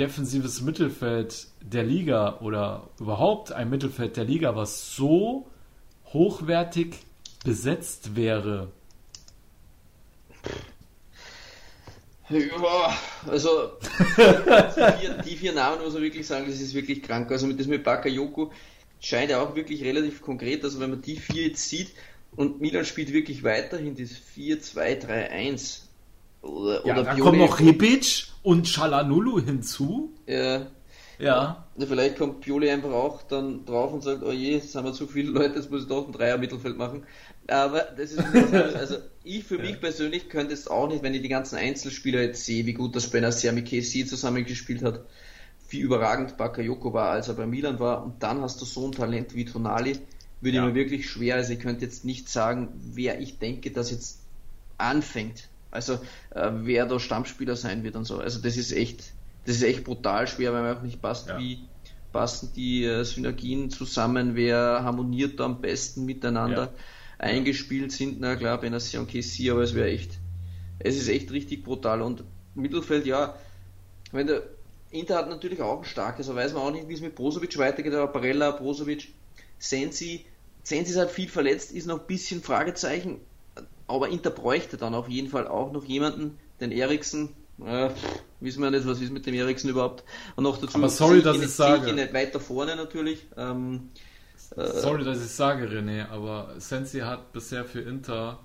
[0.01, 5.47] defensives Mittelfeld der Liga oder überhaupt ein Mittelfeld der Liga, was so
[6.06, 6.97] hochwertig
[7.44, 8.72] besetzt wäre.
[12.31, 12.97] Ja,
[13.27, 13.72] also
[14.16, 17.31] die vier, die vier, Namen muss man wirklich sagen, das ist wirklich krank.
[17.31, 18.52] Also mit das mit Bakayoko
[19.01, 21.90] scheint ja auch wirklich relativ konkret, also wenn man die vier jetzt sieht
[22.36, 25.90] und Milan spielt wirklich weiterhin das 4-2-3-1
[26.43, 30.15] oder, ja, oder da kommen noch Rebic und Chalanulu hinzu.
[30.27, 30.67] Ja.
[31.21, 31.67] Ja.
[31.77, 31.87] ja.
[31.87, 35.07] Vielleicht kommt Pioli einfach auch dann drauf und sagt, oh je, jetzt haben wir zu
[35.07, 37.05] viele Leute, jetzt muss ich doch ein Dreier Mittelfeld machen.
[37.47, 38.25] Aber das ist
[38.75, 42.45] also ich für mich persönlich könnte es auch nicht, wenn ich die ganzen Einzelspieler jetzt
[42.45, 45.01] sehe, wie gut das Benacer mit KC zusammengespielt hat,
[45.69, 48.93] wie überragend Bakayoko war, als er bei Milan war, und dann hast du so ein
[48.93, 49.99] Talent wie Tonali,
[50.41, 50.67] würde ja.
[50.67, 54.21] mir wirklich schwer, also ich könnte jetzt nicht sagen, wer ich denke, dass jetzt
[54.79, 55.49] anfängt.
[55.71, 55.95] Also
[56.31, 58.19] äh, wer da Stammspieler sein wird und so.
[58.19, 59.13] Also das ist echt,
[59.47, 61.39] das ist echt brutal schwer, weil man auch nicht passt, ja.
[61.39, 61.61] wie
[62.13, 66.65] passen die äh, Synergien zusammen, wer harmoniert da am besten miteinander.
[66.65, 66.71] Ja
[67.21, 68.21] eingespielt sind.
[68.21, 70.19] Na klar, Benassi und KC, aber es wäre echt,
[70.79, 72.03] es ist echt richtig brutal.
[72.03, 72.25] Und
[72.55, 73.35] Mittelfeld, ja,
[74.13, 74.43] wenn der
[74.91, 77.57] Inter hat natürlich auch ein starkes, aber weiß man auch nicht, wie es mit Brozovic
[77.59, 79.13] weitergeht, aber Barella, Brozovic,
[79.59, 80.25] Sensi,
[80.65, 83.21] Sensi ist halt viel verletzt, ist noch ein bisschen Fragezeichen,
[83.91, 87.31] aber Inter bräuchte dann auf jeden Fall auch noch jemanden, den Eriksen,
[87.65, 87.91] äh,
[88.41, 90.05] wissen wir nicht, was ist mit dem Eriksen überhaupt.
[90.37, 91.93] Und noch dazu, aber sorry, dass ich, ich sage.
[91.93, 93.27] nicht weiter vorne natürlich.
[93.37, 93.91] Ähm,
[94.57, 98.41] äh, Sorry, dass ich sage, René, aber Sensi hat bisher für Inter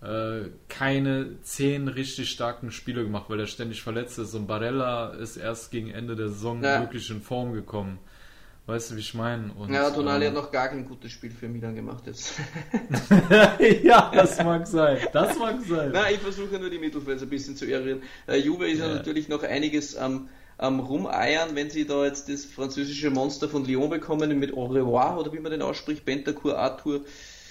[0.00, 4.34] äh, keine zehn richtig starken Spiele gemacht, weil er ständig verletzt ist.
[4.34, 6.80] Und Barella ist erst gegen Ende der Saison ja.
[6.80, 7.98] wirklich in Form gekommen.
[8.68, 9.50] Weißt du, wie ich meine?
[9.70, 12.34] Ja, Tonali ähm, hat noch gar kein gutes Spiel für Milan gemacht jetzt.
[13.82, 14.98] ja, das mag sein.
[15.10, 15.90] Das mag sein.
[15.94, 18.02] Na, ich versuche nur die Mittelfelder ein bisschen zu eruieren.
[18.26, 18.88] Äh, Juve ist ja.
[18.88, 20.28] ja natürlich noch einiges am
[20.60, 25.18] ähm, rumeiern, wenn sie da jetzt das französische Monster von Lyon bekommen mit Au revoir
[25.18, 27.00] oder wie man den ausspricht, Bentacour, Arthur.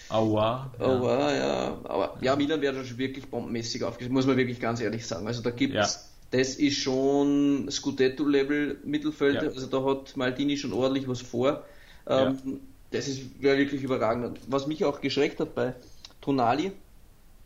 [0.09, 0.71] Aua.
[0.79, 0.85] Ja.
[0.85, 1.77] Aua, ja.
[1.85, 5.25] Aber ja, Milan wäre schon wirklich bombenmäßig aufgestellt, muss man wirklich ganz ehrlich sagen.
[5.25, 6.01] Also da gibt es, ja.
[6.31, 9.49] Das ist schon Scudetto-Level Mittelfeld, ja.
[9.49, 11.63] also da hat Maldini schon ordentlich was vor.
[12.05, 14.39] Ähm, das ist wirklich überragend.
[14.47, 15.75] Was mich auch geschreckt hat bei
[16.21, 16.71] Tonali,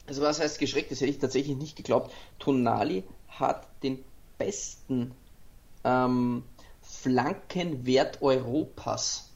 [0.07, 2.11] also was heißt geschreckt, das hätte ich tatsächlich nicht geglaubt.
[2.39, 4.03] Tonali hat den
[4.37, 5.11] besten
[5.83, 6.43] ähm,
[6.81, 9.29] Flankenwert Europas.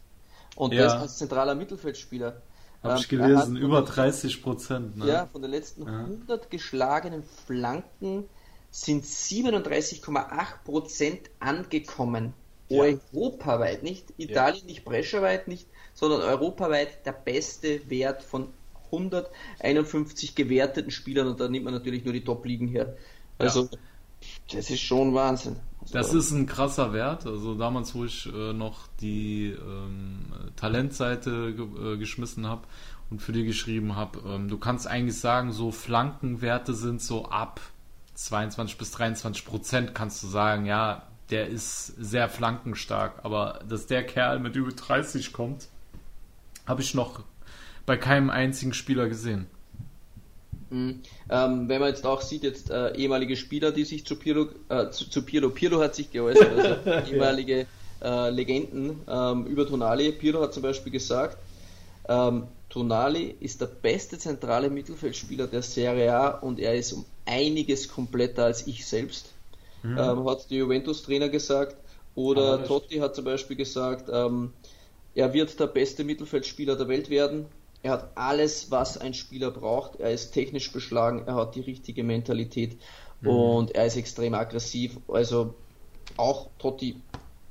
[0.56, 0.84] Und ja.
[0.84, 2.42] das als zentraler Mittelfeldspieler.
[2.82, 4.98] Habe ich ähm, gelesen, über 30 Prozent.
[4.98, 5.08] Ne?
[5.08, 6.00] Ja, von den letzten ja.
[6.00, 8.26] 100 geschlagenen Flanken
[8.76, 12.34] sind 37,8 Prozent angekommen.
[12.68, 12.82] Ja.
[12.82, 14.66] Europaweit, nicht Italien, ja.
[14.66, 18.48] nicht Brescheweit, nicht, sondern europaweit der beste Wert von
[18.92, 22.98] 151 gewerteten Spielern und da nimmt man natürlich nur die Top-Ligen her.
[23.38, 23.70] Also,
[24.52, 25.56] das ist schon Wahnsinn.
[25.92, 27.26] Das ist ein krasser Wert.
[27.28, 30.26] Also damals, wo ich äh, noch die ähm,
[30.56, 32.64] Talentseite ge äh, geschmissen habe
[33.10, 37.62] und für die geschrieben habe, ähm, du kannst eigentlich sagen, so Flankenwerte sind so ab
[38.16, 43.20] 22 bis 23 Prozent, kannst du sagen, ja, der ist sehr flankenstark.
[43.24, 45.68] Aber dass der Kerl mit über 30 kommt,
[46.66, 47.24] habe ich noch
[47.86, 49.48] bei keinem einzigen Spieler gesehen.
[50.70, 51.02] Mhm.
[51.30, 54.90] Ähm, wenn man jetzt auch sieht, jetzt äh, ehemalige Spieler, die sich zu Pirlo, äh,
[54.90, 57.68] zu, zu, Pirlo, Pirlo hat sich geäußert, also ehemalige
[58.02, 60.12] äh, Legenden ähm, über Tonali.
[60.12, 61.38] Pirlo hat zum Beispiel gesagt,
[62.08, 67.90] Ähm, Tonali ist der beste zentrale Mittelfeldspieler der Serie A und er ist um einiges
[67.90, 69.32] kompletter als ich selbst,
[69.84, 69.98] mhm.
[69.98, 71.76] ähm, hat der Juventus-Trainer gesagt.
[72.16, 74.54] Oder Totti hat zum Beispiel gesagt, ähm,
[75.16, 77.48] er wird der beste Mittelfeldspieler der Welt werden.
[77.84, 80.00] Er hat alles, was ein Spieler braucht.
[80.00, 82.78] Er ist technisch beschlagen, er hat die richtige Mentalität
[83.22, 83.30] mhm.
[83.30, 84.98] und er ist extrem aggressiv.
[85.08, 85.56] Also
[86.18, 86.96] auch Totti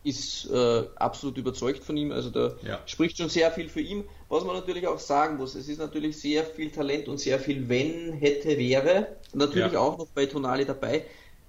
[0.04, 2.12] ist äh, absolut überzeugt von ihm.
[2.12, 2.78] Also da ja.
[2.86, 4.04] spricht schon sehr viel für ihn.
[4.28, 7.68] Was man natürlich auch sagen muss, es ist natürlich sehr viel Talent und sehr viel
[7.70, 9.16] wenn, hätte, wäre.
[9.32, 9.80] Natürlich ja.
[9.80, 11.06] auch noch bei Tonali dabei.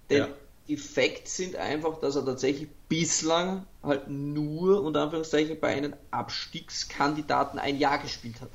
[0.10, 0.28] Denn ja.
[0.70, 7.60] die Facts sind einfach, dass er tatsächlich bislang halt nur unter Anführungszeichen bei einem Abstiegskandidaten
[7.60, 8.50] ein Jahr gespielt hat.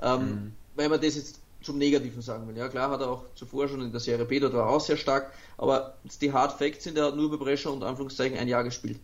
[0.00, 0.52] Ähm, mhm.
[0.76, 2.56] Wenn man das jetzt zum Negativen sagen will.
[2.56, 4.80] Ja, klar hat er auch zuvor schon in der Serie B, dort war er auch
[4.80, 8.48] sehr stark, aber die Hard Facts sind, er hat nur bei Brescia unter Anführungszeichen ein
[8.48, 8.98] Jahr gespielt.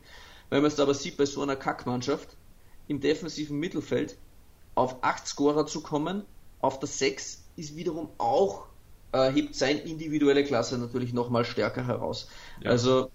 [0.51, 2.37] Wenn man es aber sieht, bei so einer Kackmannschaft
[2.89, 4.17] im defensiven Mittelfeld
[4.75, 6.25] auf 8 Scorer zu kommen,
[6.61, 8.67] auf der 6 ist wiederum auch,
[9.13, 12.29] äh, hebt sein individuelle Klasse natürlich nochmal stärker heraus.
[12.63, 12.71] Ja.
[12.71, 13.11] Also,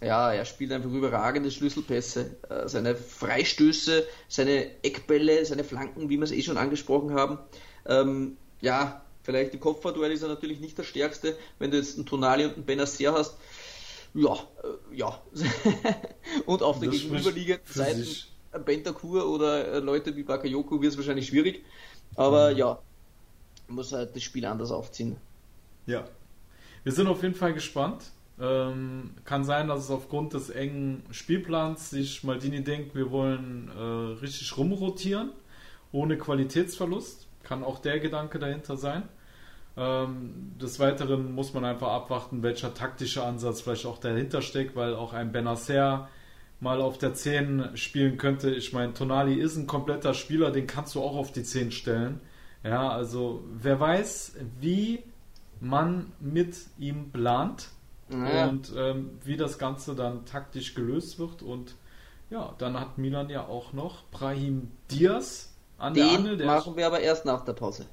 [0.00, 6.24] ja, er spielt einfach überragende Schlüsselpässe, äh, seine Freistöße, seine Eckbälle, seine Flanken, wie wir
[6.24, 7.38] es eh schon angesprochen haben.
[7.86, 11.36] Ähm, ja, vielleicht im Kopfballduell ist er natürlich nicht der stärkste.
[11.58, 13.36] Wenn du jetzt einen Tonali und einen Benacer hast,
[14.14, 15.22] ja, äh, ja.
[16.46, 18.04] und auf der gegenüberliegenden Seite
[18.64, 21.64] Bentakur oder äh, Leute wie Bakayoko wird es wahrscheinlich schwierig.
[22.16, 22.58] Aber mhm.
[22.58, 22.78] ja,
[23.68, 25.16] muss halt das Spiel anders aufziehen.
[25.86, 26.04] Ja.
[26.84, 28.10] Wir sind auf jeden Fall gespannt.
[28.40, 34.20] Ähm, kann sein, dass es aufgrund des engen Spielplans sich Maldini denkt, wir wollen äh,
[34.20, 35.30] richtig rumrotieren,
[35.92, 37.28] ohne Qualitätsverlust.
[37.42, 39.08] Kann auch der Gedanke dahinter sein.
[39.76, 44.94] Ähm, des Weiteren muss man einfach abwarten, welcher taktische Ansatz vielleicht auch dahinter steckt, weil
[44.94, 46.08] auch ein Benacer
[46.60, 48.50] mal auf der 10 spielen könnte.
[48.50, 52.20] Ich meine, Tonali ist ein kompletter Spieler, den kannst du auch auf die 10 stellen.
[52.62, 55.02] Ja, also wer weiß, wie
[55.60, 57.68] man mit ihm plant
[58.08, 58.48] naja.
[58.48, 61.42] und ähm, wie das Ganze dann taktisch gelöst wird.
[61.42, 61.74] Und
[62.30, 66.36] ja, dann hat Milan ja auch noch Brahim Diaz an den der Angel.
[66.36, 67.86] Den machen wir aber erst nach der Pause.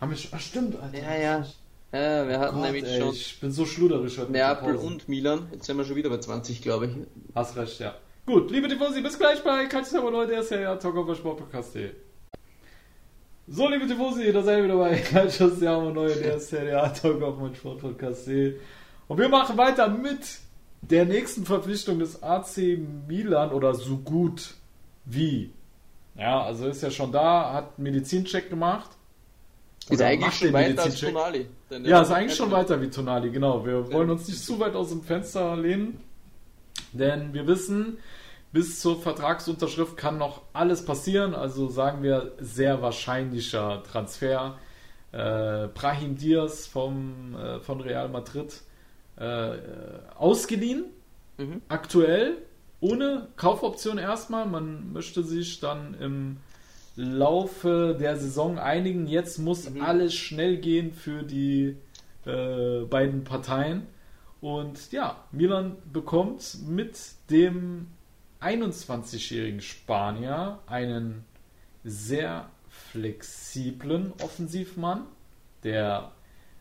[0.00, 0.98] Haben wir schon, ach stimmt, Alter.
[0.98, 1.46] Ja, ja.
[1.92, 3.12] Ja, wir hatten Gott, nämlich ey, schon.
[3.12, 4.32] Ich bin so schluderisch heute.
[4.32, 5.48] Neapel und Milan.
[5.52, 6.92] Jetzt sind wir schon wieder bei 20, glaube ich.
[7.34, 7.94] Hast recht, ja.
[8.24, 11.90] Gut, liebe Tifosi, bis gleich bei Calcio Leute, der Serie Talk auf Sportpodcast.de.
[13.48, 17.20] So, liebe Tifosi, da seid ihr wieder bei Calcio Siamo Neu, der Serie A Talk
[17.38, 18.56] mein Sportpodcast.de.
[19.08, 20.20] Und wir machen weiter mit
[20.80, 24.54] der nächsten Verpflichtung des AC Milan oder so gut
[25.04, 25.52] wie.
[26.16, 28.90] Ja, also ist ja schon da, hat einen Medizincheck gemacht
[29.90, 31.46] ist eigentlich schon weiter als Tonali.
[31.82, 33.64] Ja, ist eigentlich schon weiter wie Tonali, genau.
[33.64, 33.92] Wir ja.
[33.92, 36.00] wollen uns nicht zu weit aus dem Fenster lehnen,
[36.92, 37.98] denn wir wissen,
[38.52, 41.34] bis zur Vertragsunterschrift kann noch alles passieren.
[41.34, 44.58] Also sagen wir sehr wahrscheinlicher Transfer.
[45.12, 48.60] Äh, Brahim Diaz vom, äh, von Real Madrid
[49.16, 49.52] äh,
[50.16, 50.84] ausgeliehen,
[51.36, 51.62] mhm.
[51.68, 52.38] aktuell,
[52.80, 54.46] ohne Kaufoption erstmal.
[54.46, 56.36] Man möchte sich dann im
[57.00, 59.06] Laufe der Saison einigen.
[59.06, 59.80] Jetzt muss mhm.
[59.80, 61.76] alles schnell gehen für die
[62.26, 63.86] äh, beiden Parteien.
[64.42, 66.98] Und ja, Milan bekommt mit
[67.30, 67.86] dem
[68.42, 71.24] 21-jährigen Spanier einen
[71.84, 75.04] sehr flexiblen Offensivmann,
[75.64, 76.12] der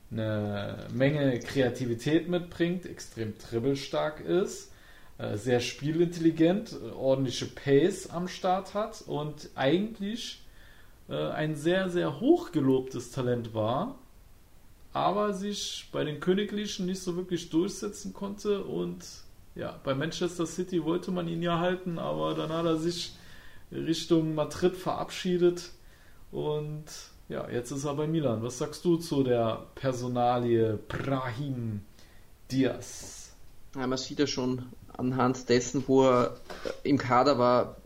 [0.10, 4.69] eine Menge Kreativität mitbringt, extrem dribbelstark ist
[5.36, 10.42] sehr spielintelligent, äh, ordentliche Pace am Start hat und eigentlich
[11.10, 13.96] äh, ein sehr, sehr hochgelobtes Talent war,
[14.94, 19.04] aber sich bei den Königlichen nicht so wirklich durchsetzen konnte und
[19.56, 23.14] ja, bei Manchester City wollte man ihn ja halten, aber dann hat er sich
[23.72, 25.72] Richtung Madrid verabschiedet
[26.32, 26.86] und
[27.28, 28.42] ja, jetzt ist er bei Milan.
[28.42, 31.82] Was sagst du zu der Personalie Brahim
[32.52, 33.36] Diaz?
[33.76, 34.64] Ja, man sieht ja schon
[35.00, 36.36] anhand dessen, wo er
[36.84, 37.78] im Kader war,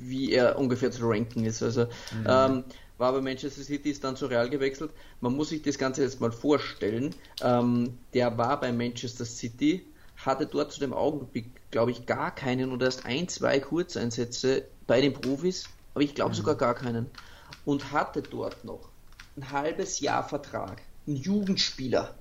[0.00, 1.62] wie er ungefähr zu ranken ist.
[1.62, 2.26] Also mhm.
[2.26, 2.64] ähm,
[2.98, 4.92] war bei Manchester City, ist dann zu Real gewechselt.
[5.20, 7.14] Man muss sich das Ganze jetzt mal vorstellen.
[7.40, 9.84] Ähm, der war bei Manchester City,
[10.16, 15.00] hatte dort zu dem Augenblick, glaube ich, gar keinen oder erst ein, zwei Kurzeinsätze bei
[15.00, 15.64] den Profis,
[15.94, 16.36] aber ich glaube mhm.
[16.36, 17.06] sogar gar keinen.
[17.64, 18.90] Und hatte dort noch
[19.36, 20.82] ein halbes Jahr Vertrag.
[21.06, 22.14] Ein Jugendspieler,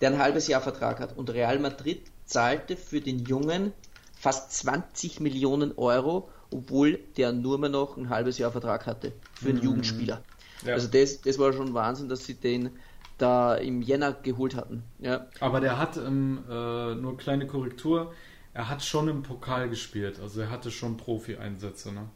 [0.00, 1.16] der ein halbes Jahr Vertrag hat.
[1.16, 3.72] Und Real Madrid zahlte für den Jungen
[4.18, 9.48] fast 20 Millionen Euro, obwohl der nur mehr noch ein halbes Jahr Vertrag hatte für
[9.48, 9.64] einen mhm.
[9.64, 10.22] Jugendspieler.
[10.64, 10.74] Ja.
[10.74, 12.70] Also das, das war schon Wahnsinn, dass sie den
[13.18, 14.82] da im Jänner geholt hatten.
[14.98, 15.26] Ja.
[15.40, 18.12] Aber der hat ähm, äh, nur kleine Korrektur,
[18.52, 22.08] er hat schon im Pokal gespielt, also er hatte schon Profi-Einsätze, ne?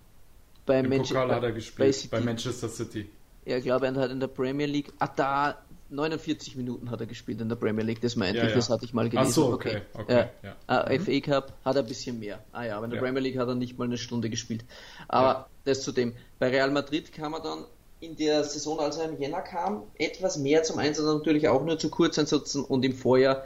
[0.70, 3.10] bei, Im Manche Pokal hat er gespielt, bei, bei Manchester City.
[3.44, 4.92] Ja, ich glaube, er hat in der Premier League.
[4.98, 5.58] Ah, da
[5.90, 8.56] 49 Minuten hat er gespielt in der Premier League, das meinte Ja, ich, ja.
[8.56, 9.28] das hatte ich mal gelesen.
[9.30, 10.30] Ach so, okay, okay, Ja.
[10.42, 10.56] ja.
[10.66, 12.38] Ah, FA Cup hat er ein bisschen mehr.
[12.52, 13.00] Ah ja, aber in der.
[13.00, 14.64] Premier League hat er nicht mal eine Stunde gespielt.
[15.08, 16.14] Aber das zu dem.
[16.38, 17.64] Bei Real Madrid kam er dann
[18.00, 21.78] in der Saison, als er im Jänner kam, etwas mehr zum Einsatz, natürlich auch nur
[21.78, 23.44] zu Kurzeinsätzen und im Vorjahr,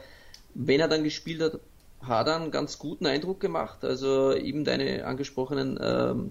[0.55, 1.59] wenn er dann gespielt hat,
[2.03, 3.85] hat er einen ganz guten Eindruck gemacht.
[3.85, 6.31] Also eben deine angesprochenen, ähm,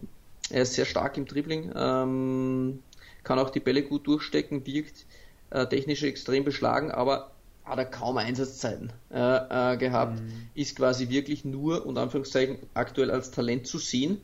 [0.50, 2.84] er ist sehr stark im Dribbling, ähm,
[3.24, 5.06] kann auch die Bälle gut durchstecken, wirkt
[5.54, 7.32] äh, technisch extrem beschlagen, aber
[7.64, 10.22] hat er kaum Einsatzzeiten äh, äh, gehabt,
[10.54, 14.20] ist quasi wirklich nur, und Anführungszeichen, aktuell als Talent zu sehen.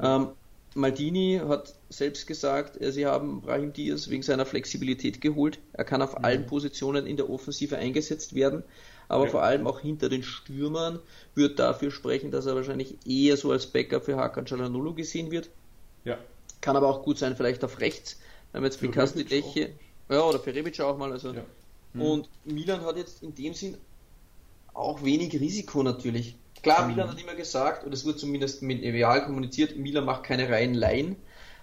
[0.00, 0.28] Ähm,
[0.74, 5.58] Maldini hat selbst gesagt, äh, sie haben Brahim Diaz wegen seiner Flexibilität geholt.
[5.72, 8.62] Er kann auf allen Positionen in der Offensive eingesetzt werden,
[9.08, 9.30] aber Ja.
[9.30, 11.00] vor allem auch hinter den Stürmern
[11.34, 15.48] wird dafür sprechen, dass er wahrscheinlich eher so als Backup für Hakan Çalhanoğlu gesehen wird.
[16.04, 16.18] Ja.
[16.60, 18.20] Kann aber auch gut sein, vielleicht auf rechts.
[18.52, 19.70] Wir haben jetzt Pikasti Rebic Leche.
[20.08, 21.12] Ja, oder für Rebic auch mal.
[21.12, 21.34] Also.
[21.92, 22.02] Mhm.
[22.02, 23.76] Und Milan hat jetzt in dem Sinn
[24.74, 26.36] auch wenig Risiko natürlich.
[26.62, 26.94] Klar, Mhm.
[26.94, 31.16] Milan hat immer gesagt, und es wurde zumindest medial kommuniziert, Milan macht keine reinen Laien.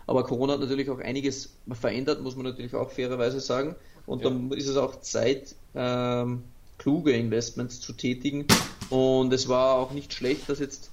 [0.05, 3.75] Aber Corona hat natürlich auch einiges verändert, muss man natürlich auch fairerweise sagen.
[4.05, 4.29] Und Ja.
[4.29, 6.43] dann ist es auch Zeit, ähm,
[6.77, 8.45] kluge Investments zu tätigen.
[8.89, 10.91] Und es war auch nicht schlecht, dass jetzt,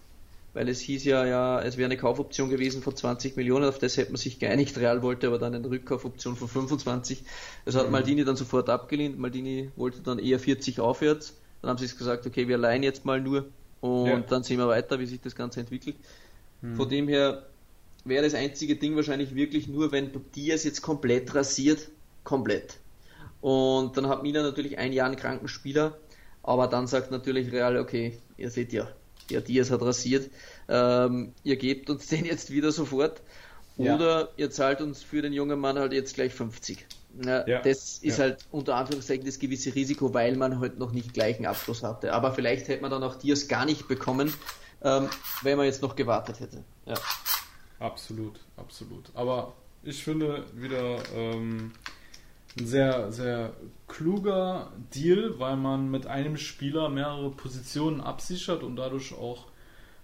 [0.52, 3.97] weil es hieß ja, ja, es wäre eine Kaufoption gewesen von 20 Millionen, auf das
[3.97, 4.77] hätte man sich geeinigt.
[4.78, 7.22] Real wollte aber dann eine Rückkaufoption von 25.
[7.64, 7.93] Das hat Mhm.
[7.93, 9.18] Maldini dann sofort abgelehnt.
[9.18, 11.36] Maldini wollte dann eher 40 aufwärts.
[11.62, 13.47] Dann haben sie gesagt, okay, wir leihen jetzt mal nur
[13.81, 14.18] und Ja.
[14.20, 15.97] dann sehen wir weiter, wie sich das Ganze entwickelt.
[16.62, 16.77] Mhm.
[16.77, 17.47] Von dem her
[18.05, 21.89] wäre das einzige Ding wahrscheinlich wirklich nur, wenn Diaz jetzt komplett rasiert,
[22.24, 22.78] komplett.
[23.40, 25.97] Und dann hat Milan natürlich ein Jahr einen kranken Spieler,
[26.43, 28.89] aber dann sagt natürlich Real, okay, ihr seht ja,
[29.31, 30.31] der Diaz hat rasiert,
[30.69, 33.23] ähm, ihr gebt uns den jetzt wieder sofort
[33.77, 33.94] Ja.
[33.94, 36.86] oder ihr zahlt uns für den jungen Mann halt jetzt gleich 50.
[37.24, 37.62] Ja, Ja.
[37.62, 38.24] Das ist Ja.
[38.24, 42.12] halt unter Anführungszeichen das gewisse Risiko, weil man halt noch nicht gleichen Abschluss hatte.
[42.12, 44.32] Aber vielleicht hätte man dann auch Diaz gar nicht bekommen,
[44.82, 45.09] ähm,
[45.43, 46.62] wenn man jetzt noch gewartet hätte.
[46.86, 46.94] Ja.
[47.78, 49.11] Absolut, absolut.
[49.15, 51.73] Aber ich finde wieder ähm,
[52.59, 53.52] ein sehr, sehr
[53.86, 59.47] kluger Deal, weil man mit einem Spieler mehrere Positionen absichert und dadurch auch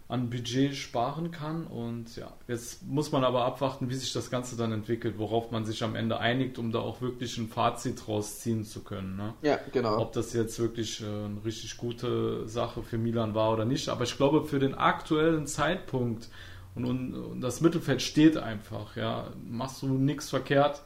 [0.08, 1.66] an Budget sparen kann.
[1.66, 5.64] Und ja, jetzt muss man aber abwarten, wie sich das Ganze dann entwickelt, worauf man
[5.64, 9.16] sich am Ende einigt, um da auch wirklich ein Fazit rausziehen zu können.
[9.16, 9.34] Ne?
[9.42, 9.98] Ja, genau.
[9.98, 13.88] Ob das jetzt wirklich äh, eine richtig gute Sache für Milan war oder nicht.
[13.88, 16.28] Aber ich glaube, für den aktuellen Zeitpunkt
[16.76, 20.82] und, und, und das Mittelfeld steht einfach, ja, machst du nichts verkehrt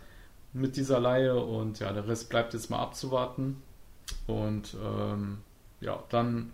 [0.53, 3.63] mit dieser Laie und ja, der Rest bleibt jetzt mal abzuwarten.
[4.27, 5.39] Und ähm,
[5.81, 6.53] ja, dann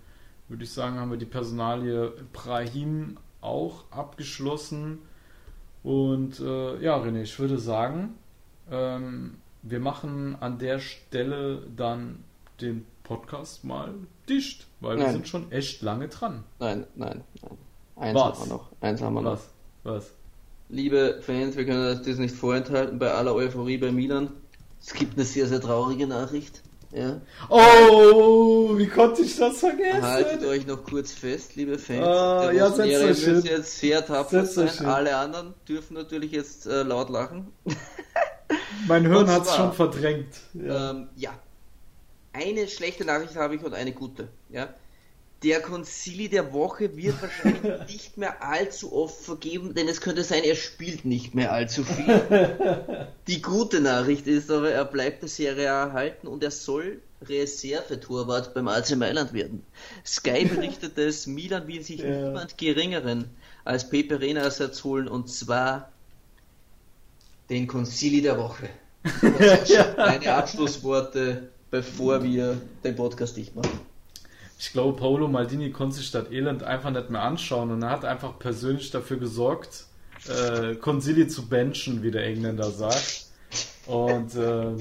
[0.49, 5.01] würde ich sagen, haben wir die Personalie Brahim auch abgeschlossen.
[5.83, 8.15] Und äh, ja, René, ich würde sagen,
[8.71, 12.25] ähm, wir machen an der Stelle dann
[12.61, 13.95] den Podcast mal
[14.29, 15.13] dicht, weil wir Nein.
[15.15, 16.45] sind schon echt lange dran.
[16.59, 17.59] Nein, nein, nein.
[17.97, 18.41] Eins Was?
[18.41, 18.73] haben wir noch.
[18.81, 19.33] Eins haben wir noch.
[19.33, 19.51] Was?
[19.85, 20.16] Was?
[20.69, 24.33] Liebe Fans, wir können euch das nicht vorenthalten bei aller Euphorie bei Milan.
[24.81, 26.63] Es gibt eine sehr, sehr traurige Nachricht.
[26.93, 27.21] Ja.
[27.49, 30.03] Oh, wie konnte ich das vergessen?
[30.03, 32.05] Haltet euch noch kurz fest, liebe Fans.
[32.05, 33.43] Ah, ja, müsst hin.
[33.45, 34.69] jetzt sehr tapfer sein.
[34.69, 34.87] hin.
[34.87, 37.53] Alle anderen dürfen natürlich jetzt äh, laut lachen.
[38.89, 40.35] Mein Hirn hat es schon verdrängt.
[40.55, 40.91] Ja.
[40.91, 41.31] Ähm, ja.
[42.33, 44.29] Eine schlechte Nachricht habe ich und eine gute.
[44.49, 44.69] Ja.
[45.43, 50.43] Der Concili der Woche wird wahrscheinlich nicht mehr allzu oft vergeben, denn es könnte sein,
[50.45, 53.09] er spielt nicht mehr allzu viel.
[53.27, 58.55] Die gute Nachricht ist aber, er bleibt der Serie A erhalten und er soll Reservetorwart
[58.55, 59.63] beim AC Mailand werden.
[60.07, 62.29] Sky berichtet es, Milan will sich Ja.
[62.29, 63.27] niemand geringeren
[63.65, 65.91] als Pepe Reina Ersatz holen und zwar
[67.51, 68.69] den Concili der Woche.
[69.97, 73.81] Deine Abschlussworte, bevor wir den Podcast dicht machen.
[74.59, 78.05] Ich glaube, Paolo Maldini konnte sich das Elend einfach nicht mehr anschauen und er hat
[78.05, 79.85] einfach persönlich dafür gesorgt,
[80.29, 83.27] äh, Consili zu benchen, wie der Engländer sagt.
[83.87, 84.73] Und äh,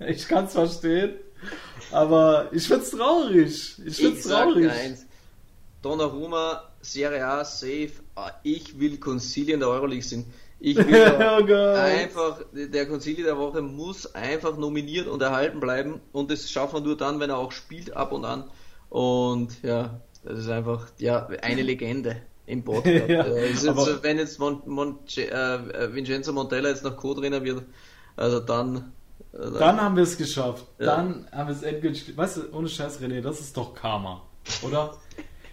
[0.10, 1.12] ich kann es verstehen,
[1.90, 3.78] aber ich find's traurig.
[3.86, 4.70] Ich find's Ich traurig.
[4.70, 5.06] eins.
[5.80, 7.92] Donnarumma, Serie A, safe.
[8.14, 10.26] Ah, Ich will Concili in der Euroleague sehen.
[10.64, 10.84] Ich will
[11.18, 16.72] Oh einfach, der Concili der Woche muss einfach nominiert und erhalten bleiben und das schafft
[16.72, 18.44] man nur dann, wenn er auch spielt ab und an.
[18.88, 23.08] Und ja, das ist einfach, ja, eine Legende im Podcast.
[23.08, 23.64] Ja, Äh, jetzt,
[24.04, 27.64] wenn jetzt Mon, Mon, äh, Vincenzo Montella jetzt noch Co-Trainer wird,
[28.14, 28.92] also dann.
[29.32, 30.64] äh, Dann haben wir es geschafft.
[30.78, 30.86] Ja.
[30.96, 32.16] Dann haben wir es endgültig.
[32.16, 34.22] Weißt du, ohne Scheiß, René, das ist doch Karma,
[34.62, 34.94] oder?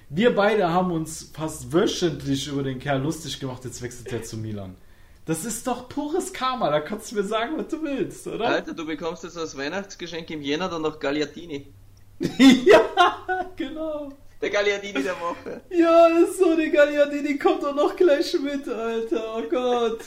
[0.09, 4.37] Wir beide haben uns fast wöchentlich über den Kerl lustig gemacht, jetzt wechselt er zu
[4.37, 4.75] Milan.
[5.29, 8.47] Das ist doch pures Karma, da kannst du mir sagen, was du willst, oder?
[8.47, 11.67] Alter, du bekommst jetzt als Weihnachtsgeschenk im Jänner dann noch Gagliardini.
[12.65, 12.81] ja,
[13.55, 14.11] genau.
[14.41, 15.61] Der Gagliardini der Woche.
[15.69, 19.35] Ja, ist so, der Gagliardini kommt doch noch gleich mit, Alter.
[19.37, 19.99] Oh Gott.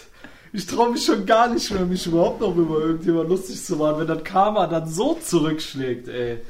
[0.52, 4.00] Ich traue mich schon gar nicht mehr, mich überhaupt noch über irgendjemand lustig zu machen,
[4.00, 6.40] wenn das Karma dann so zurückschlägt, ey.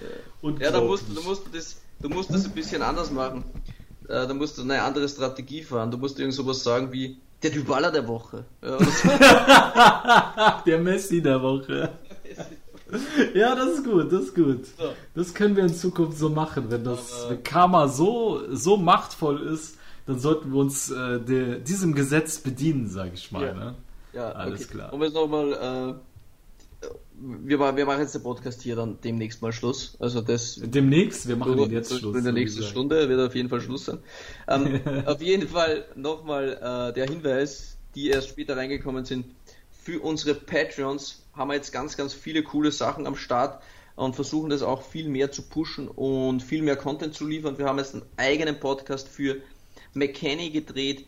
[0.61, 3.45] Ja, da musst du, du musst das, du musst das ein bisschen anders machen.
[4.09, 5.91] Äh, da musst du eine andere Strategie fahren.
[5.91, 8.45] Du musst irgend sowas sagen wie der Dybala der Woche.
[8.63, 8.79] Ja,
[10.67, 11.91] der Messi der Woche.
[13.35, 14.65] ja, das ist gut, das ist gut.
[15.15, 16.71] Das können wir in Zukunft so machen.
[16.71, 21.95] Wenn das wenn Karma so, so machtvoll ist, dann sollten wir uns äh, de, diesem
[21.95, 23.47] Gesetz bedienen, sage ich mal.
[23.47, 23.75] Ja, ne?
[24.13, 24.75] ja alles okay.
[24.75, 24.93] klar.
[24.93, 25.95] Um jetzt nochmal, äh,
[27.23, 29.97] wir, wir machen jetzt den Podcast hier dann demnächst mal Schluss.
[30.01, 32.17] Also das demnächst, wir machen den jetzt Schluss.
[32.17, 33.99] In der nächsten Stunde wird auf jeden Fall Schluss sein.
[34.49, 39.27] Ähm, auf jeden Fall nochmal äh, der Hinweis, die erst später reingekommen sind.
[39.71, 43.63] Für unsere Patreons haben wir jetzt ganz, ganz viele coole Sachen am Start
[43.95, 47.59] und versuchen das auch viel mehr zu pushen und viel mehr Content zu liefern.
[47.59, 49.37] Wir haben jetzt einen eigenen Podcast für
[49.95, 51.07] McKenny gedreht,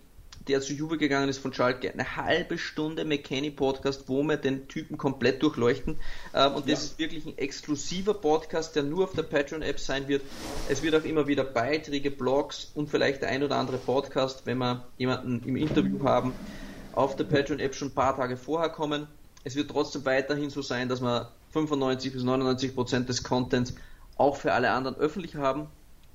[0.48, 1.92] der zu Juve gegangen ist von Schalke.
[1.92, 5.98] Eine halbe Stunde McKenny-Podcast, wo wir den Typen komplett durchleuchten.
[6.34, 6.74] Ähm, und das ja.
[6.74, 10.22] ist wirklich ein exklusiver Podcast, der nur auf der Patreon-App sein wird.
[10.68, 14.58] Es wird auch immer wieder Beiträge, Blogs und vielleicht der ein oder andere Podcast, wenn
[14.58, 16.32] wir jemanden im Interview haben,
[16.92, 19.06] auf der Patreon-App schon ein paar Tage vorher kommen.
[19.44, 23.74] Es wird trotzdem weiterhin so sein, dass wir 95 bis 99 Prozent des Contents
[24.16, 25.68] auch für alle anderen öffentlich haben.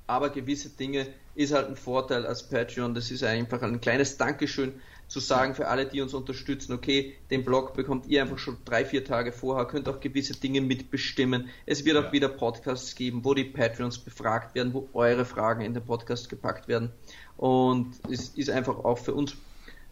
[0.06, 1.06] Aber gewisse Dinge
[1.40, 2.94] ist halt ein Vorteil als Patreon.
[2.94, 4.74] Das ist einfach ein kleines Dankeschön
[5.08, 6.72] zu sagen für alle, die uns unterstützen.
[6.72, 10.60] Okay, den Blog bekommt ihr einfach schon drei, vier Tage vorher, könnt auch gewisse Dinge
[10.60, 11.48] mitbestimmen.
[11.66, 12.12] Es wird auch ja.
[12.12, 16.68] wieder Podcasts geben, wo die Patreons befragt werden, wo eure Fragen in den Podcast gepackt
[16.68, 16.92] werden.
[17.36, 19.34] Und es ist einfach auch für uns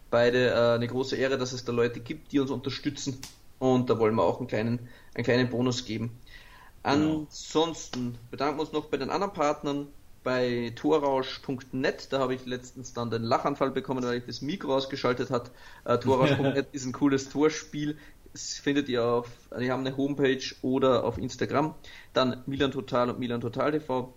[0.09, 3.19] beide äh, eine große Ehre, dass es da Leute gibt, die uns unterstützen.
[3.57, 6.17] Und da wollen wir auch einen kleinen, einen kleinen Bonus geben.
[6.83, 7.25] Genau.
[7.27, 9.87] Ansonsten bedanken wir uns noch bei den anderen Partnern,
[10.29, 12.13] bei torausch.net.
[12.13, 15.49] Da habe ich letztens dann den Lachanfall bekommen, weil ich das Mikro ausgeschaltet hat.
[15.85, 17.97] Äh, torausch.net ist ein cooles Torspiel.
[18.31, 19.27] Das findet ihr auf,
[19.59, 21.73] die haben eine Homepage oder auf Instagram.
[22.13, 24.13] Dann Milan Total und Milan Total TV.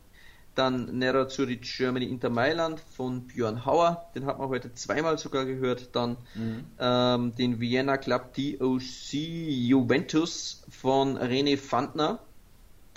[0.55, 5.47] Dann Nera Zurich Germany Inter Mailand von Björn Hauer, den hat man heute zweimal sogar
[5.47, 5.97] gehört.
[5.97, 6.65] Dann mhm.
[6.79, 12.19] ähm, den Vienna Club DOC Juventus von René Fandner.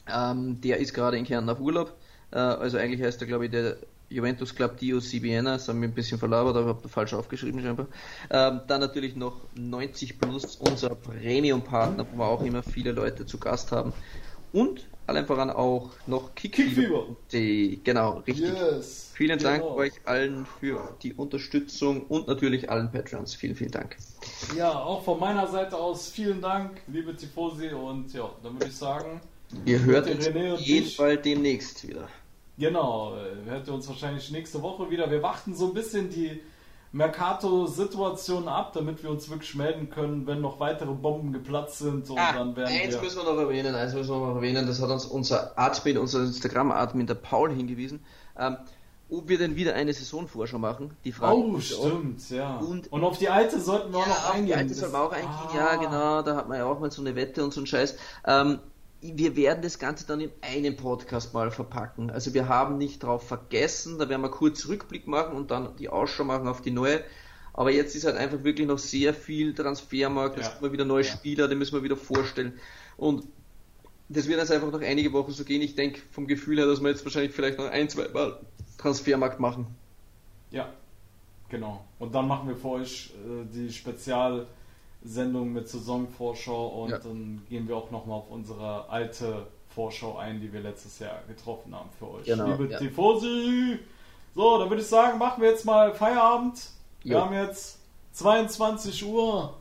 [0.06, 1.96] Ähm, der ist gerade in Kärnten auf Urlaub.
[2.36, 3.78] Äh, also eigentlich heißt er, glaube ich, der
[4.10, 5.54] Juventus Club DOC Vienna.
[5.54, 7.88] Das haben wir ein bisschen verlabert, aber ich habe falsch aufgeschrieben scheinbar.
[8.30, 13.40] Ähm, dann natürlich noch 90 Plus, unser Premium-Partner, wo wir auch immer viele Leute zu
[13.40, 13.94] Gast haben.
[14.52, 17.16] Und allen voran auch noch Kickfieber.
[17.32, 18.50] Genau, richtig.
[18.50, 19.76] Yes, vielen Dank genau.
[19.76, 23.36] euch allen für die Unterstützung und natürlich allen Patrons.
[23.36, 23.98] Vielen, vielen Dank.
[24.58, 27.70] Ja, auch von meiner Seite aus vielen Dank, liebe Tifosi.
[27.70, 29.22] Und ja, dann würde ich sagen,
[29.66, 32.08] ihr hört uns auf jeden Fall demnächst wieder.
[32.58, 33.14] Genau,
[33.46, 35.10] hört ihr uns wahrscheinlich nächste Woche wieder.
[35.12, 36.42] Wir warten so ein bisschen die
[36.94, 42.10] Mercato-Situation ab, damit wir uns wirklich melden können, wenn noch weitere Bomben geplatzt sind.
[42.10, 44.66] Und ah, dann werden eins wir müssen wir noch erwähnen, eins müssen wir noch erwähnen,
[44.66, 48.06] das hat uns unser Admin, unser Instagram-Admin, der Paul, hingewiesen.
[48.40, 48.56] Ähm,
[49.10, 50.96] ob wir denn wieder eine Saisonvorschau machen.
[51.04, 52.36] Die Frage oh, stimmt, auch.
[52.36, 52.58] ja.
[52.58, 54.42] Und, und, auf die alte sollten wir ja, auch noch eingehen.
[54.42, 55.56] Auf die alte sollten wir auch eingehen, ah.
[55.56, 56.22] ja, genau.
[56.22, 57.98] Da hat man ja auch mal so eine Wette und so einen Scheiß.
[58.26, 58.60] Ähm,
[59.16, 62.10] wir werden das Ganze dann in einem Podcast mal verpacken.
[62.10, 65.90] Also wir haben nicht drauf vergessen, da werden wir kurz Rückblick machen und dann die
[65.90, 67.04] Ausschau machen auf die neue.
[67.54, 70.58] Aber jetzt ist halt einfach wirklich noch sehr viel Transfermarkt, es ja.
[70.60, 71.12] gibt wieder neue ja.
[71.12, 72.60] Spieler, die müssen wir wieder vorstellen.
[72.98, 73.24] Und
[74.10, 75.62] das wird jetzt einfach noch einige Wochen so gehen.
[75.62, 78.40] Ich denke vom Gefühl her, dass wir jetzt wahrscheinlich vielleicht noch ein, zwei Mal
[78.78, 79.68] Transfermarkt machen.
[80.52, 80.72] Ja,
[81.50, 81.86] genau.
[81.98, 84.48] Und dann machen wir für euch äh, die Spezial-
[85.06, 86.98] Sendung mit Saisonvorschau und ja.
[86.98, 91.76] dann gehen wir auch nochmal auf unsere alte Vorschau ein, die wir letztes Jahr getroffen
[91.76, 92.26] haben für euch.
[92.26, 92.80] Genau, Liebe ja.
[92.80, 93.80] Tifosi!
[94.34, 96.70] So, dann würde ich sagen, machen wir jetzt mal Feierabend.
[97.04, 97.22] Wir jo.
[97.22, 97.80] haben jetzt
[98.14, 99.54] 22 Uhr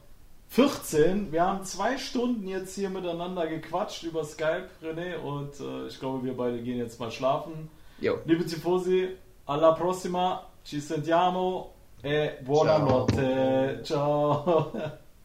[0.49, 1.33] 14.
[1.33, 6.25] Wir haben zwei Stunden jetzt hier miteinander gequatscht über Skype, René, und äh, ich glaube,
[6.25, 7.69] wir beide gehen jetzt mal schlafen.
[8.01, 8.19] Jo.
[8.25, 9.17] Liebe Tifosi,
[9.47, 11.73] alla prossima, ci sentiamo
[12.03, 13.81] e buonanotte.
[13.83, 14.71] Ciao.
[14.73, 14.93] Ciao.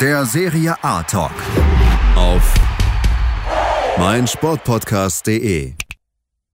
[0.00, 1.32] Der Serie A Talk.
[2.14, 2.54] Auf
[3.98, 5.74] meinsportpodcast.de